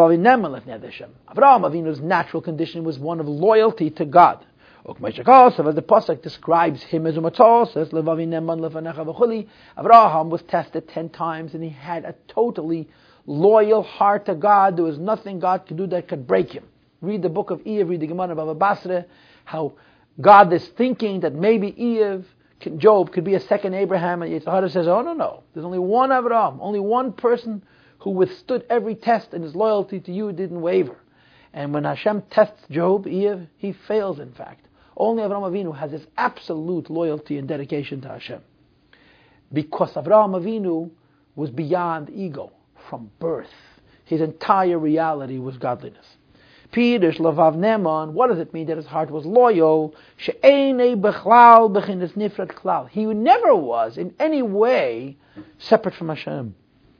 Avinu's 1.30 2.00
natural 2.00 2.42
condition 2.42 2.84
was 2.84 2.98
one 2.98 3.20
of 3.20 3.28
loyalty 3.28 3.90
to 3.90 4.04
God. 4.04 4.44
As 4.84 4.94
the 4.94 5.84
pasuk 5.86 6.22
describes 6.22 6.82
him 6.82 7.06
as 7.06 7.16
a 7.16 7.66
says 7.72 7.88
Abraham 9.78 10.30
was 10.30 10.42
tested 10.42 10.88
ten 10.88 11.08
times 11.08 11.54
and 11.54 11.62
he 11.62 11.70
had 11.70 12.04
a 12.04 12.14
totally 12.26 12.88
loyal 13.24 13.84
heart 13.84 14.26
to 14.26 14.34
God. 14.34 14.76
There 14.76 14.84
was 14.84 14.98
nothing 14.98 15.38
God 15.38 15.66
could 15.66 15.76
do 15.76 15.86
that 15.86 16.08
could 16.08 16.26
break 16.26 16.50
him. 16.50 16.64
Read 17.00 17.22
the 17.22 17.28
book 17.28 17.50
of 17.50 17.60
Iyov, 17.60 17.90
read 17.90 18.00
the 18.00 18.06
Gemara 18.08 18.30
of 18.30 18.36
Baba 18.36 18.54
Basra, 18.54 19.06
how 19.44 19.74
God 20.20 20.52
is 20.52 20.66
thinking 20.68 21.20
that 21.20 21.34
maybe 21.34 21.72
Iyov, 21.72 22.24
Job 22.78 23.12
could 23.12 23.24
be 23.24 23.34
a 23.34 23.40
second 23.40 23.74
Abraham, 23.74 24.22
and 24.22 24.32
Yitzhak 24.32 24.70
says, 24.70 24.86
oh 24.88 25.02
no, 25.02 25.12
no, 25.12 25.42
there's 25.52 25.64
only 25.64 25.78
one 25.78 26.12
Abraham, 26.12 26.58
only 26.60 26.80
one 26.80 27.12
person 27.12 27.62
who 27.98 28.10
withstood 28.10 28.64
every 28.68 28.94
test 28.94 29.32
and 29.32 29.44
his 29.44 29.54
loyalty 29.54 30.00
to 30.00 30.12
you 30.12 30.32
didn't 30.32 30.60
waver. 30.60 30.96
And 31.52 31.72
when 31.74 31.84
Hashem 31.84 32.22
tests 32.30 32.64
Job, 32.70 33.06
he 33.06 33.72
fails 33.86 34.18
in 34.18 34.32
fact. 34.32 34.66
Only 34.96 35.22
Avraham 35.22 35.50
Avinu 35.50 35.76
has 35.76 35.90
this 35.90 36.06
absolute 36.16 36.90
loyalty 36.90 37.38
and 37.38 37.46
dedication 37.46 38.00
to 38.02 38.08
Hashem. 38.08 38.40
Because 39.52 39.92
Avraham 39.94 40.40
Avinu 40.40 40.90
was 41.34 41.50
beyond 41.50 42.10
ego 42.10 42.52
from 42.88 43.10
birth. 43.18 43.52
His 44.04 44.20
entire 44.20 44.78
reality 44.78 45.38
was 45.38 45.56
godliness. 45.58 46.06
Pirish 46.72 47.18
Lavav 47.18 47.54
Neman, 47.56 48.12
what 48.12 48.28
does 48.28 48.38
it 48.38 48.54
mean 48.54 48.66
that 48.66 48.78
his 48.78 48.86
heart 48.86 49.10
was 49.10 49.26
loyal? 49.26 49.94
He 50.16 50.72
never 53.04 53.54
was 53.54 53.98
in 53.98 54.14
any 54.18 54.42
way 54.42 55.16
separate 55.58 55.94
from 55.94 56.08
Hashem. 56.08 56.54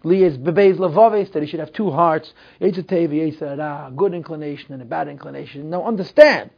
Lias 0.04 0.36
bebeis 0.36 0.76
lavaves 0.76 1.32
that 1.32 1.42
he 1.42 1.48
should 1.48 1.60
have 1.60 1.72
two 1.72 1.90
hearts, 1.90 2.34
a 2.60 2.70
good 3.96 4.14
inclination 4.14 4.72
and 4.72 4.82
a 4.82 4.84
bad 4.84 5.08
inclination. 5.08 5.70
Now 5.70 5.84
understand, 5.86 6.50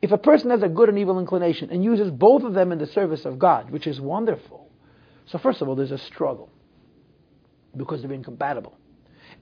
if 0.00 0.10
a 0.10 0.18
person 0.18 0.50
has 0.50 0.62
a 0.62 0.68
good 0.68 0.88
and 0.88 0.98
evil 0.98 1.18
inclination 1.18 1.70
and 1.70 1.84
uses 1.84 2.10
both 2.10 2.42
of 2.44 2.54
them 2.54 2.72
in 2.72 2.78
the 2.78 2.86
service 2.86 3.24
of 3.24 3.38
God, 3.38 3.70
which 3.70 3.86
is 3.86 4.00
wonderful, 4.00 4.70
so 5.26 5.36
first 5.38 5.60
of 5.60 5.68
all, 5.68 5.76
there's 5.76 5.90
a 5.90 5.98
struggle 5.98 6.48
because 7.76 8.00
they're 8.00 8.12
incompatible. 8.12 8.77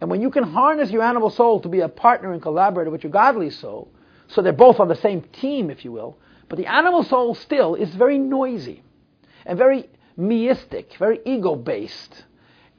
And 0.00 0.10
when 0.10 0.20
you 0.20 0.30
can 0.30 0.44
harness 0.44 0.90
your 0.90 1.02
animal 1.02 1.30
soul 1.30 1.60
to 1.60 1.68
be 1.68 1.80
a 1.80 1.88
partner 1.88 2.32
and 2.32 2.42
collaborator 2.42 2.90
with 2.90 3.02
your 3.02 3.12
godly 3.12 3.50
soul, 3.50 3.88
so 4.28 4.42
they're 4.42 4.52
both 4.52 4.80
on 4.80 4.88
the 4.88 4.96
same 4.96 5.22
team, 5.22 5.70
if 5.70 5.84
you 5.84 5.92
will, 5.92 6.18
but 6.48 6.58
the 6.58 6.66
animal 6.66 7.02
soul 7.02 7.34
still 7.34 7.74
is 7.74 7.94
very 7.94 8.18
noisy 8.18 8.82
and 9.44 9.58
very 9.58 9.88
meistic, 10.18 10.96
very 10.98 11.20
ego 11.24 11.54
based. 11.56 12.24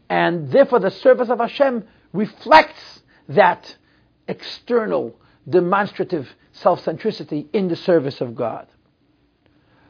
And 0.10 0.52
therefore, 0.52 0.80
the 0.80 0.92
service 0.92 1.30
of 1.30 1.40
Hashem 1.40 1.84
reflects 2.14 3.02
that 3.30 3.76
external, 4.28 5.20
demonstrative 5.50 6.30
self 6.52 6.84
centricity 6.84 7.48
in 7.54 7.68
the 7.68 7.76
service 7.76 8.22
of 8.22 8.36
God. 8.36 8.68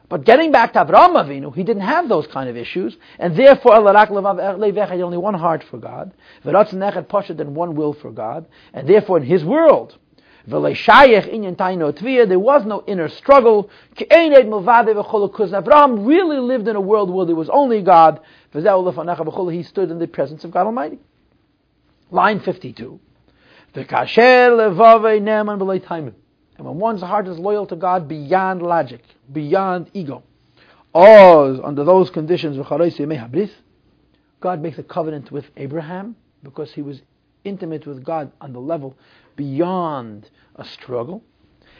But 0.08 0.24
getting 0.24 0.52
back 0.52 0.72
to 0.72 0.84
Avraham 0.84 1.16
Avinu, 1.22 1.54
he 1.54 1.62
didn't 1.62 1.82
have 1.82 2.08
those 2.08 2.26
kind 2.28 2.48
of 2.48 2.56
issues, 2.56 2.96
and 3.18 3.36
therefore 3.36 3.76
he 3.76 3.84
had 3.84 4.10
only 5.02 5.18
one 5.18 5.34
heart 5.34 5.62
for 5.64 5.76
God, 5.76 6.14
and 6.44 7.54
one 7.54 7.74
will 7.74 7.92
for 7.92 8.10
God, 8.10 8.46
and 8.72 8.88
therefore 8.88 9.18
in 9.18 9.24
his 9.24 9.44
world, 9.44 9.98
there 10.46 10.60
was 10.60 12.64
no 12.64 12.82
inner 12.86 13.08
struggle. 13.10 13.68
Abraham 13.98 14.64
really 16.06 16.38
lived 16.38 16.68
in 16.68 16.76
a 16.76 16.80
world 16.80 17.10
where 17.10 17.26
there 17.26 17.36
was 17.36 17.50
only 17.50 17.82
God. 17.82 18.20
He 18.54 19.62
stood 19.62 19.90
in 19.90 19.98
the 19.98 20.06
presence 20.06 20.44
of 20.44 20.50
God 20.50 20.64
Almighty. 20.64 21.00
Line 22.10 22.40
52. 22.40 22.98
And 26.58 26.66
when 26.66 26.78
one's 26.78 27.00
heart 27.00 27.28
is 27.28 27.38
loyal 27.38 27.66
to 27.66 27.76
God 27.76 28.08
beyond 28.08 28.62
logic, 28.62 29.02
beyond 29.32 29.90
ego, 29.94 30.24
or 30.92 31.64
under 31.64 31.84
those 31.84 32.10
conditions, 32.10 32.58
God 34.40 34.60
makes 34.60 34.78
a 34.78 34.82
covenant 34.82 35.30
with 35.30 35.46
Abraham 35.56 36.16
because 36.42 36.72
he 36.72 36.82
was 36.82 37.00
intimate 37.44 37.86
with 37.86 38.04
God 38.04 38.32
on 38.40 38.52
the 38.52 38.60
level 38.60 38.96
beyond 39.36 40.28
a 40.56 40.64
struggle. 40.64 41.22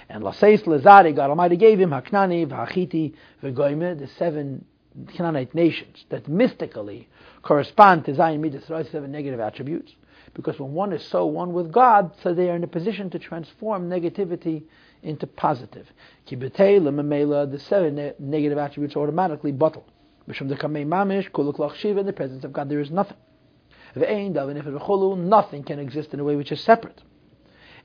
And 0.08 0.22
Laseis 0.22 0.62
Lazari, 0.62 1.14
God 1.14 1.30
Almighty 1.30 1.56
gave 1.56 1.80
him 1.80 1.90
Haknani, 1.90 2.46
V'Hachiti, 2.46 3.14
V'Goyme, 3.42 3.98
the 3.98 4.06
seven 4.18 4.64
Canaanite 5.08 5.54
nations 5.54 6.04
that 6.08 6.28
mystically 6.28 7.08
correspond 7.42 8.04
to 8.06 8.12
zayin 8.12 8.40
Midas, 8.40 8.66
seven 8.66 9.12
negative 9.12 9.38
attributes. 9.40 9.94
Because 10.34 10.58
when 10.60 10.72
one 10.72 10.92
is 10.92 11.04
so 11.04 11.26
one 11.26 11.52
with 11.52 11.72
God, 11.72 12.12
so 12.22 12.34
they 12.34 12.50
are 12.50 12.56
in 12.56 12.64
a 12.64 12.68
position 12.68 13.10
to 13.10 13.18
transform 13.18 13.88
negativity 13.88 14.64
into 15.02 15.26
positive. 15.26 15.86
The 16.28 17.60
seven 17.68 18.14
negative 18.18 18.58
attributes 18.58 18.96
automatically 18.96 19.52
bottled. 19.52 19.90
In 20.26 20.36
the 20.36 22.12
presence 22.14 22.44
of 22.44 22.52
God, 22.52 22.68
there 22.68 22.80
is 22.80 22.90
nothing. 22.90 23.16
Nothing 23.96 25.62
can 25.64 25.78
exist 25.78 26.12
in 26.12 26.20
a 26.20 26.24
way 26.24 26.36
which 26.36 26.52
is 26.52 26.60
separate. 26.60 27.02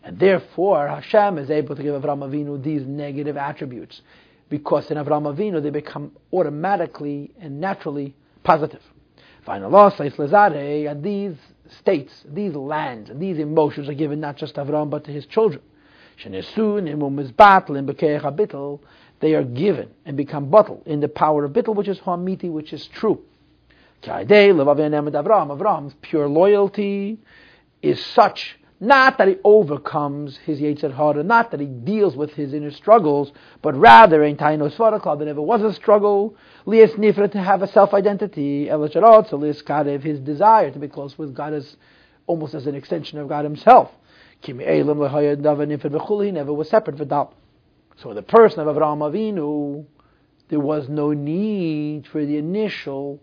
And 0.03 0.19
therefore, 0.19 0.89
Hashem 0.89 1.37
is 1.37 1.49
able 1.49 1.77
to 1.77 1.81
give 1.81 1.95
Avram 2.01 2.19
Avinu 2.29 2.61
these 2.61 2.85
negative 2.85 3.37
attributes. 3.37 4.01
Because 4.49 4.91
in 4.91 4.97
Avram 4.97 5.33
Avinu, 5.33 5.61
they 5.63 5.69
become 5.69 6.11
automatically 6.33 7.31
and 7.39 7.61
naturally 7.61 8.13
positive. 8.43 8.83
And 9.47 11.03
these 11.03 11.37
states, 11.79 12.23
these 12.25 12.53
lands, 12.55 13.09
and 13.09 13.19
these 13.19 13.39
emotions 13.39 13.89
are 13.89 13.93
given 13.93 14.19
not 14.19 14.37
just 14.37 14.55
to 14.55 14.65
Avram 14.65 14.89
but 14.89 15.03
to 15.05 15.11
his 15.11 15.25
children. 15.25 15.61
They 19.19 19.35
are 19.35 19.43
given 19.43 19.89
and 20.05 20.17
become 20.17 20.49
bottled 20.49 20.83
in 20.85 20.99
the 20.99 21.07
power 21.07 21.45
of 21.45 21.53
bittul, 21.53 21.75
which 21.75 21.87
is 21.87 21.99
hamiti, 21.99 22.51
which 22.51 22.73
is 22.73 22.85
true. 22.87 23.21
Avram's 24.03 25.93
pure 26.01 26.27
loyalty 26.27 27.19
is 27.81 28.05
such 28.05 28.59
not 28.83 29.17
that 29.17 29.29
he 29.29 29.37
overcomes 29.43 30.37
his 30.37 30.59
Yetzer 30.59 30.93
Hara, 30.93 31.23
not 31.23 31.51
that 31.51 31.59
he 31.59 31.65
deals 31.65 32.17
with 32.17 32.31
his 32.33 32.53
inner 32.53 32.71
struggles, 32.71 33.31
but 33.61 33.75
rather, 33.75 34.23
in 34.23 34.35
Taino 34.35 34.69
Svarakal, 34.75 35.17
there 35.17 35.27
never 35.27 35.41
was 35.41 35.61
a 35.61 35.73
struggle, 35.73 36.35
Lias 36.65 36.91
Nifra 36.91 37.31
to 37.31 37.41
have 37.41 37.61
a 37.61 37.67
self 37.67 37.93
identity, 37.93 38.67
Elisharot, 38.67 39.29
so 39.29 39.37
Lias 39.37 39.61
Karev, 39.61 40.03
his 40.03 40.19
desire 40.19 40.69
to 40.69 40.79
be 40.79 40.89
close 40.89 41.17
with 41.17 41.33
God 41.33 41.53
is 41.53 41.77
almost 42.27 42.53
as 42.53 42.67
an 42.67 42.75
extension 42.75 43.19
of 43.19 43.29
God 43.29 43.45
himself. 43.45 43.89
Kimi 44.41 44.65
Elam 44.65 44.99
he 44.99 46.31
never 46.31 46.53
was 46.53 46.69
separate 46.69 46.97
from 46.97 47.07
Vidal. 47.07 47.33
So 47.97 48.13
the 48.13 48.21
person 48.21 48.59
of 48.59 48.75
Avraham 48.75 48.99
Avinu, 48.99 49.85
there 50.49 50.59
was 50.59 50.89
no 50.89 51.13
need 51.13 52.07
for 52.07 52.25
the 52.25 52.37
initial 52.37 53.21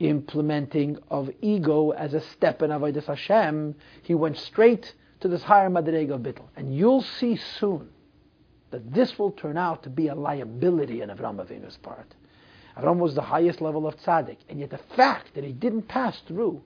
implementing 0.00 0.98
of 1.10 1.30
ego 1.40 1.90
as 1.90 2.14
a 2.14 2.20
step 2.20 2.62
in 2.62 2.70
Avodah 2.70 3.04
Hashem, 3.04 3.74
he 4.02 4.14
went 4.14 4.38
straight 4.38 4.94
to 5.20 5.28
this 5.28 5.42
higher 5.42 5.68
Madrega 5.68 6.20
of. 6.20 6.48
And 6.56 6.74
you'll 6.74 7.02
see 7.02 7.36
soon 7.36 7.90
that 8.70 8.92
this 8.92 9.18
will 9.18 9.32
turn 9.32 9.56
out 9.56 9.82
to 9.82 9.90
be 9.90 10.08
a 10.08 10.14
liability 10.14 11.02
in 11.02 11.10
Avram 11.10 11.36
Avinu's 11.36 11.76
part. 11.76 12.14
Avram 12.76 12.98
was 12.98 13.14
the 13.14 13.22
highest 13.22 13.60
level 13.60 13.86
of 13.86 13.96
tzaddik, 13.96 14.38
and 14.48 14.58
yet 14.58 14.70
the 14.70 14.80
fact 14.96 15.34
that 15.34 15.44
he 15.44 15.52
didn't 15.52 15.82
pass 15.82 16.18
through 16.26 16.62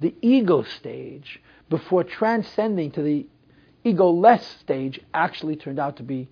the 0.00 0.14
ego 0.20 0.62
stage 0.62 1.40
before 1.70 2.04
transcending 2.04 2.90
to 2.90 3.02
the 3.02 3.26
ego-less 3.84 4.44
stage 4.60 5.00
actually 5.14 5.56
turned 5.56 5.78
out 5.78 5.96
to 5.96 6.02
be 6.02 6.28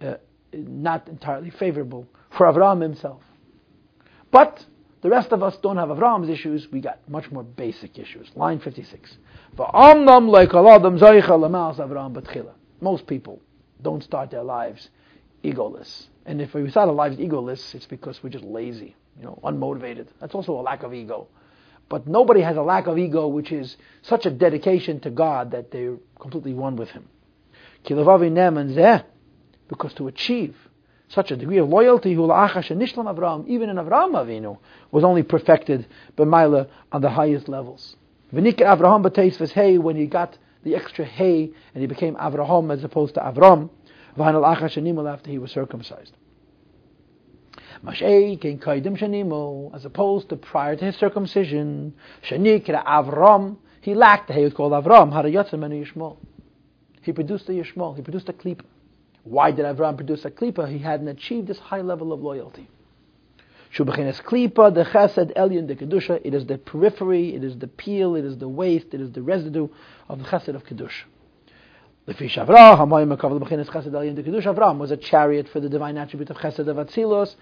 uh, 0.00 0.14
not 0.52 1.08
entirely 1.08 1.50
favorable 1.50 2.06
for 2.30 2.46
Avram 2.46 2.80
himself. 2.80 3.22
But 4.30 4.64
the 5.02 5.10
rest 5.10 5.32
of 5.32 5.42
us 5.42 5.56
don't 5.58 5.76
have 5.76 5.88
Avram's 5.88 6.28
issues, 6.28 6.70
we 6.70 6.80
got 6.80 7.00
much 7.08 7.30
more 7.32 7.42
basic 7.42 7.98
issues. 7.98 8.30
Line 8.36 8.60
56. 8.60 9.16
Most 12.80 13.06
people 13.08 13.40
don't 13.82 14.02
start 14.04 14.30
their 14.30 14.44
lives 14.44 14.90
egoless. 15.42 16.06
And 16.24 16.40
if 16.40 16.54
we 16.54 16.70
start 16.70 16.88
our 16.88 16.94
lives 16.94 17.16
egoless, 17.16 17.74
it's 17.74 17.86
because 17.86 18.22
we're 18.22 18.30
just 18.30 18.44
lazy, 18.44 18.94
you 19.18 19.24
know, 19.24 19.40
unmotivated. 19.42 20.06
That's 20.20 20.36
also 20.36 20.52
a 20.52 20.62
lack 20.62 20.84
of 20.84 20.94
ego. 20.94 21.26
But 21.88 22.06
nobody 22.06 22.40
has 22.40 22.56
a 22.56 22.62
lack 22.62 22.86
of 22.86 22.96
ego 22.96 23.26
which 23.26 23.50
is 23.50 23.76
such 24.02 24.24
a 24.24 24.30
dedication 24.30 25.00
to 25.00 25.10
God 25.10 25.50
that 25.50 25.72
they're 25.72 25.96
completely 26.20 26.54
one 26.54 26.76
with 26.76 26.90
Him. 26.90 27.08
Because 29.68 29.94
to 29.94 30.06
achieve 30.06 30.56
such 31.12 31.30
a 31.30 31.36
degree 31.36 31.58
of 31.58 31.68
loyalty, 31.68 32.14
who 32.14 32.22
nishlam 32.22 33.14
Avram, 33.14 33.46
even 33.46 33.68
in 33.68 33.76
Avraham 33.76 34.12
Avinu, 34.12 34.56
was 34.90 35.04
only 35.04 35.22
perfected 35.22 35.86
by 36.16 36.24
Mila 36.24 36.68
on 36.90 37.02
the 37.02 37.10
highest 37.10 37.48
levels. 37.48 37.96
V'nikar 38.32 38.62
Avraham 38.62 39.04
b'teis 39.04 39.50
hay 39.52 39.76
when 39.76 39.94
he 39.96 40.06
got 40.06 40.38
the 40.64 40.74
extra 40.74 41.04
hay 41.04 41.50
and 41.74 41.82
he 41.82 41.86
became 41.86 42.14
Avraham 42.16 42.72
as 42.72 42.82
opposed 42.82 43.14
to 43.14 43.20
Avram. 43.20 43.68
V'hanal 44.16 45.12
after 45.12 45.30
he 45.30 45.38
was 45.38 45.50
circumcised. 45.50 46.16
As 49.74 49.84
opposed 49.84 50.28
to 50.30 50.36
prior 50.36 50.76
to 50.76 50.84
his 50.84 50.96
circumcision, 50.96 51.94
Shanikra 52.22 52.84
Avram, 52.86 53.56
He 53.82 53.94
lacked 53.94 54.28
the 54.28 54.34
Hayut 54.34 54.54
called 54.54 54.72
Avram, 54.72 55.12
Harayatzim 55.12 55.64
and 55.64 55.86
Yishmael. 55.86 56.16
He 57.02 57.12
produced 57.12 57.48
a 57.48 57.52
Yishmael, 57.52 57.96
he 57.96 58.02
produced 58.02 58.28
a 58.30 58.32
Klippa. 58.32 58.64
Why 59.24 59.52
did 59.52 59.64
Avram 59.64 59.96
produce 59.96 60.24
a 60.24 60.30
Klippa? 60.30 60.68
He 60.68 60.78
hadn't 60.78 61.08
achieved 61.08 61.46
this 61.46 61.58
high 61.58 61.82
level 61.82 62.12
of 62.12 62.20
loyalty. 62.20 62.68
Shubachinas 63.74 64.20
Klippa, 64.22 64.74
the 64.74 64.84
Chesed, 64.84 65.34
Elyon, 65.36 65.66
the 65.66 65.76
Kedusha, 65.76 66.20
it 66.24 66.34
is 66.34 66.44
the 66.46 66.58
periphery, 66.58 67.34
it 67.34 67.42
is 67.42 67.56
the 67.58 67.68
peel, 67.68 68.16
it 68.16 68.24
is 68.24 68.36
the 68.36 68.48
waste, 68.48 68.92
it 68.92 69.00
is 69.00 69.12
the 69.12 69.22
residue 69.22 69.68
of 70.08 70.18
the 70.18 70.24
Chesed 70.24 70.54
of 70.54 70.64
Kedusha. 70.64 71.04
Lefish 72.06 72.34
Avraham, 72.34 72.88
Chesed 73.16 73.92
Elyon, 73.92 74.16
the 74.16 74.22
Kedusha 74.22 74.54
Avram 74.54 74.78
was 74.78 74.90
a 74.90 74.96
chariot 74.96 75.48
for 75.48 75.60
the 75.60 75.68
divine 75.68 75.96
attribute 75.96 76.28
of 76.28 76.36
Chesed 76.36 76.66
of 76.66 76.76
Atzilos, 76.76 77.36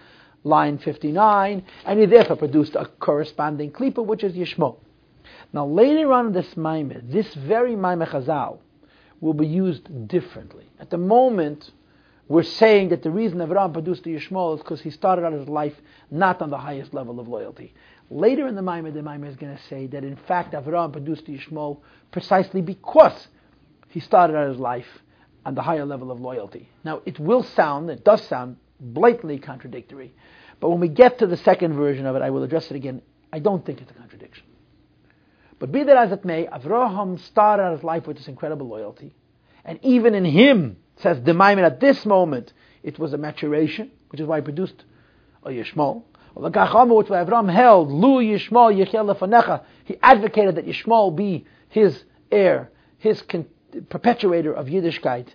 line 0.45 0.79
59, 0.79 1.65
and 1.85 1.99
he 1.99 2.07
therefore 2.07 2.37
produced 2.37 2.77
a 2.77 2.87
corresponding 2.87 3.73
klipa, 3.73 4.05
which 4.05 4.23
is 4.23 4.35
Yishmael. 4.35 4.77
Now 5.53 5.67
later 5.67 6.13
on 6.13 6.29
in 6.29 6.33
this 6.33 6.55
Maimer, 6.55 7.11
this 7.11 7.35
very 7.35 7.75
Maimer 7.75 8.09
Chazal 8.09 8.59
will 9.21 9.35
be 9.35 9.47
used 9.47 10.09
differently. 10.09 10.67
At 10.79 10.91
the 10.91 10.99
moment, 10.99 11.71
we're 12.29 12.43
saying 12.43 12.91
that 12.91 13.03
the 13.03 13.11
reason 13.11 13.39
Avram 13.39 13.73
produced 13.73 14.05
the 14.05 14.15
Yishmael 14.15 14.55
is 14.55 14.63
because 14.63 14.81
he 14.81 14.91
started 14.91 15.25
out 15.25 15.33
his 15.33 15.49
life 15.49 15.75
not 16.11 16.41
on 16.41 16.51
the 16.51 16.59
highest 16.59 16.95
level 16.95 17.19
of 17.19 17.29
loyalty. 17.29 17.75
Later 18.09 18.47
in 18.47 18.55
the 18.55 18.63
Maimer, 18.63 18.93
the 18.93 19.01
Maimer 19.01 19.29
is 19.29 19.37
going 19.37 19.57
to 19.57 19.63
say 19.65 19.87
that 19.89 20.05
in 20.05 20.17
fact 20.17 20.55
Avram 20.55 20.93
produced 20.93 21.27
the 21.27 21.37
Yishmael 21.37 21.81
precisely 22.13 22.63
because 22.63 23.29
he 23.89 24.01
started 24.01 24.37
out 24.37 24.49
his 24.49 24.59
life 24.59 24.87
on 25.45 25.55
the 25.55 25.63
higher 25.63 25.85
level 25.85 26.11
of 26.11 26.21
loyalty. 26.21 26.69
Now, 26.85 27.03
it 27.05 27.19
will 27.19 27.43
sound, 27.43 27.91
it 27.91 28.05
does 28.05 28.23
sound 28.29 28.57
blatantly 28.79 29.39
contradictory. 29.39 30.15
But 30.61 30.71
when 30.71 30.81
we 30.81 30.89
get 30.89 31.19
to 31.19 31.27
the 31.27 31.37
second 31.39 31.75
version 31.75 32.07
of 32.07 32.15
it, 32.17 32.23
I 32.23 32.31
will 32.31 32.43
address 32.43 32.71
it 32.71 32.77
again. 32.77 33.03
I 33.33 33.39
don't 33.39 33.65
think 33.65 33.81
it's 33.81 33.91
a 33.91 33.95
contradiction. 33.95 34.45
But 35.61 35.71
be 35.71 35.85
that 35.85 35.97
as 35.97 36.11
it 36.11 36.25
may, 36.25 36.47
Avraham 36.47 37.21
started 37.21 37.63
out 37.63 37.73
his 37.75 37.85
life 37.85 38.07
with 38.07 38.17
this 38.17 38.29
incredible 38.29 38.67
loyalty. 38.67 39.15
And 39.65 39.79
even 39.83 40.15
in 40.15 40.25
him, 40.25 40.79
says 40.97 41.23
the 41.23 41.33
Maimer 41.33 41.63
at 41.63 41.81
this 41.81 42.05
moment, 42.07 42.55
it 42.83 42.99
was 42.99 43.13
a 43.13 43.19
maturation, 43.19 43.91
which 44.09 44.21
is 44.21 44.27
why 44.27 44.39
he 44.39 44.43
produced 44.43 44.85
a 45.45 45.51
Yishmael. 45.51 46.03
Which 46.33 46.55
Avraham 46.55 47.53
held, 47.53 47.91
Lu 47.91 48.23
Yishmael 48.23 48.75
Yechel 48.75 49.63
He 49.85 49.99
advocated 50.03 50.55
that 50.55 50.67
Yishmael 50.67 51.15
be 51.15 51.45
his 51.69 52.05
heir, 52.33 52.71
his 52.97 53.23
perpetuator 53.23 54.55
of 54.55 54.67
Yiddishkeit, 54.67 55.27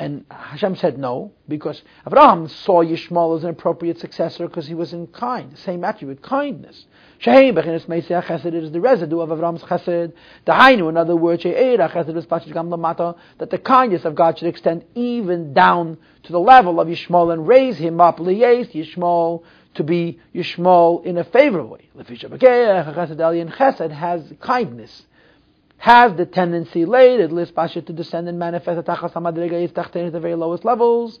and 0.00 0.24
Hashem 0.30 0.76
said 0.76 0.96
no, 0.96 1.30
because 1.46 1.82
Abraham 2.06 2.48
saw 2.48 2.82
Yishmael 2.82 3.36
as 3.36 3.44
an 3.44 3.50
appropriate 3.50 3.98
successor 3.98 4.48
because 4.48 4.66
he 4.66 4.72
was 4.72 4.94
in 4.94 5.08
kind, 5.08 5.52
the 5.52 5.58
same 5.58 5.84
attribute, 5.84 6.22
kindness. 6.22 6.86
Shehein 7.22 7.52
bechinas 7.52 7.84
meisei 7.84 8.24
chesed 8.24 8.54
is 8.54 8.72
the 8.72 8.80
residue 8.80 9.20
of 9.20 9.28
Avram's 9.28 9.62
chesed. 9.62 10.14
The 10.46 10.52
hainu, 10.52 10.88
in 10.88 10.96
other 10.96 11.14
words, 11.14 11.42
she'eira 11.42 11.90
chesed 11.90 12.16
is 12.16 12.24
pachit 12.24 12.50
gam 12.54 12.70
lamata, 12.70 13.14
that 13.36 13.50
the 13.50 13.58
kindness 13.58 14.06
of 14.06 14.14
God 14.14 14.38
should 14.38 14.48
extend 14.48 14.86
even 14.94 15.52
down 15.52 15.98
to 16.22 16.32
the 16.32 16.40
level 16.40 16.80
of 16.80 16.88
Yishmael 16.88 17.30
and 17.30 17.46
raise 17.46 17.76
him 17.76 18.00
up, 18.00 18.20
liyes 18.20 18.72
Yishmael, 18.72 19.42
to 19.74 19.84
be 19.84 20.18
Yishmael 20.34 21.04
in 21.04 21.18
a 21.18 21.24
favorable 21.24 21.72
way. 21.72 21.90
Lefisha 21.94 22.30
Chesed 22.38 23.90
has 23.90 24.32
kindness 24.40 25.02
has 25.80 26.14
the 26.14 26.26
tendency 26.26 26.84
later, 26.84 27.26
Lispasha, 27.28 27.84
to 27.86 27.92
descend 27.94 28.28
and 28.28 28.38
manifest 28.38 28.76
at 28.76 28.84
the 28.84 30.20
very 30.20 30.34
lowest 30.34 30.62
levels. 30.62 31.18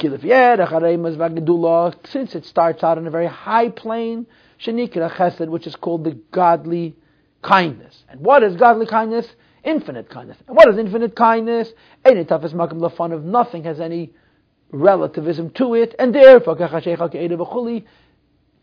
Since 0.00 0.22
it 2.34 2.46
starts 2.46 2.82
out 2.82 2.96
on 2.96 3.06
a 3.06 3.10
very 3.10 3.26
high 3.26 3.68
plane, 3.68 4.26
Shanikra 4.58 5.10
Chesed, 5.10 5.48
which 5.48 5.66
is 5.66 5.76
called 5.76 6.04
the 6.04 6.18
godly 6.30 6.96
kindness. 7.42 8.02
And 8.08 8.22
what 8.22 8.42
is 8.42 8.56
godly 8.56 8.86
kindness? 8.86 9.28
Infinite 9.62 10.08
kindness. 10.08 10.38
And 10.46 10.56
what 10.56 10.70
is 10.70 10.78
infinite 10.78 11.14
kindness? 11.14 11.70
Any 12.02 12.24
toughest 12.24 12.54
makam 12.54 12.78
lafan 12.80 13.12
of 13.12 13.24
nothing 13.24 13.64
has 13.64 13.78
any 13.78 14.14
relativism 14.70 15.50
to 15.50 15.74
it, 15.74 15.94
and 15.98 16.14
therefore 16.14 16.56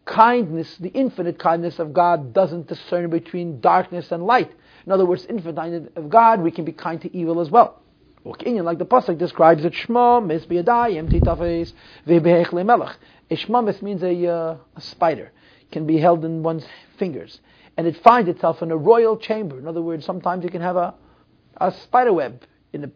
kindness, 0.06 0.78
the 0.78 0.90
infinite 0.90 1.38
kindness 1.38 1.78
of 1.78 1.94
God 1.94 2.34
doesn't 2.34 2.68
discern 2.68 3.12
between 3.12 3.60
darkness 3.60 4.12
and 4.12 4.24
light. 4.24 4.52
In 4.86 4.92
other 4.92 5.06
words, 5.06 5.26
infinite 5.28 5.92
of 5.96 6.10
God, 6.10 6.42
we 6.42 6.52
can 6.52 6.66
be 6.66 6.72
kind 6.72 7.02
to 7.02 7.16
evil 7.16 7.40
as 7.40 7.50
well. 7.50 7.82
Like 8.24 8.80
the 8.80 8.86
pasuk 8.86 9.18
describes 9.18 9.64
it, 9.66 9.74
Shma 9.74 10.26
mis 10.26 10.46
biyadayim 10.46 11.10
titafes 11.10 11.74
lemelech. 12.08 12.96
A 13.30 13.84
means 13.84 14.04
a, 14.04 14.28
uh, 14.28 14.58
a 14.76 14.82
spider, 14.82 15.32
can 15.72 15.86
be 15.86 15.98
held 15.98 16.26
in 16.26 16.42
one's 16.42 16.66
fingers, 16.98 17.40
and 17.78 17.86
it 17.86 17.98
finds 17.98 18.30
itself 18.30 18.62
in 18.62 18.72
a 18.72 18.78
royal 18.78 19.18
chamber. 19.18 19.60
In 19.60 19.68
other 19.68 19.82
words, 19.82 20.06
sometimes 20.06 20.44
you 20.44 20.50
can 20.50 20.62
have 20.62 20.76
a, 20.76 20.94
a 21.58 21.72
spider 21.72 22.14
web 22.14 22.44
in 22.74 22.86
a 22.86 22.92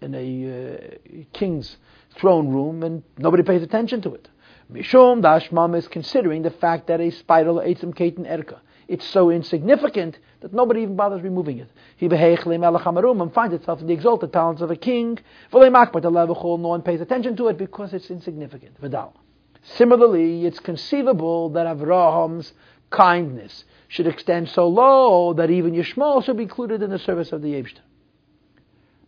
in 0.00 0.14
a 0.14 0.28
uh, 0.50 1.24
king's 1.32 1.78
throne 2.16 2.48
room, 2.48 2.82
and 2.82 3.02
nobody 3.16 3.42
pays 3.42 3.62
attention 3.62 4.02
to 4.02 4.14
it. 4.14 4.28
Mishum 4.70 5.22
Dashmam 5.22 5.76
is 5.76 5.88
considering 5.88 6.42
the 6.42 6.50
fact 6.50 6.86
that 6.88 7.00
a 7.00 7.10
spider 7.10 7.62
ate 7.62 7.78
some 7.78 7.92
keten 7.92 8.26
erka. 8.26 8.60
It's 8.86 9.06
so 9.06 9.30
insignificant 9.30 10.18
that 10.40 10.52
nobody 10.52 10.82
even 10.82 10.96
bothers 10.96 11.22
removing 11.22 11.58
it. 11.58 11.70
He 11.96 12.06
and 12.06 13.34
finds 13.34 13.54
itself 13.54 13.80
in 13.80 13.86
the 13.86 13.94
exalted 13.94 14.32
talents 14.32 14.62
of 14.62 14.70
a 14.70 14.76
king. 14.76 15.18
No 15.52 15.60
one 15.60 16.82
pays 16.82 17.00
attention 17.00 17.36
to 17.36 17.48
it 17.48 17.58
because 17.58 17.94
it's 17.94 18.10
insignificant. 18.10 18.78
Vidal. 18.78 19.14
Similarly, 19.62 20.44
it's 20.44 20.60
conceivable 20.60 21.50
that 21.50 21.66
Avraham's 21.66 22.52
kindness 22.90 23.64
should 23.88 24.06
extend 24.06 24.48
so 24.48 24.68
low 24.68 25.32
that 25.34 25.50
even 25.50 25.72
Yishmael 25.72 26.22
should 26.24 26.36
be 26.36 26.42
included 26.42 26.82
in 26.82 26.90
the 26.90 26.98
service 26.98 27.32
of 27.32 27.42
the 27.42 27.48
Yebshter. 27.48 27.80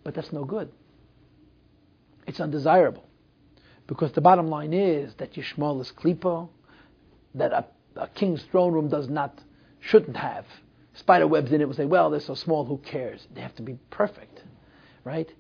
But 0.03 0.15
that's 0.15 0.33
no 0.33 0.45
good. 0.45 0.71
It's 2.27 2.41
undesirable. 2.41 3.05
Because 3.87 4.13
the 4.13 4.21
bottom 4.21 4.49
line 4.49 4.73
is 4.73 5.15
that 5.15 5.35
Yishmael 5.35 5.81
is 5.81 5.93
klipa, 5.93 6.49
that 7.35 7.53
a, 7.53 7.67
a 7.97 8.09
king's 8.09 8.43
throne 8.45 8.73
room 8.73 8.89
does 8.89 9.09
not, 9.09 9.39
shouldn't 9.81 10.17
have 10.17 10.45
spider 10.97 11.27
webs 11.27 11.53
in 11.53 11.61
it. 11.61 11.67
We'll 11.67 11.77
say, 11.77 11.85
well, 11.85 12.11
they're 12.11 12.21
so 12.21 12.35
small, 12.35 12.65
who 12.65 12.79
cares? 12.79 13.27
They 13.35 13.41
have 13.41 13.55
to 13.57 13.63
be 13.63 13.79
perfect, 13.91 14.43
right? 15.05 15.31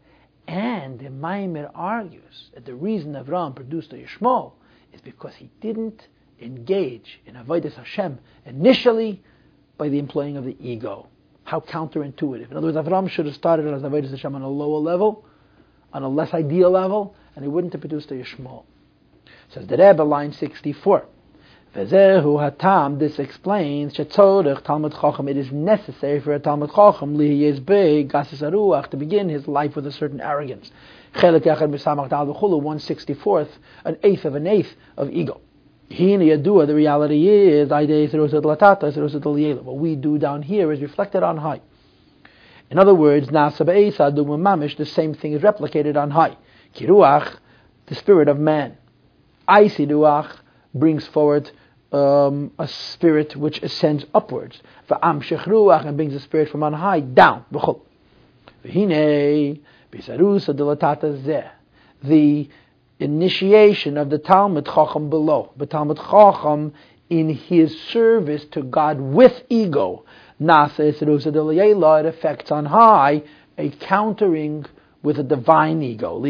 And 0.47 0.99
the 0.99 1.09
Maimer 1.09 1.71
argues 1.75 2.51
that 2.55 2.65
the 2.65 2.75
reason 2.75 3.15
Avram 3.15 3.55
produced 3.57 3.93
a 3.93 3.97
Yishmael 3.97 4.53
is 4.93 5.01
because 5.01 5.35
he 5.35 5.51
didn't 5.61 6.07
engage 6.41 7.21
in 7.27 7.35
Avodah 7.35 7.73
Hashem 7.73 8.19
initially 8.45 9.23
by 9.79 9.89
the 9.89 9.99
employing 9.99 10.37
of 10.37 10.45
the 10.45 10.57
ego. 10.61 11.09
How 11.45 11.61
counterintuitive. 11.61 12.51
In 12.51 12.57
other 12.57 12.73
words, 12.73 12.77
Avram 12.77 13.09
should 13.09 13.27
have 13.27 13.35
started 13.35 13.67
as 13.73 13.83
Avodah 13.83 14.11
Hashem 14.11 14.35
on 14.35 14.43
a 14.43 14.49
lower 14.49 14.79
level, 14.79 15.25
on 15.93 16.03
a 16.03 16.09
less 16.09 16.33
ideal 16.35 16.71
level, 16.71 17.17
and 17.35 17.45
he 17.45 17.49
wouldn't 17.49 17.73
have 17.73 17.81
produced 17.81 18.11
a 18.11 18.15
Yishmael. 18.15 18.65
Says 19.49 19.67
the 19.67 19.77
Rebbe, 19.77 20.03
line 20.03 20.33
64. 20.33 21.07
Vezehu 21.77 22.41
hatam. 22.41 22.99
This 22.99 23.19
explains 23.19 23.93
shetzorech 23.93 24.63
Talmud 24.65 24.93
Chacham. 24.93 25.29
It 25.29 25.37
is 25.37 25.53
necessary 25.53 26.21
for 26.21 26.33
a 26.33 26.39
Talmud 26.39 26.71
Chacham 26.71 27.19
lihiyes 27.19 27.63
big 27.63 28.11
gasis 28.11 28.39
to 28.39 28.97
begin 28.97 29.29
his 29.29 29.47
life 29.47 29.77
with 29.77 29.87
a 29.87 29.93
certain 29.93 30.19
arrogance. 30.19 30.73
Chelik 31.17 31.43
yachad 31.43 31.69
misamach 31.69 32.09
dal 32.09 32.29
v'chulu. 32.29 32.63
One 32.63 32.79
sixty 32.79 33.13
fourth, 33.13 33.59
an 33.85 33.99
eighth 34.03 34.25
of 34.25 34.35
an 34.37 34.47
eighth 34.47 34.75
of 34.97 35.11
ego. 35.11 35.43
Hini 35.91 36.29
yadua. 36.35 36.67
The 36.67 36.75
reality 36.75 37.29
is 37.29 37.69
idei 37.69 38.11
thirusad 38.11 38.43
latata 38.43 38.91
thirusad 38.91 39.21
liyela. 39.21 39.63
What 39.63 39.77
we 39.77 39.97
do 39.97 40.17
down 40.17 40.41
here 40.41 40.73
is 40.73 40.81
reflected 40.81 41.23
on 41.23 41.37
high. 41.37 41.61
In 42.71 42.79
other 42.79 42.95
words, 42.95 43.29
nasa 43.29 43.67
be'esa 43.67 44.11
mamish. 44.15 44.79
The 44.79 44.87
same 44.87 45.13
thing 45.13 45.35
is 45.35 45.43
replicated 45.43 45.99
on 45.99 46.13
high. 46.13 46.39
Kiruach, 46.75 47.37
the 47.85 47.95
spirit 47.95 48.29
of 48.29 48.39
man. 48.39 48.79
Aisiduach 49.47 50.39
brings 50.75 51.07
forward 51.07 51.51
um, 51.97 52.53
a 52.59 52.69
spirit 52.69 53.35
which 53.37 53.63
ascends 53.63 54.05
upwards. 54.15 54.61
V'am 54.89 55.23
shechruach 55.23 55.87
and 55.87 55.97
brings 55.97 56.13
the 56.13 56.21
spirit 56.21 56.51
from 56.51 56.63
on 56.63 56.73
high 56.73 57.01
down. 57.01 57.45
The 62.03 62.49
initiation 62.99 63.97
of 63.97 64.11
the 64.11 64.19
Talmud 64.19 64.67
Chacham 64.67 65.11
below, 65.11 65.53
the 65.57 65.67
Talmud 65.67 65.99
Chacham 65.99 66.73
in 67.09 67.29
his 67.31 67.79
service 67.91 68.45
to 68.53 68.63
God 68.63 69.01
with 69.01 69.43
ego. 69.49 70.05
It 70.39 72.07
affects 72.07 72.51
on 72.51 72.67
high 72.67 73.23
a 73.57 73.71
countering 73.71 74.67
with 75.03 75.19
a 75.19 75.23
divine 75.23 75.83
ego 75.83 76.21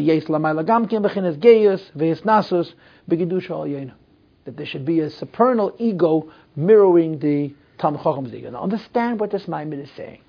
that 4.47 4.57
there 4.57 4.65
should 4.65 4.87
be 4.87 5.01
a 5.01 5.11
supernal 5.11 5.75
ego 5.79 6.33
mirroring 6.55 7.19
the 7.19 7.53
Talmud 7.79 8.01
Chacham's 8.03 8.33
ego. 8.33 8.51
Now 8.51 8.63
understand 8.63 9.21
what 9.21 9.31
this 9.31 9.45
Maimer 9.45 9.83
is 9.83 9.91
saying. 9.97 10.21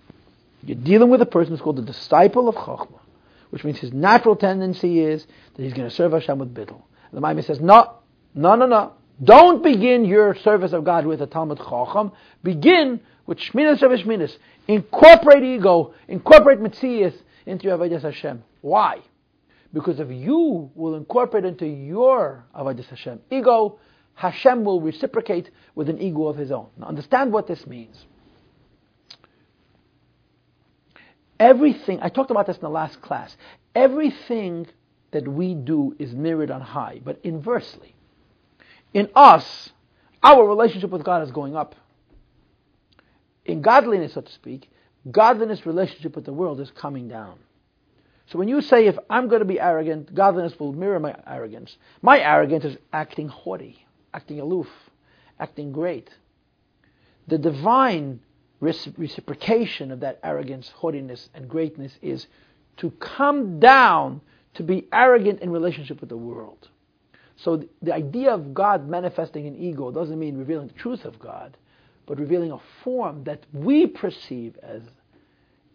You're 0.64 0.78
dealing 0.78 1.10
with 1.10 1.22
a 1.22 1.26
person 1.26 1.54
who's 1.54 1.62
called 1.62 1.78
the 1.78 1.84
disciple 1.84 2.50
of 2.50 2.56
Chochmah, 2.56 3.00
which 3.52 3.64
means 3.64 3.78
his 3.78 3.94
natural 3.94 4.36
tendency 4.36 5.00
is 5.00 5.26
that 5.56 5.64
he's 5.64 5.74
going 5.74 5.88
to 5.88 5.96
serve 5.96 6.12
Hashem 6.12 6.40
with 6.40 6.54
bittul. 6.54 6.82
The 7.14 7.22
Maimer 7.22 7.46
says, 7.46 7.62
no, 7.62 7.94
no, 8.36 8.56
no, 8.56 8.66
no. 8.66 8.94
Don't 9.24 9.64
begin 9.64 10.04
your 10.04 10.36
service 10.36 10.74
of 10.74 10.84
God 10.84 11.06
with 11.06 11.22
a 11.22 11.28
Talmud 11.28 11.60
Chacham. 11.60 12.12
Begin 12.44 13.00
with 13.26 13.40
Shminas 13.40 13.80
Shebeshminas, 13.80 14.36
incorporate 14.68 15.44
ego, 15.44 15.94
incorporate 16.08 16.60
Metzias 16.60 17.14
into 17.46 17.66
your 17.66 17.78
Avodah 17.78 18.02
Hashem. 18.02 18.44
Why? 18.62 19.00
Because 19.74 20.00
if 20.00 20.10
you 20.10 20.72
will 20.76 20.96
incorporate 20.96 21.46
into 21.46 21.66
your 21.66 22.46
Avodah 22.56 22.86
Hashem 22.86 23.22
ego, 23.32 23.80
Hashem 24.18 24.64
will 24.64 24.82
reciprocate 24.82 25.52
with 25.76 25.90
an 25.90 26.02
ego 26.02 26.26
of 26.26 26.38
his 26.38 26.52
own. 26.52 26.66
Now 26.76 26.88
understand 26.88 27.32
what 27.32 27.46
this 27.46 27.68
means. 27.68 28.04
Everything, 31.40 32.00
I 32.02 32.10
talked 32.10 32.32
about 32.32 32.48
this 32.48 32.56
in 32.56 32.64
the 32.64 32.70
last 32.70 33.00
class, 33.00 33.38
everything 33.76 34.66
that 35.12 35.28
we 35.28 35.54
do 35.54 35.96
is 36.00 36.16
mirrored 36.16 36.50
on 36.50 36.62
high, 36.62 37.00
but 37.06 37.20
inversely. 37.24 37.94
In 38.92 39.08
us, 39.16 39.70
our 40.24 40.48
relationship 40.48 40.90
with 40.90 41.04
God 41.04 41.22
is 41.22 41.30
going 41.30 41.56
up. 41.56 41.76
In 43.46 43.62
godliness, 43.62 44.14
so 44.14 44.22
to 44.22 44.32
speak, 44.32 44.68
godliness 45.12 45.64
relationship 45.64 46.16
with 46.16 46.26
the 46.26 46.34
world 46.34 46.60
is 46.60 46.72
coming 46.72 47.08
down. 47.08 47.38
So 48.32 48.40
when 48.40 48.48
you 48.48 48.62
say, 48.62 48.88
if 48.88 48.98
I'm 49.12 49.28
going 49.28 49.42
to 49.42 49.46
be 49.46 49.60
arrogant, 49.60 50.16
godliness 50.16 50.60
will 50.60 50.74
mirror 50.74 51.00
my 51.00 51.16
arrogance. 51.28 51.78
My 52.02 52.20
arrogance 52.20 52.66
is 52.66 52.78
acting 52.92 53.28
haughty, 53.28 53.86
acting 54.14 54.40
aloof, 54.40 54.68
acting 55.40 55.72
great. 55.72 56.10
The 57.28 57.38
divine 57.38 58.22
reciprocation 58.60 59.92
of 59.92 60.00
that 60.00 60.20
arrogance, 60.24 60.70
haughtiness, 60.70 61.30
and 61.34 61.48
greatness 61.48 61.98
is 62.02 62.28
to 62.78 62.92
come 62.92 63.60
down 63.60 64.22
to 64.56 64.64
be 64.64 64.88
arrogant 64.92 65.42
in 65.42 65.52
relationship 65.52 66.00
with 66.00 66.10
the 66.10 66.18
world. 66.18 66.70
So 67.36 67.64
the 67.82 67.94
idea 67.94 68.32
of 68.32 68.54
God 68.54 68.88
manifesting 68.90 69.46
in 69.46 69.56
ego 69.56 69.92
doesn't 69.92 70.18
mean 70.18 70.38
revealing 70.38 70.68
the 70.68 70.74
truth 70.74 71.06
of 71.06 71.20
God, 71.20 71.56
but 72.08 72.18
revealing 72.18 72.52
a 72.52 72.60
form 72.84 73.24
that 73.26 73.46
we 73.54 73.86
perceive 73.86 74.58
as 74.64 74.82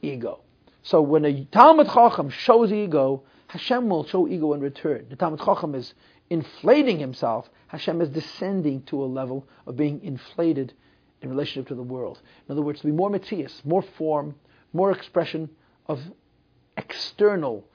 ego. 0.00 0.40
So 0.82 1.00
when 1.00 1.24
a 1.24 1.44
Talmud 1.44 1.86
Chacham 1.86 2.30
shows 2.30 2.72
ego, 2.72 3.22
Hashem 3.46 3.88
will 3.88 4.04
show 4.04 4.26
ego 4.26 4.52
in 4.54 4.60
return. 4.60 5.06
The 5.08 5.16
Talmud 5.16 5.40
Chacham 5.40 5.76
is 5.76 5.94
inflating 6.32 6.98
himself. 6.98 7.48
Hashem 7.66 8.00
is 8.00 8.08
descending 8.08 8.82
to 8.84 9.04
a 9.04 9.04
level 9.04 9.46
of 9.66 9.76
being 9.76 10.02
inflated 10.02 10.72
in 11.20 11.28
relationship 11.28 11.68
to 11.68 11.74
the 11.74 11.82
world. 11.82 12.18
In 12.48 12.52
other 12.52 12.62
words, 12.62 12.80
to 12.80 12.86
be 12.86 12.92
more 12.92 13.10
Metzias, 13.10 13.62
more 13.66 13.82
form, 13.82 14.34
more 14.72 14.90
expression 14.92 15.50
of 15.86 16.00
external 16.78 17.66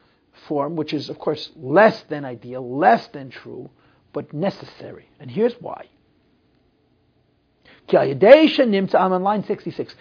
form, 0.47 0.75
which 0.75 0.91
is, 0.91 1.07
of 1.09 1.19
course, 1.19 1.51
less 1.55 2.01
than 2.09 2.25
ideal, 2.25 2.77
less 2.77 3.07
than 3.09 3.29
true, 3.29 3.69
but 4.11 4.33
necessary. 4.33 5.07
And 5.19 5.29
here's 5.29 5.53
why. 5.61 5.85
On 7.93 9.23
line 9.23 9.43
66. 9.45 9.95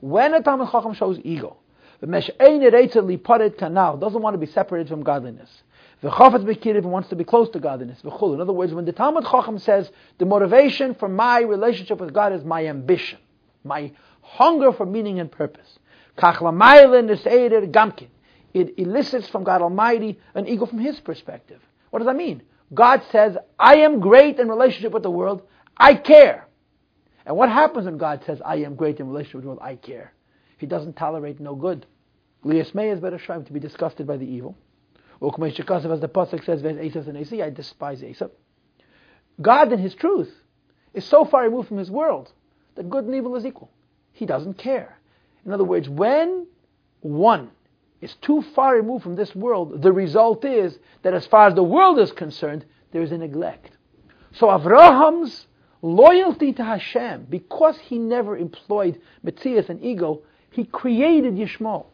When 0.00 0.34
a 0.34 0.42
Talmud 0.42 0.70
Chacham 0.70 0.94
shows 0.94 1.18
ego, 1.22 1.56
doesn't 2.00 4.22
want 4.22 4.34
to 4.34 4.38
be 4.38 4.46
separated 4.46 4.88
from 4.88 5.02
godliness. 5.02 5.50
V'chafetz 6.02 6.82
wants 6.82 7.08
to 7.08 7.16
be 7.16 7.24
close 7.24 7.48
to 7.50 7.58
godliness. 7.58 8.00
In 8.04 8.40
other 8.40 8.52
words, 8.52 8.74
when 8.74 8.84
the 8.84 8.92
Talmud 8.92 9.24
Chacham 9.24 9.58
says 9.58 9.90
the 10.18 10.26
motivation 10.26 10.94
for 10.94 11.08
my 11.08 11.40
relationship 11.40 11.98
with 11.98 12.12
God 12.12 12.32
is 12.32 12.44
my 12.44 12.66
ambition, 12.66 13.18
my 13.62 13.92
hunger 14.20 14.72
for 14.72 14.86
meaning 14.86 15.20
and 15.20 15.30
purpose. 15.30 15.78
It 18.54 18.78
elicits 18.78 19.28
from 19.28 19.44
God 19.44 19.62
Almighty 19.62 20.18
an 20.34 20.46
ego 20.46 20.66
from 20.66 20.78
His 20.78 21.00
perspective. 21.00 21.60
What 21.90 21.98
does 21.98 22.06
that 22.06 22.16
mean? 22.16 22.42
God 22.72 23.02
says, 23.10 23.36
I 23.58 23.78
am 23.78 24.00
great 24.00 24.38
in 24.38 24.48
relationship 24.48 24.92
with 24.92 25.02
the 25.02 25.10
world, 25.10 25.42
I 25.76 25.94
care. 25.94 26.46
And 27.26 27.36
what 27.36 27.48
happens 27.48 27.86
when 27.86 27.98
God 27.98 28.22
says, 28.26 28.40
I 28.44 28.56
am 28.56 28.76
great 28.76 29.00
in 29.00 29.08
relationship 29.08 29.36
with 29.36 29.44
the 29.44 29.48
world, 29.48 29.60
I 29.62 29.76
care? 29.76 30.12
He 30.64 30.68
doesn't 30.68 30.96
tolerate 30.96 31.40
no 31.40 31.54
good. 31.54 31.84
Liyasmei 32.42 32.90
is 32.90 32.98
better 32.98 33.18
to 33.18 33.52
be 33.52 33.60
disgusted 33.60 34.06
by 34.06 34.16
the 34.16 34.24
evil. 34.24 34.56
As 35.20 35.30
the 35.30 36.10
Pasuk 36.10 36.42
says, 36.42 36.62
and 36.62 37.42
I 37.42 37.50
despise 37.50 38.00
Esav. 38.00 38.30
God 39.42 39.74
in 39.74 39.78
His 39.78 39.94
truth 39.94 40.34
is 40.94 41.04
so 41.04 41.26
far 41.26 41.42
removed 41.42 41.68
from 41.68 41.76
His 41.76 41.90
world 41.90 42.32
that 42.76 42.88
good 42.88 43.04
and 43.04 43.14
evil 43.14 43.36
is 43.36 43.44
equal. 43.44 43.70
He 44.14 44.24
doesn't 44.24 44.56
care. 44.56 44.98
In 45.44 45.52
other 45.52 45.64
words, 45.64 45.86
when 45.86 46.46
one 47.00 47.50
is 48.00 48.14
too 48.22 48.40
far 48.54 48.74
removed 48.74 49.02
from 49.02 49.16
this 49.16 49.34
world, 49.34 49.82
the 49.82 49.92
result 49.92 50.46
is 50.46 50.78
that 51.02 51.12
as 51.12 51.26
far 51.26 51.48
as 51.48 51.54
the 51.54 51.62
world 51.62 51.98
is 51.98 52.10
concerned, 52.10 52.64
there 52.90 53.02
is 53.02 53.12
a 53.12 53.18
neglect. 53.18 53.76
So 54.32 54.46
Avraham's 54.46 55.46
loyalty 55.82 56.54
to 56.54 56.64
Hashem, 56.64 57.26
because 57.28 57.76
he 57.80 57.98
never 57.98 58.38
employed 58.38 58.98
Metzias 59.22 59.68
and 59.68 59.84
ego, 59.84 60.22
he 60.54 60.64
created 60.64 61.34
Yishmael. 61.34 61.86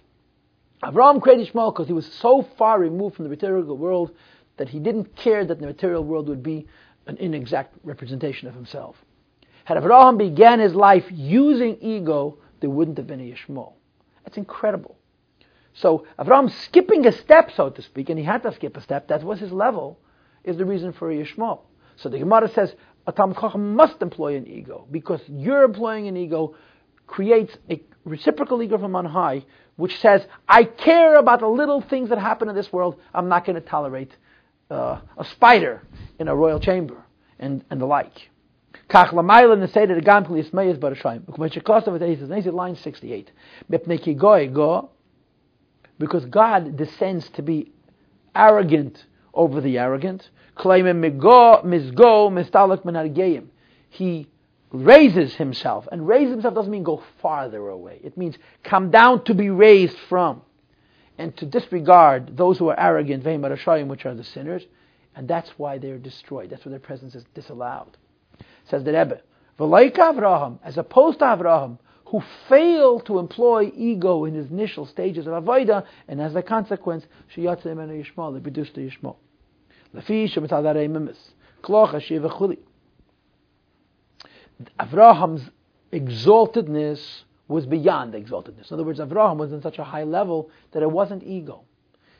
Avraham 0.83 1.21
created 1.21 1.49
Yishmael 1.49 1.73
because 1.73 1.87
he 1.87 1.93
was 1.93 2.07
so 2.07 2.47
far 2.59 2.79
removed 2.79 3.17
from 3.17 3.25
the 3.25 3.31
material 3.31 3.77
world 3.77 4.11
that 4.59 4.69
he 4.69 4.79
didn't 4.79 5.17
care 5.17 5.45
that 5.45 5.59
the 5.59 5.67
material 5.67 6.05
world 6.05 6.29
would 6.29 6.43
be 6.43 6.67
an 7.07 7.17
inexact 7.17 7.75
representation 7.85 8.49
of 8.49 8.55
himself. 8.55 8.97
Had 9.65 9.79
Avraham 9.79 10.19
began 10.19 10.61
his 10.61 10.75
life 10.75 11.05
using 11.11 11.79
ego, 11.81 12.39
there 12.61 12.71
wouldn't 12.71 12.99
have 12.99 13.07
been 13.07 13.21
a 13.21 13.35
Yishmael. 13.35 13.73
That's 14.25 14.37
incredible. 14.37 14.97
So 15.73 16.07
Avraham 16.19 16.51
skipping 16.65 17.07
a 17.07 17.13
step, 17.13 17.51
so 17.57 17.71
to 17.71 17.83
speak, 17.83 18.11
and 18.11 18.19
he 18.19 18.25
had 18.25 18.43
to 18.43 18.53
skip 18.53 18.77
a 18.77 18.83
step, 18.83 19.09
that 19.09 19.23
was 19.23 19.41
his 19.41 19.53
level, 19.53 19.99
is 20.45 20.59
the 20.59 20.65
reason 20.67 20.93
for 20.93 21.11
a 21.11 21.15
Yishmael. 21.15 21.61
So 21.97 22.09
the 22.09 22.19
Gemara 22.19 22.49
says 22.49 22.75
a 23.07 23.13
Tam 23.13 23.35
Chacham 23.35 23.75
must 23.75 24.03
employ 24.03 24.37
an 24.37 24.47
ego, 24.47 24.87
because 24.91 25.21
you're 25.29 25.63
employing 25.63 26.09
an 26.09 26.17
ego 26.17 26.55
creates 27.07 27.57
a 27.71 27.83
reciprocal 28.05 28.63
ego 28.63 28.79
from 28.79 28.97
on 28.97 29.05
high, 29.05 29.45
which 29.77 29.99
says, 30.01 30.27
I 30.49 30.65
care 30.65 31.17
about 31.17 31.41
the 31.41 31.49
little 31.49 31.81
things 31.81 32.11
that 32.11 32.19
happen 32.19 32.49
in 32.49 32.55
this 32.55 32.73
world, 32.73 33.01
I'm 33.15 33.29
not 33.29 33.45
going 33.45 33.57
to 33.57 33.67
tolerate 33.67 34.15
uh, 34.71 35.01
a 35.17 35.25
spider 35.25 35.83
in 36.19 36.29
a 36.29 36.35
royal 36.35 36.61
chamber, 36.61 37.03
and, 37.39 37.65
and 37.71 37.81
the 37.81 37.87
like. 37.87 38.31
Kach 38.89 39.11
lamayla 39.11 39.57
neseder 39.57 40.05
gam 40.05 40.25
kli 40.25 40.49
ismayis 40.49 40.79
barashayim. 40.79 41.23
Ukmei 41.23 41.53
shekosav 41.53 41.97
et 41.97 42.03
eises. 42.03 42.29
Nezi 42.29 42.53
line 42.53 42.77
68. 42.77 43.31
Mepnei 43.71 44.03
ki 44.03 44.15
goy 44.15 44.49
go. 44.49 44.91
Because 45.99 46.25
God 46.25 46.77
descends 46.77 47.29
to 47.31 47.43
be 47.43 47.73
arrogant 48.35 49.05
over 49.35 49.61
the 49.61 49.79
arrogant. 49.79 50.29
Claiming 50.57 50.95
migo, 50.95 51.65
misgo, 51.65 52.31
mistalak 52.31 52.85
menargeim. 52.85 53.47
He 53.91 54.29
raises 54.73 55.35
himself. 55.35 55.89
And 55.91 56.07
raise 56.07 56.31
himself 56.31 56.55
doesn't 56.55 56.71
mean 56.71 56.83
go 56.83 57.03
farther 57.21 57.68
away. 57.68 58.01
It 58.03 58.16
means 58.16 58.37
come 58.62 58.91
down 58.91 59.25
to 59.25 59.35
be 59.35 59.51
raised 59.51 59.99
from. 60.09 60.43
And 61.18 61.37
to 61.39 61.47
disregard 61.47 62.37
those 62.37 62.59
who 62.59 62.68
are 62.68 62.81
arrogant, 62.81 63.25
which 63.25 64.07
are 64.07 64.14
the 64.14 64.25
sinners. 64.25 64.62
And 65.14 65.29
that's 65.29 65.51
why 65.59 65.79
they're 65.79 65.99
destroyed. 65.99 66.51
That's 66.51 66.64
why 66.64 66.71
their 66.71 66.79
presence 66.79 67.14
is 67.14 67.25
disallowed 67.35 67.97
says 68.71 68.85
the 68.85 68.93
Rebbe. 68.93 69.21
V'laika 69.59 70.14
Avraham, 70.14 70.59
as 70.64 70.79
opposed 70.79 71.18
to 71.18 71.25
Avraham, 71.25 71.79
who 72.07 72.23
failed 72.49 73.07
to 73.07 73.18
employ 73.18 73.71
ego 73.77 74.25
in 74.25 74.35
his 74.35 74.51
initial 74.51 74.87
stages 74.87 75.27
of 75.27 75.33
avodah, 75.33 75.85
and 76.09 76.21
as 76.21 76.35
a 76.35 76.43
consequence, 76.43 77.07
sheyatze 77.37 77.66
imenu 77.66 78.05
Yishmael, 78.05 78.35
he 78.35 78.41
produced 78.41 78.75
the 78.75 78.81
Yishmael. 78.81 79.16
Lefi 79.95 80.33
shemitzadare 80.33 80.89
mimis, 80.89 81.18
klocha 81.62 82.01
shivachuli. 82.01 82.59
Avraham's 84.79 85.51
exaltedness 85.93 87.23
was 87.49 87.67
beyond 87.67 88.15
exaltedness. 88.15 88.71
In 88.71 88.75
other 88.75 88.85
words, 88.85 89.01
Avraham 89.01 89.37
was 89.39 89.53
in 89.53 89.61
such 89.63 89.79
a 89.79 89.85
high 89.85 90.05
level 90.05 90.51
that 90.73 90.83
it 90.83 90.91
wasn't 90.91 91.23
ego. 91.25 91.63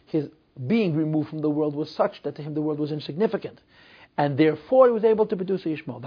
His 0.07 0.29
being 0.67 0.97
removed 0.97 1.29
from 1.29 1.39
the 1.39 1.51
world 1.51 1.75
was 1.75 1.91
such 1.91 2.23
that 2.25 2.35
to 2.35 2.43
him 2.43 2.55
the 2.55 2.61
world 2.61 2.79
was 2.79 2.91
insignificant 2.91 3.61
and 4.21 4.37
therefore 4.37 4.87
he 4.87 4.93
was 4.93 5.05
able 5.05 5.27
to 5.27 5.37
produce 5.37 5.63
Yishmael. 5.63 6.03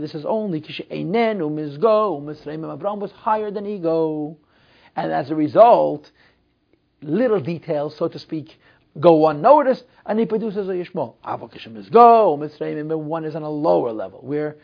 This 0.00 0.14
is 0.14 0.24
only 0.24 0.60
Kisheinen 0.60 1.38
Umizgo 1.38 2.20
Umisreim 2.20 2.72
Abraham 2.72 3.00
was 3.00 3.10
higher 3.10 3.50
than 3.50 3.66
ego, 3.66 4.36
and 4.94 5.10
as 5.10 5.30
a 5.30 5.34
result, 5.34 6.10
little 7.00 7.40
details, 7.40 7.96
so 7.96 8.08
to 8.08 8.18
speak, 8.18 8.60
go 9.00 9.26
unnoticed, 9.26 9.84
and 10.06 10.20
he 10.20 10.26
produces 10.26 10.68
a 10.68 10.72
Yishmael. 10.72 11.14
Avakishim 11.24 11.76
is 11.76 11.88
go, 11.88 12.34
one 12.34 13.24
is 13.24 13.34
on 13.34 13.42
a 13.42 13.50
lower 13.50 13.92
level, 13.92 14.20
where 14.22 14.56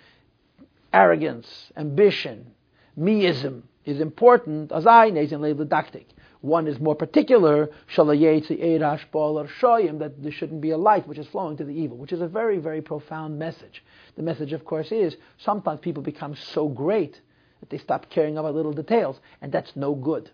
arrogance, 0.93 1.73
ambition, 1.77 2.53
meism 2.99 3.63
is 3.85 4.01
important, 4.01 4.73
as 4.73 4.87
I 4.87 5.11
nezin 5.11 5.41
didactic. 5.41 6.07
One 6.41 6.69
is 6.69 6.79
more 6.79 6.95
particular, 6.95 7.69
that 7.97 10.15
there 10.19 10.33
shouldn't 10.33 10.61
be 10.61 10.71
a 10.71 10.79
light 10.79 11.09
which 11.09 11.19
is 11.19 11.27
flowing 11.27 11.57
to 11.57 11.65
the 11.65 11.73
evil, 11.73 11.97
which 11.97 12.13
is 12.13 12.21
a 12.21 12.29
very, 12.29 12.59
very 12.59 12.81
profound 12.81 13.39
message. 13.39 13.83
The 14.17 14.23
message, 14.23 14.53
of 14.53 14.65
course, 14.65 14.93
is 14.93 15.17
sometimes 15.39 15.81
people 15.81 16.03
become 16.03 16.37
so 16.37 16.69
great 16.69 17.21
that 17.59 17.71
they 17.71 17.79
stop 17.79 18.09
caring 18.09 18.39
about 18.39 18.55
little 18.55 18.73
details, 18.73 19.19
and 19.43 19.51
that's 19.51 19.75
no 19.75 19.97
good. 19.97 20.31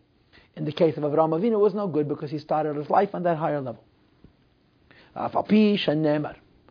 In 0.56 0.66
the 0.66 0.72
case 0.72 0.96
of 0.98 1.04
Avraham 1.04 1.30
Avinu, 1.30 1.52
it 1.52 1.58
was 1.58 1.74
no 1.74 1.88
good 1.88 2.06
because 2.06 2.30
he 2.30 2.38
started 2.38 2.76
his 2.76 2.90
life 2.90 3.14
on 3.14 3.22
that 3.22 3.38
higher 3.38 3.60
level. 3.60 3.82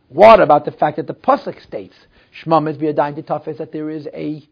What 0.09 0.41
about 0.41 0.65
the 0.65 0.71
fact 0.71 0.97
that 0.97 1.07
the 1.07 1.13
Pasuk 1.13 1.61
states, 1.61 1.95
Shmamit 2.41 2.77
v'yadayin 2.77 3.23
titafes 3.23 3.57
that 3.57 3.71
there 3.71 3.89
is 3.89 4.07
a 4.13 4.47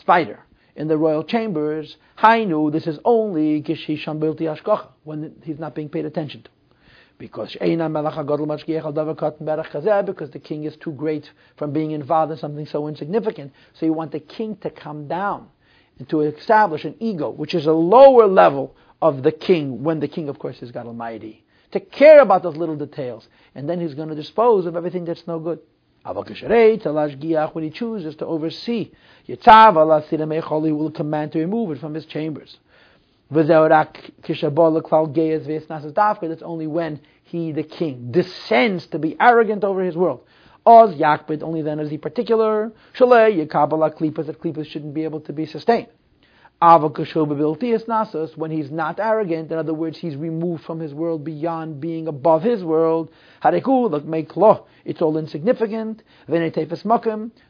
spider 0.00 0.40
in 0.76 0.88
the 0.88 0.96
royal 0.96 1.24
chambers. 1.24 1.96
Hainu, 2.18 2.70
this 2.72 2.86
is 2.86 2.98
only 3.04 3.60
gishisham 3.62 4.20
bilti 4.20 4.42
ashkocha, 4.42 4.88
when 5.04 5.34
he's 5.42 5.58
not 5.58 5.74
being 5.74 5.88
paid 5.88 6.04
attention 6.04 6.42
to. 6.42 6.50
Because 7.16 7.56
because 7.60 7.80
the 10.30 10.40
king 10.42 10.64
is 10.64 10.76
too 10.76 10.90
great 10.92 11.30
from 11.56 11.72
being 11.72 11.92
involved 11.92 12.32
in 12.32 12.38
something 12.38 12.66
so 12.66 12.88
insignificant. 12.88 13.52
So 13.74 13.86
you 13.86 13.92
want 13.92 14.10
the 14.10 14.18
king 14.18 14.56
to 14.56 14.70
come 14.70 15.06
down 15.06 15.48
and 15.98 16.08
to 16.08 16.22
establish 16.22 16.84
an 16.84 16.96
ego, 16.98 17.30
which 17.30 17.54
is 17.54 17.66
a 17.66 17.72
lower 17.72 18.26
level 18.26 18.74
of 19.00 19.22
the 19.22 19.30
king, 19.30 19.84
when 19.84 20.00
the 20.00 20.08
king, 20.08 20.28
of 20.28 20.40
course, 20.40 20.60
is 20.60 20.72
God 20.72 20.86
Almighty. 20.86 21.44
To 21.70 21.80
care 21.80 22.20
about 22.20 22.42
those 22.42 22.56
little 22.56 22.76
details. 22.76 23.28
And 23.54 23.68
then 23.68 23.80
he's 23.80 23.94
going 23.94 24.08
to 24.08 24.14
dispose 24.14 24.66
of 24.66 24.74
everything 24.74 25.04
that's 25.04 25.26
no 25.26 25.38
good. 25.38 25.60
When 26.04 27.64
he 27.64 27.70
chooses 27.70 28.16
to 28.16 28.26
oversee, 28.26 28.90
he 29.24 29.32
will 29.32 30.90
command 30.90 31.32
to 31.32 31.38
remove 31.38 31.70
it 31.70 31.78
from 31.78 31.94
his 31.94 32.04
chambers. 32.04 32.58
That's 33.30 33.50
only 36.42 36.66
when 36.66 37.00
he, 37.22 37.52
the 37.52 37.62
king, 37.62 38.10
descends 38.10 38.86
to 38.88 38.98
be 38.98 39.16
arrogant 39.18 39.64
over 39.64 39.82
his 39.82 39.96
world. 39.96 40.20
Oz 40.66 40.94
yakbid, 40.94 41.42
only 41.42 41.62
then 41.62 41.80
is 41.80 41.90
he 41.90 41.96
particular. 41.96 42.70
Shalei 42.94 43.46
yekabala 43.46 43.94
klipas, 43.94 44.26
that 44.26 44.40
klipas 44.40 44.66
shouldn't 44.66 44.92
be 44.94 45.04
able 45.04 45.20
to 45.20 45.32
be 45.32 45.46
sustained. 45.46 45.88
Nasus, 46.62 48.36
when 48.36 48.50
he's 48.50 48.70
not 48.70 48.98
arrogant, 48.98 49.52
in 49.52 49.58
other 49.58 49.74
words, 49.74 49.98
he's 49.98 50.16
removed 50.16 50.64
from 50.64 50.80
his 50.80 50.94
world 50.94 51.24
beyond 51.24 51.80
being 51.80 52.08
above 52.08 52.42
his 52.42 52.64
world. 52.64 53.10
It's 53.42 55.02
all 55.02 55.18
insignificant. 55.18 56.02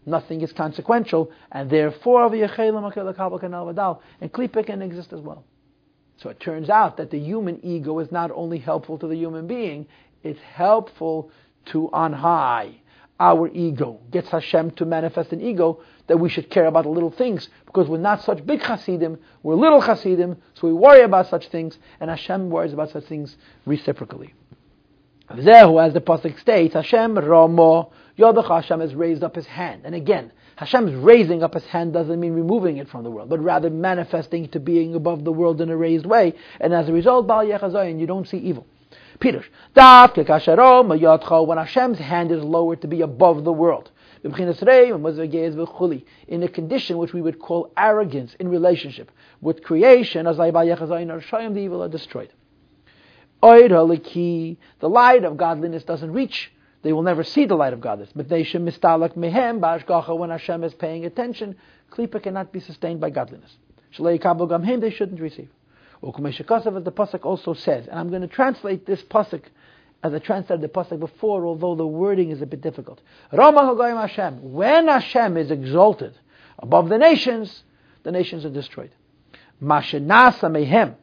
Nothing 0.07 0.40
is 0.40 0.52
consequential, 0.52 1.30
and 1.52 1.70
therefore, 1.70 2.24
and 2.24 2.32
klipa 4.32 4.66
can 4.66 4.82
exist 4.82 5.12
as 5.12 5.20
well. 5.20 5.44
So 6.16 6.30
it 6.30 6.40
turns 6.40 6.70
out 6.70 6.96
that 6.96 7.11
the 7.11 7.18
human 7.18 7.64
ego 7.64 7.98
is 7.98 8.11
not 8.11 8.30
only 8.32 8.59
helpful 8.59 8.98
to 8.98 9.07
the 9.07 9.16
human 9.16 9.46
being, 9.46 9.86
it's 10.22 10.40
helpful 10.40 11.30
to 11.66 11.90
on 11.92 12.12
high. 12.12 12.80
Our 13.20 13.48
ego 13.48 14.00
gets 14.10 14.28
Hashem 14.28 14.72
to 14.72 14.84
manifest 14.84 15.32
an 15.32 15.40
ego 15.40 15.80
that 16.08 16.18
we 16.18 16.28
should 16.28 16.50
care 16.50 16.66
about 16.66 16.84
the 16.84 16.90
little 16.90 17.12
things 17.12 17.48
because 17.64 17.88
we're 17.88 17.98
not 17.98 18.22
such 18.22 18.44
big 18.44 18.60
Hasidim, 18.60 19.18
we're 19.42 19.54
little 19.54 19.80
Hasidim, 19.80 20.36
so 20.54 20.66
we 20.66 20.74
worry 20.74 21.02
about 21.02 21.28
such 21.28 21.48
things, 21.48 21.78
and 22.00 22.10
Hashem 22.10 22.50
worries 22.50 22.72
about 22.72 22.90
such 22.90 23.04
things 23.04 23.36
reciprocally. 23.66 24.34
Zehu, 25.30 25.84
as 25.84 25.94
the 25.94 26.00
pasuk 26.00 26.38
states, 26.38 26.74
Hashem 26.74 27.16
Ramo 27.16 27.92
Yodach 28.18 28.48
Hashem 28.48 28.80
has 28.80 28.94
raised 28.94 29.22
up 29.24 29.36
his 29.36 29.46
hand, 29.46 29.82
and 29.84 29.94
again, 29.94 30.32
Hashem's 30.56 30.94
raising 30.94 31.42
up 31.42 31.54
his 31.54 31.64
hand 31.64 31.92
doesn't 31.92 32.20
mean 32.20 32.32
removing 32.32 32.76
it 32.76 32.88
from 32.88 33.02
the 33.02 33.10
world, 33.10 33.28
but 33.28 33.40
rather 33.40 33.70
manifesting 33.70 34.48
to 34.48 34.60
being 34.60 34.94
above 34.94 35.24
the 35.24 35.32
world 35.32 35.60
in 35.60 35.70
a 35.70 35.76
raised 35.76 36.06
way, 36.06 36.34
and 36.60 36.72
as 36.72 36.88
a 36.88 36.92
result, 36.92 37.26
Bal 37.26 37.44
Yechazayin, 37.44 37.98
you 37.98 38.06
don't 38.06 38.28
see 38.28 38.38
evil. 38.38 38.66
Peter, 39.20 39.44
when 39.74 41.58
Hashem's 41.58 41.98
hand 41.98 42.32
is 42.32 42.42
lowered 42.42 42.80
to 42.82 42.88
be 42.88 43.00
above 43.00 43.44
the 43.44 43.52
world, 43.52 43.90
in 44.22 44.32
a 46.42 46.48
condition 46.48 46.98
which 46.98 47.12
we 47.12 47.22
would 47.22 47.38
call 47.38 47.72
arrogance 47.76 48.34
in 48.40 48.48
relationship 48.48 49.10
with 49.40 49.62
creation, 49.62 50.26
as 50.26 50.36
the 50.38 51.56
evil 51.56 51.82
are 51.82 51.88
destroyed. 51.88 52.32
The 53.42 54.56
light 54.80 55.24
of 55.24 55.36
godliness 55.36 55.84
doesn't 55.84 56.12
reach 56.12 56.50
they 56.84 56.92
will 56.92 57.02
never 57.02 57.24
see 57.24 57.46
the 57.46 57.56
light 57.56 57.72
of 57.72 57.80
godliness. 57.80 58.12
But 58.14 58.28
they 58.28 58.44
should 58.44 58.60
mistalak 58.60 59.16
mehem 59.16 59.58
ba'ashgacha 59.58 60.16
when 60.16 60.28
Hashem 60.28 60.62
is 60.64 60.74
paying 60.74 61.06
attention. 61.06 61.56
Klipa 61.90 62.22
cannot 62.22 62.52
be 62.52 62.60
sustained 62.60 63.00
by 63.00 63.08
godliness. 63.08 63.56
Shalei 63.96 64.20
gamhem 64.20 64.82
they 64.82 64.90
shouldn't 64.90 65.18
receive. 65.20 65.48
The 66.05 66.92
pasuk 66.94 67.24
also 67.24 67.55
says, 67.55 67.86
and 67.86 67.98
I'm 67.98 68.11
going 68.11 68.22
to 68.22 68.28
translate 68.28 68.84
this 68.84 69.02
pasuk 69.02 69.42
as 70.02 70.12
I 70.12 70.18
translated 70.18 70.61
the 70.61 70.68
pasuk 70.68 71.00
before, 71.00 71.46
although 71.46 71.74
the 71.74 71.86
wording 71.86 72.30
is 72.30 72.42
a 72.42 72.46
bit 72.46 72.61
difficult. 72.61 73.00
Rama 73.32 73.62
Hagayim 73.62 73.98
Hashem. 73.98 74.52
When 74.52 74.88
Hashem 74.88 75.36
is 75.38 75.50
exalted 75.50 76.14
above 76.59 76.90
the 76.90 76.98
nations, 76.98 77.64
the 78.02 78.12
nations 78.12 78.44
are 78.44 78.50
destroyed. 78.50 78.90
Mashenasa 79.62 80.50
mehem. 80.50 80.96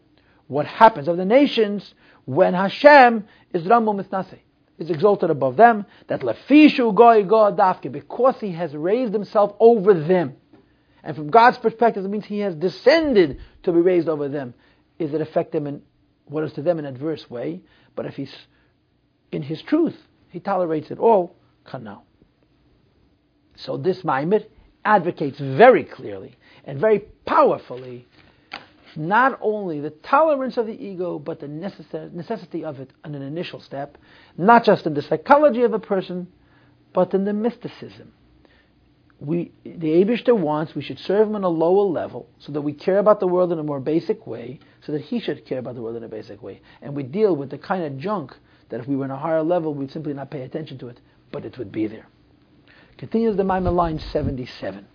What 0.48 0.68
happens 0.68 1.08
of 1.08 1.18
the 1.18 1.26
nations 1.26 1.96
when 2.26 2.54
Hashem 2.54 3.26
is 3.54 3.64
Ramu 3.64 4.06
Mitnaseh? 4.06 4.40
is 4.82 4.90
exalted 4.90 5.30
above 5.30 5.58
them, 5.58 5.86
that 6.08 6.22
lefishu 6.22 6.94
goy 6.94 7.24
go 7.24 7.54
dafke, 7.54 7.92
because 7.92 8.36
he 8.40 8.52
has 8.52 8.76
raised 8.76 9.14
himself 9.14 9.56
over 9.60 9.94
them. 9.94 10.36
And 11.04 11.16
from 11.16 11.30
God's 11.30 11.60
perspective, 11.60 12.04
it 12.04 12.08
means 12.08 12.26
he 12.26 12.40
has 12.40 12.56
descended 12.56 13.40
to 13.64 13.72
be 13.72 13.80
raised 13.80 14.10
over 14.10 14.28
them. 14.28 14.54
Is 15.02 15.16
it 15.16 15.22
affect 15.22 15.52
them 15.52 15.66
in 15.66 15.82
what 16.26 16.44
is 16.44 16.54
to 16.54 16.62
them 16.62 16.78
an 16.78 16.86
adverse 16.86 17.28
way? 17.28 17.62
But 17.96 18.06
if 18.06 18.14
he's 18.14 18.34
in 19.32 19.42
his 19.42 19.60
truth, 19.64 19.98
he 20.30 20.40
tolerates 20.40 20.92
it 20.92 21.00
all, 21.00 21.36
kanal. 21.66 22.04
So 23.56 23.78
this 23.78 24.04
Maimer 24.04 24.46
advocates 24.86 25.40
very 25.40 25.84
clearly 25.84 26.36
and 26.66 26.80
very 26.80 27.00
powerfully 27.26 28.08
not 28.96 29.40
only 29.42 29.80
the 29.80 29.90
tolerance 29.90 30.58
of 30.58 30.68
the 30.68 30.74
ego, 30.74 31.18
but 31.18 31.40
the 31.40 31.48
necessity 31.48 32.64
of 32.64 32.80
it 32.80 32.92
in 33.04 33.16
an 33.16 33.22
initial 33.24 33.60
step, 33.60 33.98
not 34.38 34.66
just 34.66 34.86
in 34.86 34.94
the 34.94 35.02
psychology 35.02 35.64
of 35.64 35.74
a 35.74 35.80
person, 35.80 36.28
but 36.94 37.14
in 37.14 37.26
the 37.26 37.34
mysticism. 37.34 38.12
We, 39.22 39.52
the 39.64 40.04
Abishter 40.04 40.36
wants 40.36 40.74
we 40.74 40.82
should 40.82 40.98
serve 40.98 41.28
him 41.28 41.36
on 41.36 41.44
a 41.44 41.50
lower 41.50 41.84
level 41.84 42.28
so 42.40 42.52
that 42.54 42.62
we 42.62 42.74
care 42.74 42.98
about 42.98 43.20
the 43.20 43.28
world 43.28 43.52
in 43.52 43.60
a 43.60 43.64
more 43.64 43.80
basic 43.80 44.26
way, 44.26 44.60
so 44.84 44.92
that 44.94 45.02
he 45.02 45.20
should 45.20 45.46
care 45.46 45.60
about 45.60 45.76
the 45.76 45.82
world 45.84 45.96
in 45.96 46.04
a 46.04 46.08
basic 46.08 46.42
way. 46.42 46.60
And 46.82 46.96
we 46.96 47.04
deal 47.04 47.36
with 47.36 47.52
the 47.52 47.60
kind 47.60 47.84
of 47.84 48.00
junk 48.00 48.36
that 48.70 48.80
if 48.80 48.88
we 48.88 48.96
were 48.96 49.06
in 49.06 49.12
a 49.12 49.18
higher 49.18 49.44
level, 49.44 49.76
we'd 49.76 49.92
simply 49.92 50.16
not 50.16 50.32
pay 50.32 50.42
attention 50.42 50.80
to 50.80 50.88
it, 50.88 51.00
but 51.32 51.46
it 51.46 51.56
would 51.60 51.72
be 51.72 51.86
there. 51.86 52.08
Continues 52.98 53.38
the 53.38 53.44
Maimer 53.44 53.72
line 53.72 54.00
77. 54.00 54.88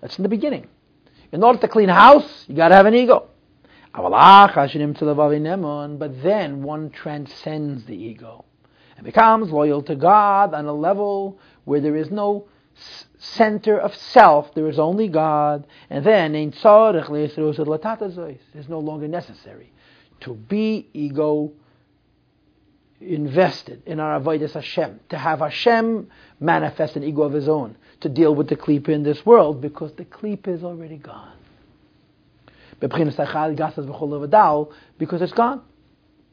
That's 0.00 0.18
in 0.18 0.22
the 0.24 0.28
beginning. 0.28 0.66
In 1.30 1.44
order 1.44 1.60
to 1.60 1.68
clean 1.68 1.90
house, 1.90 2.44
you 2.48 2.56
got 2.56 2.68
to 2.68 2.74
have 2.74 2.86
an 2.86 2.94
ego. 2.94 3.28
But 5.98 6.22
then 6.22 6.62
one 6.64 6.90
transcends 6.90 7.84
the 7.84 7.94
ego 7.94 8.44
and 8.98 9.04
becomes 9.06 9.50
loyal 9.50 9.80
to 9.84 9.96
God 9.96 10.52
on 10.52 10.66
a 10.66 10.72
level 10.72 11.38
where 11.64 11.80
there 11.80 11.96
is 11.96 12.10
no 12.10 12.48
center 13.18 13.78
of 13.78 13.94
self, 13.94 14.52
there 14.54 14.68
is 14.68 14.78
only 14.78 15.08
God, 15.08 15.66
and 15.88 16.04
then 16.04 16.34
it's 16.34 16.64
no 16.64 16.90
longer 18.80 19.08
necessary 19.08 19.72
to 20.20 20.34
be 20.34 20.88
ego 20.92 21.52
invested 23.00 23.80
in 23.86 24.00
our 24.00 24.20
avodas 24.20 24.52
Hashem, 24.52 24.98
to 25.10 25.16
have 25.16 25.38
Hashem 25.38 26.10
manifest 26.40 26.96
an 26.96 27.04
ego 27.04 27.22
of 27.22 27.32
his 27.32 27.48
own, 27.48 27.76
to 28.00 28.08
deal 28.08 28.34
with 28.34 28.48
the 28.48 28.56
klipa 28.56 28.88
in 28.88 29.04
this 29.04 29.24
world, 29.24 29.60
because 29.60 29.92
the 29.92 30.04
klipa 30.04 30.48
is 30.48 30.64
already 30.64 30.96
gone. 30.96 31.34
Because 32.80 33.06
it's 35.22 35.32
gone. 35.32 35.62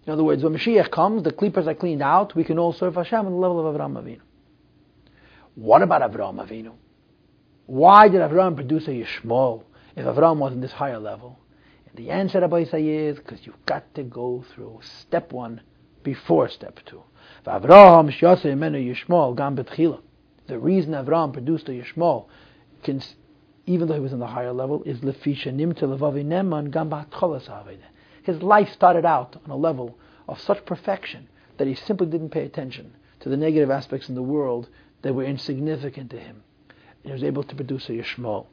In 0.05 0.13
other 0.13 0.23
words, 0.23 0.43
when 0.43 0.53
Mashiach 0.53 0.91
comes, 0.91 1.23
the 1.23 1.31
klipas 1.31 1.65
are 1.67 1.73
cleaned 1.73 2.03
out, 2.03 2.35
we 2.35 2.43
can 2.43 2.59
all 2.59 2.73
serve 2.73 2.95
Hashem 2.95 3.25
on 3.25 3.31
the 3.31 3.37
level 3.37 3.67
of 3.67 3.75
Avraham 3.75 4.01
Avinu. 4.01 4.21
What 5.55 5.81
about 5.81 6.01
Avraham 6.01 6.45
Avinu? 6.45 6.73
Why 7.65 8.07
did 8.07 8.21
Avraham 8.21 8.55
produce 8.55 8.87
a 8.87 8.91
Yishmael 8.91 9.63
if 9.95 10.05
Avraham 10.05 10.37
was 10.37 10.53
in 10.53 10.61
this 10.61 10.73
higher 10.73 10.99
level? 10.99 11.39
And 11.87 11.97
the 11.97 12.11
answer, 12.11 12.39
Rabbi 12.39 12.65
say, 12.65 12.87
is 12.87 13.17
because 13.17 13.45
you've 13.47 13.65
got 13.65 13.95
to 13.95 14.03
go 14.03 14.45
through 14.53 14.81
step 14.83 15.33
one 15.33 15.61
before 16.03 16.49
step 16.49 16.79
two. 16.85 17.01
The 17.43 17.59
reason 20.59 20.93
Avraham 20.93 21.33
produced 21.33 21.67
a 21.69 21.71
Yishmael, 21.71 22.27
even 23.65 23.87
though 23.87 23.95
he 23.95 23.99
was 23.99 24.13
in 24.13 24.19
the 24.19 24.27
higher 24.27 24.53
level, 24.53 24.83
is 24.83 24.99
lefisha 24.99 25.47
nimta 25.47 25.81
levavi 25.81 26.23
neman 26.23 26.69
gam 26.69 26.91
His 28.25 28.41
life 28.41 28.71
started 28.71 29.05
out 29.05 29.35
on 29.45 29.51
a 29.51 29.55
level 29.55 29.97
of 30.27 30.41
such 30.41 30.65
perfection 30.65 31.27
that 31.57 31.67
he 31.67 31.75
simply 31.75 32.07
didn't 32.07 32.31
pay 32.31 32.43
attention 32.43 32.91
to 33.19 33.29
the 33.29 33.37
negative 33.37 33.69
aspects 33.69 34.09
in 34.09 34.15
the 34.15 34.23
world 34.23 34.67
that 35.03 35.13
were 35.13 35.23
insignificant 35.23 36.09
to 36.09 36.19
him. 36.19 36.43
And 36.67 37.05
he 37.05 37.11
was 37.11 37.23
able 37.23 37.43
to 37.43 37.55
produce 37.55 37.87
a 37.87 37.91
Yishmael. 37.91 38.47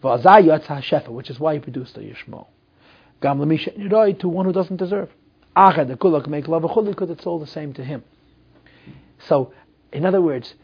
Which 0.00 1.30
is 1.30 1.38
why 1.38 1.54
he 1.54 1.60
produced 1.60 1.96
a 1.98 2.00
Yishmael. 2.00 2.46
To 3.20 4.28
one 4.28 4.46
who 4.46 4.52
doesn't 4.52 4.76
deserve. 4.78 5.10
Achad 5.54 5.88
the 5.88 5.96
kulak 5.98 6.26
make 6.26 6.48
love 6.48 6.62
because 6.62 7.10
it's 7.10 7.26
all 7.26 7.38
the 7.38 7.46
same 7.46 7.74
to 7.74 7.84
him. 7.84 8.02
So, 9.28 9.52
in 9.92 10.06
other 10.06 10.22
words, 10.22 10.54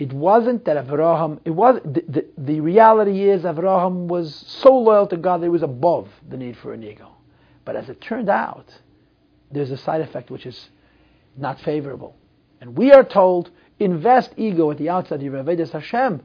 it 0.00 0.12
wasn't 0.12 0.64
that 0.64 0.76
Avraham. 0.76 1.38
It 1.44 1.50
was 1.50 1.80
the, 1.84 2.04
the, 2.08 2.26
the 2.36 2.60
reality 2.60 3.30
is 3.30 3.42
Avraham 3.42 4.08
was 4.08 4.34
so 4.48 4.76
loyal 4.76 5.06
to 5.06 5.16
God 5.16 5.40
that 5.40 5.46
he 5.46 5.50
was 5.50 5.62
above 5.62 6.08
the 6.28 6.36
need 6.36 6.56
for 6.56 6.72
an 6.72 6.82
ego. 6.82 7.12
But 7.64 7.76
as 7.76 7.88
it 7.88 8.00
turned 8.00 8.28
out, 8.28 8.66
there's 9.50 9.70
a 9.70 9.76
side 9.76 10.00
effect 10.00 10.30
which 10.30 10.46
is 10.46 10.70
not 11.36 11.60
favorable. 11.60 12.16
And 12.60 12.76
we 12.76 12.92
are 12.92 13.04
told, 13.04 13.50
invest 13.78 14.32
ego 14.36 14.70
at 14.70 14.78
the 14.78 14.88
outset 14.88 15.20
Vedas 15.20 15.72
Hashem 15.72 16.22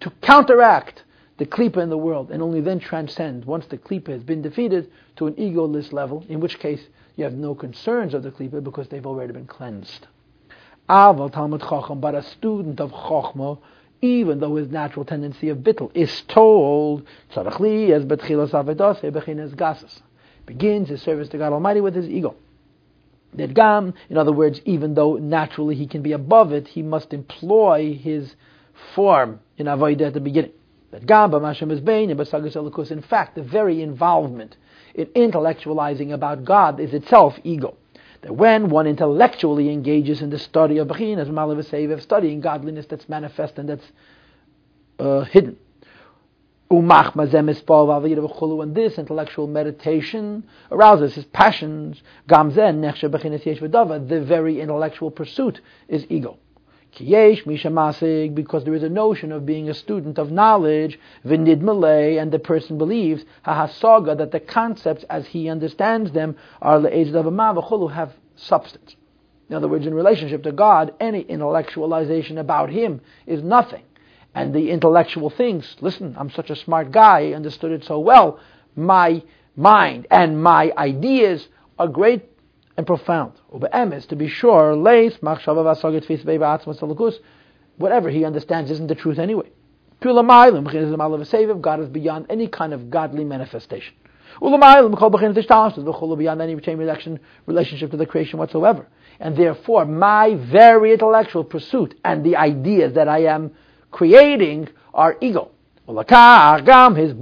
to 0.00 0.10
counteract 0.22 1.04
the 1.36 1.46
klipa 1.46 1.78
in 1.78 1.90
the 1.90 1.98
world, 1.98 2.30
and 2.30 2.42
only 2.42 2.60
then 2.60 2.78
transcend, 2.78 3.44
once 3.44 3.66
the 3.66 3.76
klipa 3.76 4.08
has 4.08 4.22
been 4.22 4.40
defeated, 4.40 4.90
to 5.16 5.26
an 5.26 5.34
egoless 5.34 5.92
level, 5.92 6.24
in 6.28 6.40
which 6.40 6.58
case 6.58 6.80
you 7.16 7.24
have 7.24 7.34
no 7.34 7.54
concerns 7.54 8.14
of 8.14 8.22
the 8.22 8.30
klipa 8.30 8.62
because 8.62 8.88
they've 8.88 9.06
already 9.06 9.32
been 9.32 9.46
cleansed. 9.46 10.06
Aval 10.88 11.32
Talmud 11.32 11.60
Chacham, 11.62 12.00
but 12.00 12.14
a 12.14 12.22
student 12.22 12.80
of 12.80 12.92
Chachma, 12.92 13.58
even 14.00 14.38
though 14.38 14.56
his 14.56 14.68
natural 14.68 15.04
tendency 15.04 15.48
of 15.48 15.58
bittul 15.58 15.90
is 15.94 16.22
told, 16.28 17.04
Tzarachli 17.32 17.90
as 17.90 18.04
betchilas 18.04 18.50
avedose 18.50 19.10
bechinas 19.10 19.54
gasas, 19.54 20.02
begins 20.46 20.88
his 20.88 21.02
service 21.02 21.28
to 21.30 21.38
God 21.38 21.52
Almighty 21.52 21.80
with 21.80 21.94
his 21.94 22.08
ego. 22.08 22.36
That 23.34 23.54
gam, 23.54 23.94
in 24.08 24.16
other 24.16 24.32
words, 24.32 24.60
even 24.64 24.94
though 24.94 25.16
naturally 25.16 25.74
he 25.74 25.86
can 25.86 26.02
be 26.02 26.12
above 26.12 26.52
it, 26.52 26.68
he 26.68 26.82
must 26.82 27.12
employ 27.12 27.98
his 28.00 28.36
form 28.94 29.40
in 29.56 29.66
avodah 29.66 30.08
at 30.08 30.14
the 30.14 30.20
beginning. 30.20 30.52
That 30.92 31.06
gam 31.06 31.32
b'mashem 31.32 31.72
is 31.72 32.90
In 32.90 33.02
fact, 33.02 33.34
the 33.34 33.42
very 33.42 33.82
involvement 33.82 34.56
in 34.94 35.06
intellectualizing 35.06 36.12
about 36.12 36.44
God 36.44 36.78
is 36.78 36.94
itself 36.94 37.36
ego. 37.42 37.76
That 38.22 38.36
when 38.36 38.70
one 38.70 38.86
intellectually 38.86 39.70
engages 39.70 40.22
in 40.22 40.30
the 40.30 40.38
study 40.38 40.78
of 40.78 40.88
Bechin, 40.88 41.18
as 41.18 41.28
Malav 41.28 41.92
of 41.92 42.02
studying 42.02 42.40
godliness 42.40 42.86
that's 42.86 43.08
manifest 43.08 43.58
and 43.58 43.68
that's 43.68 43.84
uh, 44.98 45.24
hidden. 45.24 45.56
And 46.80 48.74
this 48.74 48.98
intellectual 48.98 49.46
meditation 49.46 50.44
arouses 50.70 51.14
his 51.14 51.24
passions. 51.26 52.02
The 52.26 54.24
very 54.26 54.60
intellectual 54.60 55.10
pursuit 55.10 55.60
is 55.88 56.06
ego. 56.08 56.38
Because 56.96 58.64
there 58.64 58.74
is 58.74 58.82
a 58.84 58.88
notion 58.88 59.32
of 59.32 59.44
being 59.44 59.68
a 59.68 59.74
student 59.74 60.18
of 60.18 60.30
knowledge, 60.30 60.98
v'nid 61.24 61.60
malay, 61.60 62.18
and 62.18 62.30
the 62.30 62.38
person 62.38 62.78
believes, 62.78 63.24
hahasaga, 63.44 64.16
that 64.18 64.30
the 64.30 64.38
concepts 64.38 65.04
as 65.10 65.26
he 65.26 65.48
understands 65.48 66.12
them 66.12 66.36
are 66.62 66.80
have 66.80 68.12
substance. 68.36 68.96
In 69.48 69.56
other 69.56 69.68
words, 69.68 69.86
in 69.86 69.94
relationship 69.94 70.42
to 70.44 70.52
God, 70.52 70.94
any 71.00 71.22
intellectualization 71.24 72.38
about 72.38 72.70
Him 72.70 73.00
is 73.26 73.42
nothing. 73.42 73.82
And 74.34 74.52
the 74.52 74.70
intellectual 74.70 75.30
things, 75.30 75.76
listen, 75.80 76.16
I'm 76.18 76.30
such 76.30 76.50
a 76.50 76.56
smart 76.56 76.90
guy, 76.90 77.28
I 77.28 77.34
understood 77.34 77.70
it 77.70 77.84
so 77.84 78.00
well. 78.00 78.40
My 78.74 79.22
mind 79.56 80.08
and 80.10 80.42
my 80.42 80.72
ideas 80.76 81.46
are 81.78 81.86
great 81.86 82.24
and 82.76 82.86
profound. 82.86 83.34
To 83.52 84.16
be 84.16 84.26
sure, 84.26 84.74
whatever 87.76 88.10
he 88.10 88.24
understands 88.24 88.70
isn't 88.70 88.86
the 88.88 88.94
truth 88.96 89.20
anyway. 89.20 89.50
God 90.00 91.80
is 91.80 91.88
beyond 91.88 92.26
any 92.28 92.48
kind 92.48 92.74
of 92.74 92.90
godly 92.90 93.24
manifestation. 93.24 93.94
Beyond 94.40 96.42
any 96.42 96.60
chain 96.60 97.20
relationship 97.46 97.90
to 97.92 97.96
the 97.96 98.06
creation 98.06 98.40
whatsoever. 98.40 98.88
And 99.20 99.36
therefore, 99.36 99.84
my 99.84 100.34
very 100.34 100.92
intellectual 100.92 101.44
pursuit 101.44 101.96
and 102.04 102.24
the 102.24 102.34
ideas 102.34 102.94
that 102.94 103.08
I 103.08 103.26
am 103.26 103.52
creating 103.94 104.68
our 104.92 105.16
ego. 105.20 105.52
His 105.86 107.14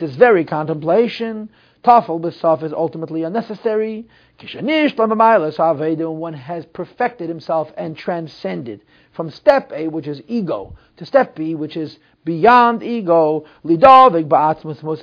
this 0.00 0.14
very 0.16 0.44
contemplation, 0.44 1.48
tafel 1.82 2.20
b'saf 2.20 2.62
is 2.62 2.74
ultimately 2.74 3.22
unnecessary. 3.22 4.06
One 4.38 6.34
has 6.34 6.66
perfected 6.66 7.30
himself 7.30 7.72
and 7.74 7.96
transcended 7.96 8.82
from 9.12 9.30
step 9.30 9.72
A, 9.74 9.88
which 9.88 10.06
is 10.06 10.20
ego, 10.28 10.76
to 10.98 11.06
step 11.06 11.36
B, 11.36 11.54
which 11.54 11.78
is 11.78 11.98
beyond 12.26 12.82
ego, 12.82 13.46
lidavik 13.64 14.28
ba'atzmus 14.28 14.82
mos 14.82 15.00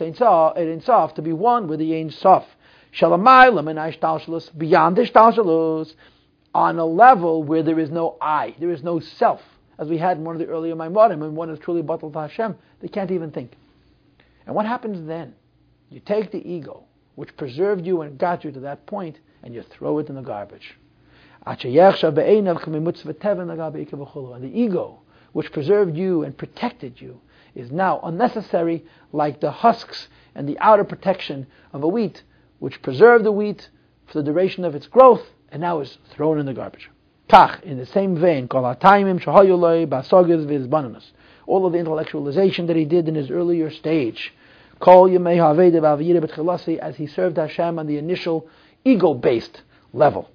to 1.15 1.21
be 1.23 1.33
one 1.33 1.67
with 1.67 1.79
the 1.79 1.95
Ein 1.95 2.11
Sof. 2.11 2.45
Shalamaylam 2.93 3.71
and 3.71 3.79
beyond 4.59 4.95
the 4.95 5.01
ishtalshalus, 5.01 5.95
on 6.53 6.77
a 6.77 6.85
level 6.85 7.41
where 7.41 7.63
there 7.63 7.79
is 7.79 7.89
no 7.89 8.17
I, 8.21 8.53
there 8.59 8.69
is 8.69 8.83
no 8.83 8.99
self. 8.99 9.41
As 9.77 9.87
we 9.87 9.97
had 9.97 10.17
in 10.17 10.23
one 10.23 10.35
of 10.35 10.39
the 10.39 10.47
earlier 10.47 10.75
Maimonim, 10.75 11.19
when 11.19 11.35
one 11.35 11.49
is 11.49 11.59
truly 11.59 11.83
batal 11.83 12.11
to 12.11 12.19
Hashem, 12.19 12.55
they 12.79 12.87
can't 12.87 13.11
even 13.11 13.31
think. 13.31 13.51
And 14.45 14.55
what 14.55 14.65
happens 14.65 15.07
then? 15.07 15.35
You 15.89 15.99
take 15.99 16.31
the 16.31 16.49
ego, 16.49 16.85
which 17.15 17.37
preserved 17.37 17.85
you 17.85 18.01
and 18.01 18.17
got 18.17 18.43
you 18.43 18.51
to 18.51 18.59
that 18.61 18.85
point, 18.85 19.19
and 19.43 19.53
you 19.53 19.61
throw 19.61 19.99
it 19.99 20.09
in 20.09 20.15
the 20.15 20.21
garbage. 20.21 20.77
And 21.45 21.57
the 21.59 22.11
ego, 24.53 24.99
which 25.31 25.51
preserved 25.51 25.95
you 25.95 26.23
and 26.23 26.37
protected 26.37 26.99
you, 26.99 27.21
is 27.55 27.71
now 27.71 27.99
unnecessary, 28.03 28.85
like 29.13 29.39
the 29.39 29.51
husks 29.51 30.07
and 30.35 30.49
the 30.49 30.59
outer 30.59 30.83
protection 30.83 31.47
of 31.71 31.83
a 31.83 31.87
wheat, 31.87 32.23
which 32.59 32.81
preserved 32.81 33.23
the 33.23 33.31
wheat 33.31 33.69
for 34.07 34.21
the 34.21 34.23
duration 34.31 34.65
of 34.65 34.75
its 34.75 34.87
growth, 34.87 35.25
and 35.51 35.61
now 35.61 35.79
is 35.79 35.97
thrown 36.09 36.39
in 36.39 36.45
the 36.45 36.53
garbage. 36.53 36.89
Kach, 37.27 37.61
in 37.63 37.77
the 37.77 37.85
same 37.85 38.15
vein, 38.15 38.47
all 41.47 41.65
of 41.65 41.73
the 41.73 41.77
intellectualization 41.77 42.67
that 42.67 42.75
he 42.75 42.85
did 42.85 43.07
in 43.07 43.15
his 43.15 43.29
earlier 43.29 43.69
stage, 43.69 44.33
as 44.79 46.95
he 46.95 47.07
served 47.07 47.37
Hashem 47.37 47.79
on 47.79 47.87
the 47.87 47.97
initial 47.97 48.47
ego-based 48.85 49.61
level. 49.93 50.29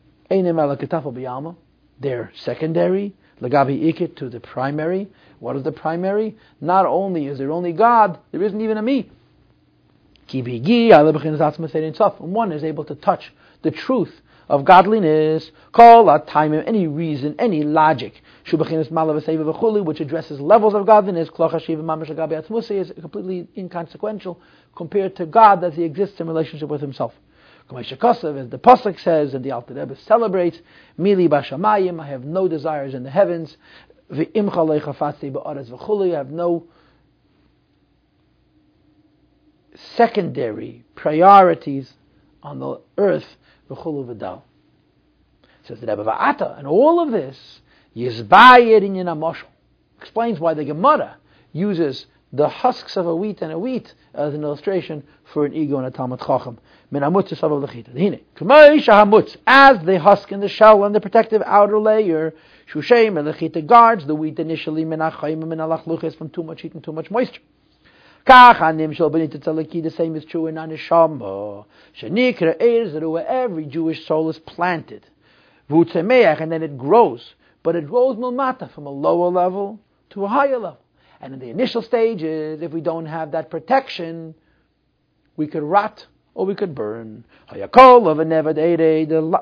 They're 2.00 2.32
secondary, 2.34 3.12
ikit 3.40 4.16
to 4.16 4.28
the 4.28 4.40
primary. 4.40 5.08
What 5.40 5.56
is 5.56 5.62
the 5.62 5.72
primary? 5.72 6.36
Not 6.60 6.84
only 6.86 7.26
is 7.26 7.38
there 7.38 7.52
only 7.52 7.72
God, 7.72 8.18
there 8.32 8.42
isn't 8.42 8.60
even 8.60 8.76
a 8.76 8.82
me. 8.82 9.10
One 10.30 12.52
is 12.52 12.64
able 12.64 12.84
to 12.84 12.94
touch 12.94 13.32
the 13.62 13.70
truth 13.70 14.20
of 14.48 14.64
godliness, 14.64 15.50
call 15.72 16.08
a 16.10 16.18
time, 16.18 16.52
any 16.54 16.86
reason, 16.86 17.34
any 17.38 17.62
logic, 17.62 18.22
which 18.50 20.00
addresses 20.00 20.40
levels 20.40 20.74
of 20.74 20.86
godliness, 20.86 21.28
is 21.28 22.92
completely 23.00 23.48
inconsequential 23.56 24.40
compared 24.74 25.16
to 25.16 25.26
God 25.26 25.62
as 25.64 25.74
he 25.74 25.84
exists 25.84 26.20
in 26.20 26.26
relationship 26.26 26.68
with 26.68 26.80
himself. 26.80 27.14
As 27.74 27.88
the 27.88 28.58
Pasuk 28.62 28.98
says, 29.00 29.34
and 29.34 29.44
the 29.44 29.52
Alter 29.52 29.74
Rebbe 29.74 29.96
celebrates, 29.96 30.60
I 30.98 32.06
have 32.06 32.24
no 32.24 32.48
desires 32.48 32.92
in 32.94 33.02
the 33.02 33.10
heavens, 33.10 33.56
I 34.10 34.26
have 36.10 36.30
no 36.30 36.64
secondary 39.74 40.84
priorities 40.94 41.94
on 42.42 42.58
the 42.58 42.80
earth, 42.98 43.36
v'chulu 43.74 44.14
v'dal. 44.14 44.42
Says 45.64 45.80
the 45.80 45.86
Rebbe 45.86 46.04
Va'ata, 46.04 46.58
and 46.58 46.66
all 46.66 47.00
of 47.00 47.10
this, 47.12 47.60
Yizbayir 47.96 48.82
in 48.82 48.94
Yinamoshel, 48.94 49.46
explains 50.00 50.40
why 50.40 50.54
the 50.54 50.64
Gemara 50.64 51.16
uses 51.52 52.06
the 52.32 52.48
husks 52.48 52.96
of 52.96 53.06
a 53.06 53.14
wheat 53.14 53.42
and 53.42 53.52
a 53.52 53.58
wheat 53.58 53.94
as 54.14 54.34
an 54.34 54.42
illustration 54.42 55.04
for 55.24 55.44
an 55.44 55.52
ego 55.52 55.76
and 55.76 55.86
a 55.86 55.90
Talmud 55.90 56.20
Chacham. 56.20 56.58
Min 56.90 57.02
hamutz 57.02 57.32
as 59.46 59.84
the 59.84 59.98
husk 59.98 60.32
and 60.32 60.42
the 60.42 60.48
shell 60.48 60.84
and 60.84 60.94
the 60.94 61.00
protective 61.00 61.42
outer 61.44 61.78
layer, 61.78 62.34
shushem 62.72 63.18
and 63.18 63.68
guards 63.68 64.06
the 64.06 64.14
wheat 64.14 64.38
initially 64.38 64.84
min 64.84 65.00
achayim 65.00 65.46
min 65.46 66.12
from 66.12 66.30
too 66.30 66.42
much 66.42 66.62
heat 66.62 66.72
and 66.74 66.82
too 66.82 66.92
much 66.92 67.10
moisture. 67.10 67.40
The 68.24 69.92
same 69.96 70.16
is 70.16 70.24
true 70.24 70.46
in 70.46 70.54
Anishama. 70.54 71.64
Shenikra 72.00 73.10
where 73.10 73.26
every 73.26 73.66
Jewish 73.66 74.06
soul 74.06 74.30
is 74.30 74.38
planted. 74.38 75.06
And 75.68 76.52
then 76.52 76.62
it 76.62 76.78
grows. 76.78 77.34
But 77.62 77.76
it 77.76 77.88
grows 77.88 78.16
milmata 78.16 78.70
from 78.72 78.86
a 78.86 78.90
lower 78.90 79.30
level 79.30 79.80
to 80.10 80.24
a 80.24 80.28
higher 80.28 80.58
level. 80.58 80.80
And 81.20 81.34
in 81.34 81.40
the 81.40 81.50
initial 81.50 81.82
stages, 81.82 82.62
if 82.62 82.72
we 82.72 82.80
don't 82.80 83.06
have 83.06 83.30
that 83.32 83.50
protection, 83.50 84.34
we 85.36 85.46
could 85.46 85.62
rot 85.62 86.06
or 86.34 86.46
we 86.46 86.54
could 86.54 86.74
burn. 86.74 87.24
The, 87.50 87.68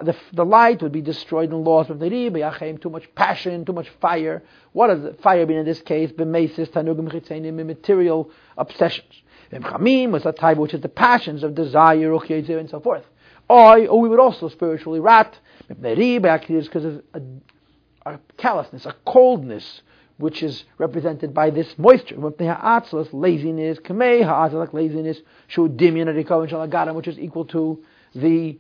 the 0.03 0.17
the 0.33 0.45
light 0.45 0.83
would 0.83 0.93
be 0.93 1.03
destroyed 1.03 1.51
and 1.51 1.65
lost. 1.65 1.91
Too 1.91 2.91
much 2.91 3.15
passion, 3.15 3.65
too 3.65 3.73
much 3.73 3.89
fire. 4.01 4.43
What 4.73 4.89
does 4.89 5.15
fire 5.23 5.47
mean 5.47 5.59
in 5.59 5.65
this 5.65 5.81
case? 5.83 6.11
Material 6.17 8.31
obsessions. 8.59 9.23
was 9.53 10.27
a 10.27 10.33
type 10.33 10.59
which 10.59 10.75
is 10.75 10.81
the 10.81 10.89
passions 10.89 11.43
of 11.43 11.55
desire, 11.55 12.13
and 12.13 12.71
so 12.71 12.81
forth. 12.81 13.05
Or, 13.49 13.79
or 13.89 14.01
we 14.01 14.09
would 14.09 14.21
also 14.21 14.49
spiritually 14.49 15.01
rot 15.01 15.39
because 15.69 16.85
of 16.85 17.03
a, 17.15 17.23
a 18.07 18.19
callousness, 18.37 18.87
a 18.87 18.95
coldness, 19.05 19.83
which 20.21 20.43
is 20.43 20.65
represented 20.79 21.35
by 21.35 21.51
this 21.51 21.77
moisture. 21.79 22.17
Laziness, 22.17 23.79
kamei 23.81 24.73
laziness, 24.73 25.19
which 26.95 27.09
is 27.09 27.19
equal 27.19 27.45
to 27.47 27.83
the 28.15 28.59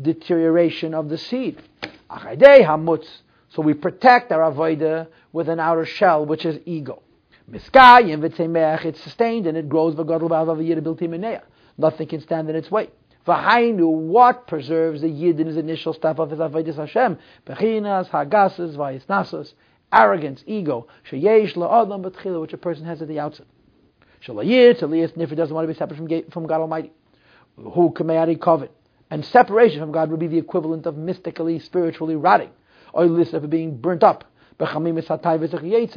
deterioration 0.00 0.94
of 0.94 1.08
the 1.08 1.18
seed. 1.18 1.62
So 2.10 3.00
So 3.48 3.62
we 3.62 3.74
protect 3.74 4.32
our 4.32 4.52
avodah 4.52 5.08
with 5.32 5.48
an 5.48 5.60
outer 5.60 5.84
shell, 5.86 6.26
which 6.26 6.44
is 6.44 6.58
ego. 6.64 7.02
Miskayim 7.50 8.20
v'tzemeach, 8.20 8.84
it's 8.84 9.00
sustained 9.02 9.46
and 9.46 9.56
it 9.56 9.68
grows 9.68 9.94
v'gadol 9.94 10.28
ba'avav 10.28 11.42
Nothing 11.78 12.08
can 12.08 12.20
stand 12.20 12.50
in 12.50 12.56
its 12.56 12.70
way. 12.70 12.90
V'hainu, 13.26 13.88
what 13.88 14.46
preserves 14.46 15.00
the 15.00 15.08
yid 15.08 15.40
in 15.40 15.46
his 15.46 15.56
initial 15.56 15.92
step 15.92 16.18
of 16.18 16.30
his 16.30 16.40
avodas 16.40 16.76
Hashem? 16.76 17.18
Bechinas, 17.46 18.08
hagasas, 18.08 18.76
vayisnasos, 18.76 19.52
arrogance, 19.92 20.42
ego, 20.46 20.86
sheyesh 21.10 21.54
la'adam 21.54 22.02
b'tchila, 22.02 22.40
which 22.40 22.52
a 22.52 22.58
person 22.58 22.84
has 22.84 23.02
at 23.02 23.08
the 23.08 23.18
outset. 23.18 23.46
Shalayir, 24.24 24.78
Taliyas, 24.78 25.12
Nifr 25.16 25.36
doesn't 25.36 25.54
want 25.54 25.68
to 25.68 25.72
be 25.72 25.78
separate 25.78 25.96
from, 25.96 26.30
from 26.30 26.46
God 26.46 26.60
Almighty. 26.60 26.92
Who 27.56 27.90
kameyari 27.90 28.38
kovet. 28.38 28.70
And 29.10 29.24
separation 29.24 29.80
from 29.80 29.92
God 29.92 30.10
would 30.10 30.20
be 30.20 30.26
the 30.26 30.38
equivalent 30.38 30.86
of 30.86 30.96
mystically, 30.96 31.58
spiritually 31.60 32.16
rotting. 32.16 32.50
Or 32.92 33.06
list 33.06 33.34
of 33.34 33.48
being 33.48 33.76
burnt 33.76 34.02
up 34.02 34.24
and 34.58 34.86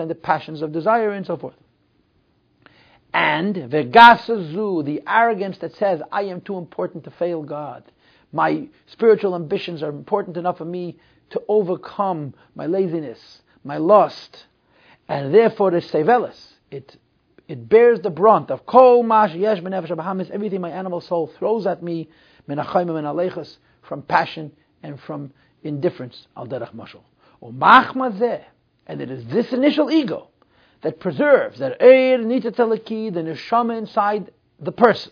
the 0.09 0.17
passions 0.21 0.61
of 0.61 0.71
desire 0.73 1.11
and 1.11 1.25
so 1.25 1.37
forth. 1.37 1.55
And 3.13 3.55
vegasazu, 3.55 4.85
the 4.85 5.01
arrogance 5.07 5.57
that 5.59 5.75
says, 5.75 6.01
I 6.11 6.23
am 6.23 6.41
too 6.41 6.57
important 6.57 7.05
to 7.05 7.11
fail 7.11 7.41
God. 7.41 7.83
My 8.31 8.67
spiritual 8.87 9.35
ambitions 9.35 9.81
are 9.81 9.89
important 9.89 10.37
enough 10.37 10.57
for 10.57 10.65
me 10.65 10.99
to 11.31 11.41
overcome 11.47 12.33
my 12.53 12.65
laziness, 12.65 13.41
my 13.63 13.77
lust. 13.77 14.45
And 15.07 15.33
therefore 15.33 15.71
the 15.71 15.81
sevelis, 15.81 16.53
it 16.69 16.97
it 17.47 17.67
bears 17.67 17.99
the 18.01 18.11
brunt 18.11 18.51
of 18.51 18.65
kol 18.67 19.01
mash 19.01 19.33
yesh 19.33 19.59
everything 19.59 20.61
my 20.61 20.69
animal 20.69 21.01
soul 21.01 21.27
throws 21.39 21.65
at 21.65 21.81
me, 21.81 22.07
from 22.45 24.01
passion 24.03 24.51
and 24.83 24.99
from 24.99 25.33
indifference, 25.63 26.27
al 26.37 26.45
derech 26.47 26.75
mashal. 26.75 27.01
And 28.85 29.01
it 29.01 29.09
is 29.09 29.25
this 29.25 29.51
initial 29.51 29.89
ego 29.89 30.27
that 30.81 30.99
preserves 30.99 31.57
that 31.59 31.79
eir 31.79 32.19
nitatalaki, 32.19 33.11
the 33.13 33.21
neshama 33.21 33.77
inside 33.77 34.31
the 34.59 34.71
person. 34.71 35.11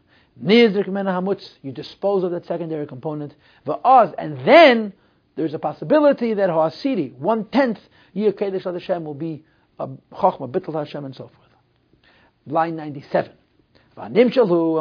You 0.39 1.71
dispose 1.73 2.23
of 2.23 2.31
that 2.31 2.45
secondary 2.45 2.87
component. 2.87 3.35
And 3.65 4.47
then 4.47 4.93
there's 5.35 5.53
a 5.53 5.59
possibility 5.59 6.33
that 6.33 6.49
Ha'asiri, 6.49 7.13
one 7.15 7.45
tenth, 7.45 7.79
Yir 8.15 8.33
Kedesh 8.33 8.63
Hashem 8.63 9.03
will 9.05 9.13
be 9.13 9.43
a 9.79 9.87
Chochmah, 9.87 10.49
Bittul 10.51 10.73
Hashem, 10.73 11.05
and 11.05 11.15
so 11.15 11.29
forth. 11.29 11.49
Line 12.45 12.75
97. 12.75 13.31
And 13.97 14.15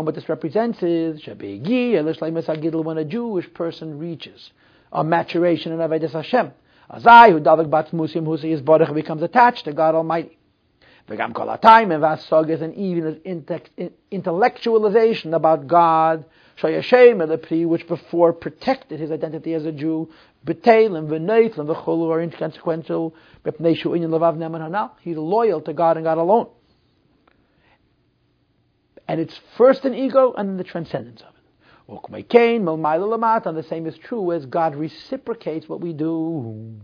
what 0.07 0.15
this 0.15 0.29
represents 0.29 0.83
is 0.83 1.27
when 1.27 2.99
a 2.99 3.05
Jewish 3.05 3.53
person 3.53 3.99
reaches 3.99 4.53
a 4.93 5.05
maturation 5.05 5.73
in 5.73 5.79
Avodas 5.79 6.13
Hashem. 6.13 6.53
Azai, 6.91 7.31
who 7.33 7.41
Davik 7.41 7.69
Bat 7.71 7.91
Musim, 7.93 8.25
who 8.25 8.35
is 8.35 8.61
Baruch, 8.63 8.95
becomes 8.95 9.23
attached 9.23 9.65
to 9.67 9.73
God 9.73 9.95
Almighty. 9.95 10.39
V'gam 11.09 11.35
kol 11.35 11.57
time 11.59 11.91
and 11.91 12.03
vasog 12.03 12.51
is 12.51 12.61
an 12.63 12.75
even 12.75 13.17
intellectualization 14.13 15.35
about 15.35 15.67
God. 15.67 16.25
Shayashem 16.61 17.27
the 17.27 17.39
pri, 17.39 17.65
which 17.65 17.89
before 17.89 18.33
protected 18.33 19.01
his 19.01 19.11
identity 19.11 19.55
as 19.55 19.65
a 19.65 19.73
Jew. 19.73 20.11
B'teilim 20.47 21.09
v'neitlim 21.09 21.67
v'cholu 21.67 22.11
are 22.11 22.21
inconsequential. 22.21 23.15
He's 25.01 25.17
loyal 25.17 25.61
to 25.63 25.73
God 25.73 25.97
and 25.97 26.05
God 26.05 26.19
alone. 26.19 26.49
And 29.09 29.21
it's 29.21 29.41
first 29.57 29.85
an 29.85 29.95
ego 29.95 30.35
and 30.37 30.51
then 30.51 30.57
the 30.57 30.65
transcendence 30.65 31.23
of 31.23 31.29
it. 31.29 31.35
And 31.89 33.57
the 33.57 33.67
same 33.69 33.87
is 33.87 33.99
true 33.99 34.31
as 34.31 34.47
God 34.47 34.77
reciprocates 34.77 35.69
what 35.69 35.81
we 35.81 35.93
do. 35.93 36.81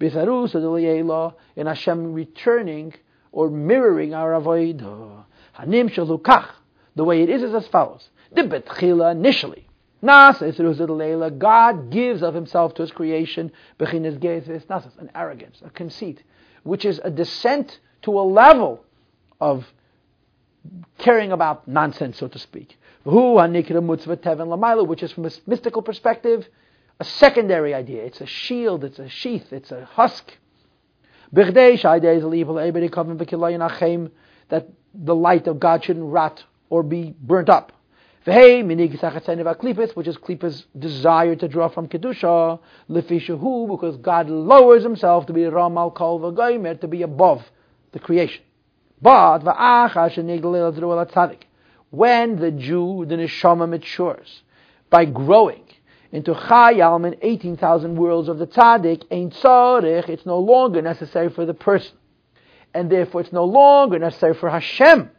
In 0.00 1.66
Hashem 1.66 2.12
returning 2.12 2.94
or 3.32 3.50
mirroring 3.50 4.14
our 4.14 4.32
avodah. 4.32 5.24
Hanim 5.58 5.90
shalukach. 5.90 6.50
The 6.94 7.04
way 7.04 7.22
it 7.22 7.30
is 7.30 7.42
is 7.42 7.54
as 7.54 7.66
follows. 7.66 8.10
The 8.32 8.42
betchila 8.42 9.12
initially. 9.12 9.66
God 10.04 11.90
gives 11.90 12.22
of 12.22 12.34
himself 12.34 12.74
to 12.74 12.82
his 12.82 12.90
creation, 12.90 13.52
an 13.78 15.10
arrogance, 15.14 15.62
a 15.64 15.70
conceit, 15.70 16.22
which 16.64 16.84
is 16.84 17.00
a 17.04 17.10
descent 17.10 17.78
to 18.02 18.18
a 18.18 18.22
level 18.22 18.84
of 19.40 19.72
caring 20.98 21.32
about 21.32 21.66
nonsense, 21.68 22.18
so 22.18 22.28
to 22.28 22.38
speak. 22.38 22.78
Which 23.04 25.02
is 25.02 25.12
from 25.12 25.24
a 25.26 25.30
mystical 25.46 25.82
perspective, 25.82 26.48
a 27.00 27.04
secondary 27.04 27.72
idea. 27.74 28.04
It's 28.04 28.20
a 28.20 28.26
shield, 28.26 28.84
it's 28.84 28.98
a 28.98 29.08
sheath, 29.08 29.52
it's 29.52 29.70
a 29.72 29.84
husk 29.84 30.36
that 34.48 34.68
the 34.94 35.14
light 35.14 35.46
of 35.46 35.58
God 35.58 35.84
shouldn't 35.84 36.12
rot 36.12 36.44
or 36.68 36.82
be 36.82 37.14
burnt 37.20 37.48
up. 37.48 37.72
Which 38.24 38.36
is 38.36 40.16
klipa's 40.16 40.66
desire 40.78 41.34
to 41.36 41.48
draw 41.48 41.68
from 41.68 41.88
kedusha, 41.88 42.60
lefishahu, 42.88 43.68
because 43.68 43.96
God 43.96 44.28
lowers 44.30 44.84
Himself 44.84 45.26
to 45.26 45.32
be 45.32 45.44
ramal 45.44 45.90
kol 45.90 46.20
v'goymer, 46.20 46.80
to 46.80 46.86
be 46.86 47.02
above 47.02 47.42
the 47.90 47.98
creation. 47.98 48.44
But 49.00 49.42
when 51.90 52.36
the 52.36 52.50
Jew, 52.52 53.04
the 53.06 53.16
neshama 53.16 53.68
matures 53.68 54.42
by 54.88 55.04
growing 55.04 55.64
into 56.12 56.34
Chayalm 56.34 57.06
in 57.06 57.16
18,000 57.22 57.96
worlds 57.96 58.28
of 58.28 58.38
the 58.38 58.46
tzaddik, 58.46 59.04
ain't 59.10 59.32
tzarech, 59.34 60.08
it's 60.08 60.26
no 60.26 60.38
longer 60.38 60.82
necessary 60.82 61.30
for 61.30 61.46
the 61.46 61.54
person. 61.54 61.96
And 62.74 62.90
therefore 62.90 63.22
it's 63.22 63.32
no 63.32 63.44
longer 63.44 63.98
necessary 63.98 64.34
for 64.34 64.50
Hashem 64.50 65.10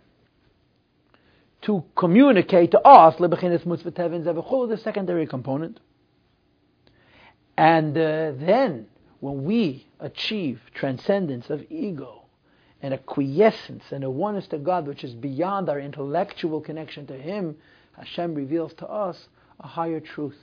to 1.63 1.83
communicate 1.95 2.71
to 2.71 2.79
us, 2.81 3.15
lebechinis 3.15 3.65
mutzvah 3.65 3.91
tevin 3.91 4.69
the 4.69 4.77
secondary 4.77 5.25
component. 5.25 5.79
And 7.57 7.97
uh, 7.97 8.33
then, 8.35 8.87
when 9.19 9.43
we 9.43 9.87
achieve 9.99 10.59
transcendence 10.73 11.49
of 11.49 11.63
ego, 11.69 12.23
and 12.83 12.93
a 12.93 12.97
quiescence 12.97 13.85
and 13.91 14.03
a 14.03 14.09
oneness 14.09 14.45
to 14.47 14.57
God 14.57 14.85
which 14.85 15.05
is 15.05 15.13
beyond 15.13 15.69
our 15.69 15.79
intellectual 15.79 16.59
connection 16.59 17.07
to 17.07 17.17
Him, 17.17 17.55
Hashem 17.93 18.35
reveals 18.35 18.73
to 18.75 18.87
us 18.87 19.29
a 19.61 19.67
higher 19.67 20.01
truth. 20.01 20.37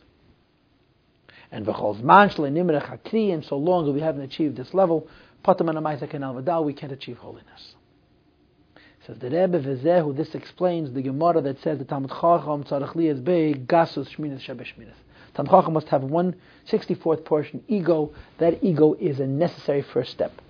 And 1.53 1.67
and 1.67 3.45
so 3.45 3.57
long 3.57 3.89
as 3.89 3.95
we 3.95 4.01
haven't 4.01 4.23
achieved 4.23 4.57
this 4.57 4.73
level, 4.73 5.09
we 5.47 6.73
can't 6.75 6.93
achieve 6.93 7.19
holiness. 7.19 7.75
Says 9.07 9.19
the 9.19 9.31
Rebbe 9.31 9.59
Vezehu, 9.61 10.15
this 10.15 10.35
explains 10.35 10.93
the 10.93 11.01
Gemara 11.01 11.41
that 11.41 11.59
says 11.63 11.79
the 11.79 11.85
Talmud 11.87 12.11
Chacham 12.11 12.65
tzarech 12.65 12.95
liyaz 12.95 13.25
bei 13.25 13.55
gasus 13.55 14.11
shminas 14.11 14.41
shebeshminas. 14.41 14.95
Talmud 15.35 15.51
Chacham 15.51 15.73
must 15.73 15.89
have 15.89 16.03
one 16.03 16.35
sixty-fourth 16.67 17.25
portion 17.25 17.65
ego. 17.67 18.13
That 18.39 18.63
ego 18.63 18.93
is 18.95 19.19
a 19.19 19.27
necessary 19.27 19.81
first 19.81 20.11
step. 20.11 20.43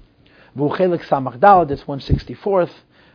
V'uchelik 0.57 1.03
samach 1.05 1.39
dalad, 1.39 1.69
that's 1.69 1.87
one 1.87 2.01
sixty-fourth. 2.01 2.73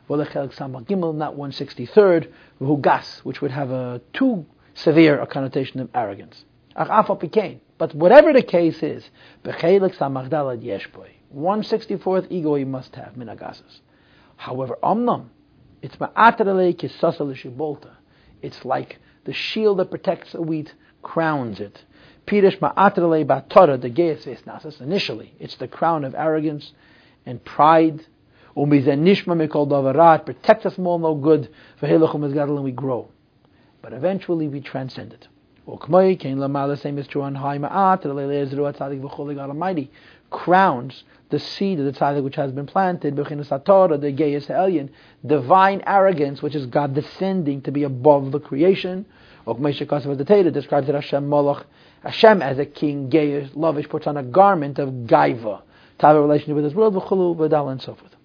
V'uchelik 0.10 0.54
samach 0.56 0.86
gimel, 0.86 1.14
not 1.14 1.36
one 1.36 1.52
sixty-third. 1.52 2.34
V'ugas, 2.62 3.20
which 3.26 3.42
would 3.42 3.52
have 3.52 3.72
a 3.72 4.00
too 4.14 4.46
severe 4.74 5.20
a 5.20 5.28
connotation 5.28 5.82
of 5.82 5.90
arrogance. 5.94 6.46
Ach 6.78 6.88
afal 6.88 7.20
pikein. 7.20 7.60
But 7.78 7.94
whatever 7.94 8.32
the 8.32 8.42
case 8.42 8.82
is, 8.82 9.10
Bechelik 9.44 9.96
Samagdalad 9.98 10.64
Yeshboy, 10.64 11.10
164th 11.36 12.28
ego 12.30 12.56
he 12.56 12.64
must 12.64 12.96
have, 12.96 13.14
Minagasas. 13.14 13.82
However, 14.38 14.78
Omnam, 14.82 15.28
it's 15.82 15.98
Ma'atarele 15.98 16.76
Kisasa 16.76 17.34
Shibolta. 17.36 17.92
It's 18.42 18.64
like 18.64 19.00
the 19.26 19.34
shield 19.34 19.80
that 19.80 19.90
protects 19.92 20.34
a 20.34 20.42
wheat 20.42 20.74
crowns 21.02 21.60
it. 21.60 21.84
Pirish 22.26 22.60
Ma'atarele 22.60 23.26
Batora, 23.26 23.80
the 23.80 23.90
Geas 23.90 24.26
Vesnasas, 24.26 24.80
initially, 24.80 25.34
it's 25.40 25.56
the 25.56 25.68
crown 25.68 26.06
of 26.06 26.16
arrogance 26.16 26.74
and 27.26 27.44
pride. 27.44 28.06
Umizenishma 28.56 29.36
Mikol 29.36 29.68
Davarat, 29.68 30.26
protects 30.26 30.66
us 30.66 30.76
from 30.76 30.88
all 30.88 31.00
no 31.00 31.14
good, 31.14 31.50
for 31.78 31.88
and 31.88 32.64
we 32.64 32.72
grow. 32.72 33.10
But 33.82 33.92
eventually 33.92 34.48
we 34.48 34.62
transcend 34.62 35.12
it. 35.12 35.28
Lamala, 35.68 36.80
same 36.80 36.98
is 37.00 37.08
true 37.08 37.24
on 37.24 37.36
high 37.36 37.58
Ma'at, 37.58 38.04
God 39.36 39.50
Almighty 39.50 39.92
crowns 40.30 41.04
the 41.30 41.40
seed 41.40 41.80
of 41.80 41.86
the 41.86 41.92
tzaddik 41.92 42.24
which 42.24 42.36
has 42.36 42.52
been 42.52 42.68
planted, 42.68 43.16
the 43.16 43.24
Geyes 43.24 44.48
Elyon, 44.48 44.90
divine 45.26 45.82
arrogance, 45.88 46.42
which 46.42 46.56
is 46.56 46.66
God 46.68 46.94
descending 46.94 47.62
to 47.64 47.72
be 47.72 47.84
above 47.84 48.32
the 48.32 48.40
creation. 48.40 49.06
The 49.46 50.52
describes 50.54 50.90
it 50.90 50.96
Hashem 50.96 51.28
Moloch, 51.28 51.66
Hashem 52.04 52.42
as 52.42 52.60
a 52.60 52.66
king, 52.66 53.10
Geyes, 53.10 53.56
lavish, 53.56 53.90
puts 53.90 54.08
on 54.08 54.18
a 54.18 54.24
garment 54.24 54.78
of 54.78 54.90
Gaiva, 54.90 55.62
to 56.00 56.06
have 56.06 56.16
a 56.16 56.22
relationship 56.22 56.56
with 56.56 56.66
his 56.66 56.76
world, 56.76 56.94
V'chulu, 56.96 57.36
V'dal, 57.36 57.72
and 57.72 57.82
so 57.82 57.96
forth. 57.96 58.16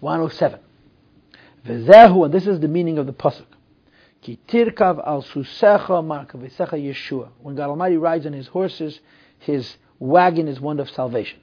107. 0.00 0.60
V'zehu, 1.66 2.24
and 2.26 2.34
this 2.34 2.46
is 2.46 2.60
the 2.60 2.68
meaning 2.68 2.98
of 2.98 3.06
the 3.06 3.12
pasuk. 3.12 3.46
Ki 4.26 4.40
tirkav 4.48 5.00
al 5.06 5.22
susecha 5.22 6.02
marka 6.02 6.32
v'secha 6.32 6.72
Yeshua. 6.72 7.28
When 7.42 7.54
God 7.54 7.70
Almighty 7.70 7.96
rides 7.96 8.26
on 8.26 8.32
his 8.32 8.48
horses, 8.48 8.98
his 9.38 9.76
wagon 10.00 10.48
is 10.48 10.60
one 10.60 10.80
of 10.80 10.90
salvation. 10.90 11.38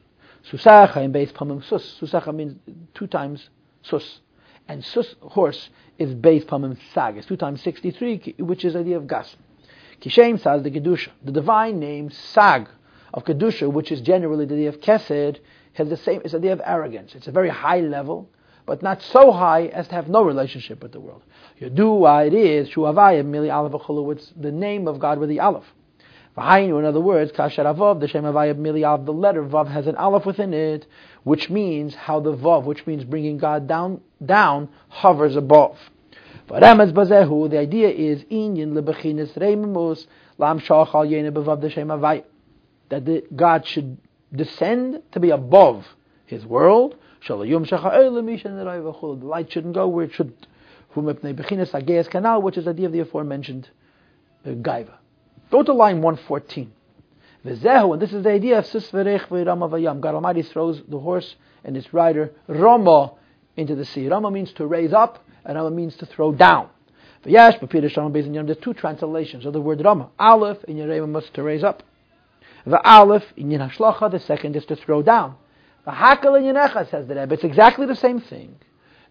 Susacha 0.52 0.98
in 0.98 1.14
base 1.14 1.32
pamim 1.32 1.64
sus. 1.64 1.98
Susacha 2.02 2.36
means 2.36 2.58
two 2.94 3.08
times 3.08 3.50
sus. 3.84 4.20
And 4.68 4.84
sus, 4.84 5.16
horse, 5.22 5.70
is 5.98 6.14
base 6.14 6.44
pamim 6.44 6.78
sag. 6.94 7.16
It's 7.16 7.26
two 7.26 7.38
times 7.38 7.62
63, 7.62 8.36
which 8.40 8.66
is 8.66 8.74
the 8.74 8.80
idea 8.80 8.98
of 8.98 9.08
gas. 9.08 9.34
Kishem 10.02 10.38
says 10.42 10.62
the 10.64 10.72
Kedusha. 10.72 11.12
The 11.24 11.32
divine 11.32 11.80
name 11.80 12.10
sag 12.10 12.68
of 13.14 13.24
Kedusha, 13.24 13.72
which 13.72 13.94
is 13.94 14.02
generally 14.02 14.44
the 14.46 14.56
idea 14.56 14.68
of 14.68 14.82
kesed, 14.82 15.38
has 15.76 15.88
the 15.88 15.96
same, 15.96 16.20
it's 16.26 16.34
the 16.34 16.40
idea 16.40 16.52
of 16.52 16.62
arrogance. 16.66 17.16
It's 17.16 17.28
a 17.28 17.32
very 17.32 17.48
high 17.48 17.80
level, 17.80 18.30
but 18.66 18.82
not 18.82 19.02
so 19.02 19.32
high 19.32 19.66
as 19.68 19.88
to 19.88 19.96
have 19.96 20.08
no 20.08 20.24
relationship 20.24 20.82
with 20.82 20.92
the 20.92 21.00
world. 21.00 21.24
Yadua 21.60 22.28
it 22.28 22.34
is, 22.34 22.70
Shuavayim, 22.70 23.26
Mili 23.26 23.54
Aleph 23.54 24.18
it's 24.18 24.34
the 24.40 24.52
name 24.52 24.88
of 24.88 25.00
God 25.00 25.20
with 25.20 25.30
the 25.30 25.40
Aleph. 25.40 25.66
V'hainu, 26.38 26.80
in 26.80 26.86
other 26.86 27.00
words, 27.00 27.32
kasher 27.32 27.64
avav, 27.64 28.00
the 28.00 28.08
shem 28.08 28.24
avayab 28.24 28.56
miliav, 28.56 29.06
the 29.06 29.14
letter 29.14 29.44
vav 29.44 29.68
has 29.68 29.86
an 29.86 29.96
aleph 29.96 30.26
within 30.26 30.54
it, 30.54 30.88
which 31.24 31.50
means 31.50 31.94
how 31.94 32.20
the 32.20 32.36
vav, 32.36 32.64
which 32.64 32.88
means 32.88 33.04
bringing 33.04 33.38
God 33.38 33.68
down, 33.68 34.02
down, 34.26 34.70
hovers 34.90 35.36
above. 35.36 35.78
V'ramaz 36.50 36.92
bazehu, 36.92 37.50
the 37.52 37.60
idea 37.60 37.90
is 37.90 38.24
inyan 38.24 38.74
lebechinis 38.74 39.34
reimus 39.34 40.08
lam 40.40 40.60
shachal 40.60 41.08
yene 41.08 41.32
bevav 41.32 41.62
the 41.62 41.70
shem 41.70 41.90
avayab, 41.90 42.24
that 42.90 43.36
God 43.36 43.68
should 43.68 43.98
descend 44.34 45.04
to 45.12 45.20
be 45.20 45.30
above 45.30 45.86
His 46.26 46.46
world. 46.46 46.96
The 47.28 49.20
light 49.22 49.52
shouldn't 49.52 49.74
go 49.74 49.88
where 49.88 50.06
it 50.06 50.14
should. 50.14 50.34
Which 50.94 52.58
is 52.58 52.66
the 52.66 52.70
idea 52.70 52.86
of 52.86 52.92
the 52.92 53.00
aforementioned 53.00 53.70
uh, 54.46 54.50
gaiva. 54.50 54.94
Go 55.50 55.64
to 55.64 55.74
line 55.74 56.02
114. 56.02 56.72
V'zehu, 57.46 57.94
and 57.94 58.02
this 58.02 58.14
is 58.14 58.24
the 58.24 58.30
idea 58.32 58.60
of 58.60 58.66
Sisverech 58.66 59.28
v'Rama. 59.28 60.02
God 60.02 60.16
Almighty 60.16 60.44
throws 60.44 60.82
the 60.88 61.00
horse 61.00 61.36
and 61.64 61.76
its 61.76 61.94
rider, 61.94 62.32
Rama, 62.48 63.14
into 63.58 63.76
the 63.76 63.86
sea. 63.86 64.08
Rama 64.08 64.32
means 64.32 64.54
to 64.54 64.66
raise 64.66 64.94
up, 64.94 65.24
and 65.46 65.56
Rama 65.56 65.72
means 65.72 65.96
to 65.98 66.06
throw 66.06 66.32
down. 66.32 66.70
V'yash, 67.26 67.60
b'pir 67.60 67.90
shalom 67.90 68.12
based 68.12 68.28
in 68.28 68.46
There's 68.46 68.58
two 68.58 68.74
translations 68.74 69.46
of 69.46 69.54
the 69.54 69.62
word 69.62 69.84
Rama. 69.84 70.10
Aleph, 70.20 70.64
in 70.66 70.78
Yerema, 70.78 71.10
must 71.10 71.34
to 71.34 71.44
raise 71.44 71.64
up. 71.64 71.84
V'aleph, 72.66 73.24
in 73.36 73.52
Yin 73.52 73.60
the 73.60 74.20
second 74.26 74.56
is 74.56 74.66
to 74.66 74.76
throw 74.76 75.02
down. 75.02 75.36
V'hakal 75.86 76.40
in 76.40 76.46
Yenecha, 76.46 76.90
says 76.90 77.08
the 77.08 77.16
Rebbe. 77.16 77.34
It's 77.34 77.44
exactly 77.44 77.86
the 77.86 77.96
same 77.96 78.22
thing. 78.22 78.56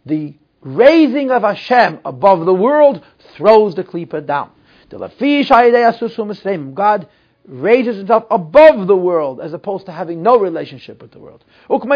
The 0.07 0.35
raising 0.63 1.31
of 1.31 1.43
Hashem 1.43 2.01
above 2.05 2.47
the 2.47 2.55
world 2.55 3.05
throws 3.37 3.75
the 3.75 3.85
klipa 3.85 4.27
down. 4.27 4.51
God 6.75 7.09
raises 7.49 7.97
himself 7.97 8.25
above 8.31 8.87
the 8.87 8.97
world 8.97 9.41
as 9.41 9.53
opposed 9.53 9.87
to 9.87 9.93
having 9.93 10.23
no 10.23 10.39
relationship 10.39 11.03
with 11.03 11.11
the 11.11 11.19
world. 11.19 11.45
God 11.69 11.81
oh, 11.81 11.89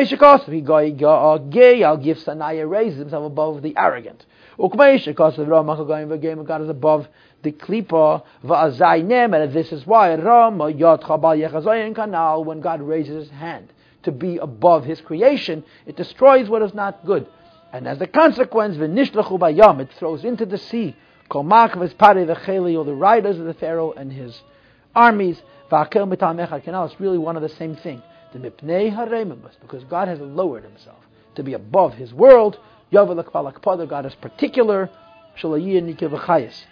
raises 2.66 2.98
himself 2.98 3.24
above 3.24 3.62
the 3.62 3.76
arrogant. 3.76 4.26
God 4.58 4.90
is 6.62 6.68
above 6.68 7.06
the 7.42 7.52
klipa 7.52 8.22
and 8.42 9.52
this 9.52 9.72
is 9.72 9.86
why 9.86 10.16
when 12.38 12.60
God 12.60 12.82
raises 12.82 13.16
his 13.16 13.30
hand 13.30 13.72
to 14.06 14.12
be 14.12 14.38
above 14.38 14.84
his 14.84 15.00
creation, 15.02 15.62
it 15.84 15.96
destroys 15.96 16.48
what 16.48 16.62
is 16.62 16.72
not 16.72 17.04
good. 17.04 17.26
And 17.72 17.86
as 17.86 18.00
a 18.00 18.06
consequence, 18.06 18.76
it 18.78 19.88
throws 19.98 20.24
into 20.24 20.46
the 20.46 20.58
sea 20.58 20.96
Komak 21.30 21.72
v'spare 21.72 22.24
v'cheli, 22.24 22.78
or 22.78 22.84
the 22.84 22.94
riders 22.94 23.38
of 23.38 23.46
the 23.46 23.54
Pharaoh 23.54 23.92
and 23.92 24.12
his 24.12 24.40
armies. 24.94 25.42
V'akel 25.70 26.06
mitam 26.08 26.36
canal. 26.62 26.84
It's 26.86 27.00
really 27.00 27.18
one 27.18 27.36
of 27.36 27.42
the 27.42 27.48
same 27.48 27.76
thing. 27.76 28.02
The 28.32 28.38
mipnei 28.38 28.94
haremimus, 28.94 29.58
because 29.60 29.82
God 29.84 30.08
has 30.08 30.20
lowered 30.20 30.62
Himself 30.64 31.04
to 31.34 31.42
be 31.42 31.54
above 31.54 31.94
His 31.94 32.14
world. 32.14 32.58
Yavelak. 32.92 33.88
God 33.88 34.06
is 34.06 34.14
particular. 34.14 34.88
There 35.42 35.70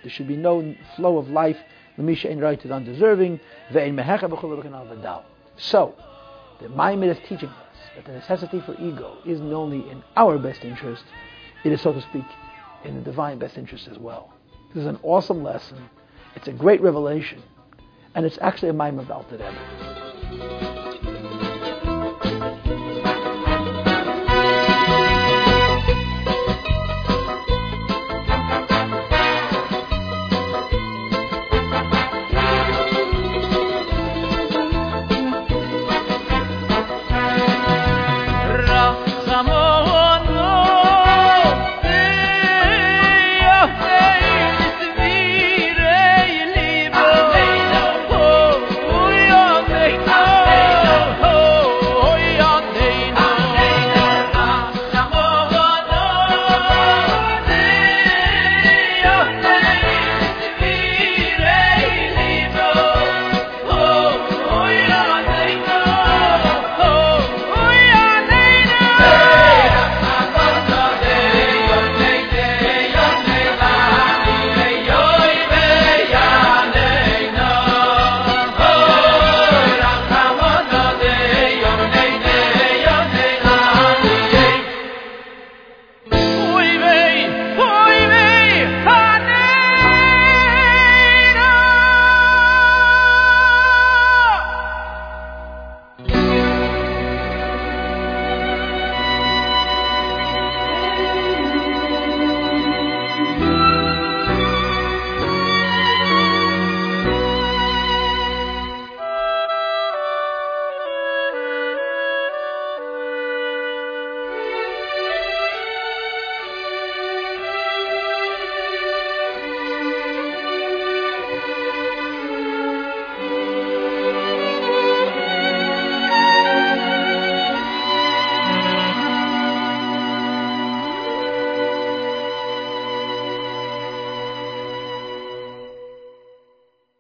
should 0.07 0.29
be 0.29 0.37
no 0.37 0.75
flow 0.97 1.19
of 1.19 1.29
life. 1.29 1.59
Lemisha 1.99 2.31
in 2.31 2.41
right 2.41 2.65
is 2.65 2.71
undeserving. 2.71 3.41
So, 5.57 5.95
the 6.65 6.71
Maimer 6.71 7.11
is 7.11 7.19
teaching 7.29 7.51
us 7.51 7.77
that 7.95 8.07
the 8.07 8.13
necessity 8.13 8.59
for 8.59 8.73
ego 8.81 9.19
isn't 9.27 9.53
only 9.53 9.89
in 9.91 10.03
our 10.17 10.39
best 10.39 10.65
interest, 10.65 11.05
it 11.63 11.73
is, 11.73 11.83
so 11.83 11.93
to 11.93 12.01
speak, 12.01 12.25
in 12.85 12.95
the 12.95 13.03
divine 13.03 13.39
best 13.39 13.59
interest 13.59 13.87
as 13.87 13.99
well. 13.99 14.33
This 14.69 14.81
is 14.81 14.87
an 14.87 14.99
awesome 15.03 15.43
lesson. 15.43 15.91
It's 16.35 16.49
a 16.49 16.53
great 16.53 16.81
revelation. 16.81 17.43
And 18.15 18.25
it's 18.25 18.39
actually 18.41 18.71
a 18.71 18.73
Maimon 18.73 19.01
of 19.01 19.11
Alter 19.11 19.37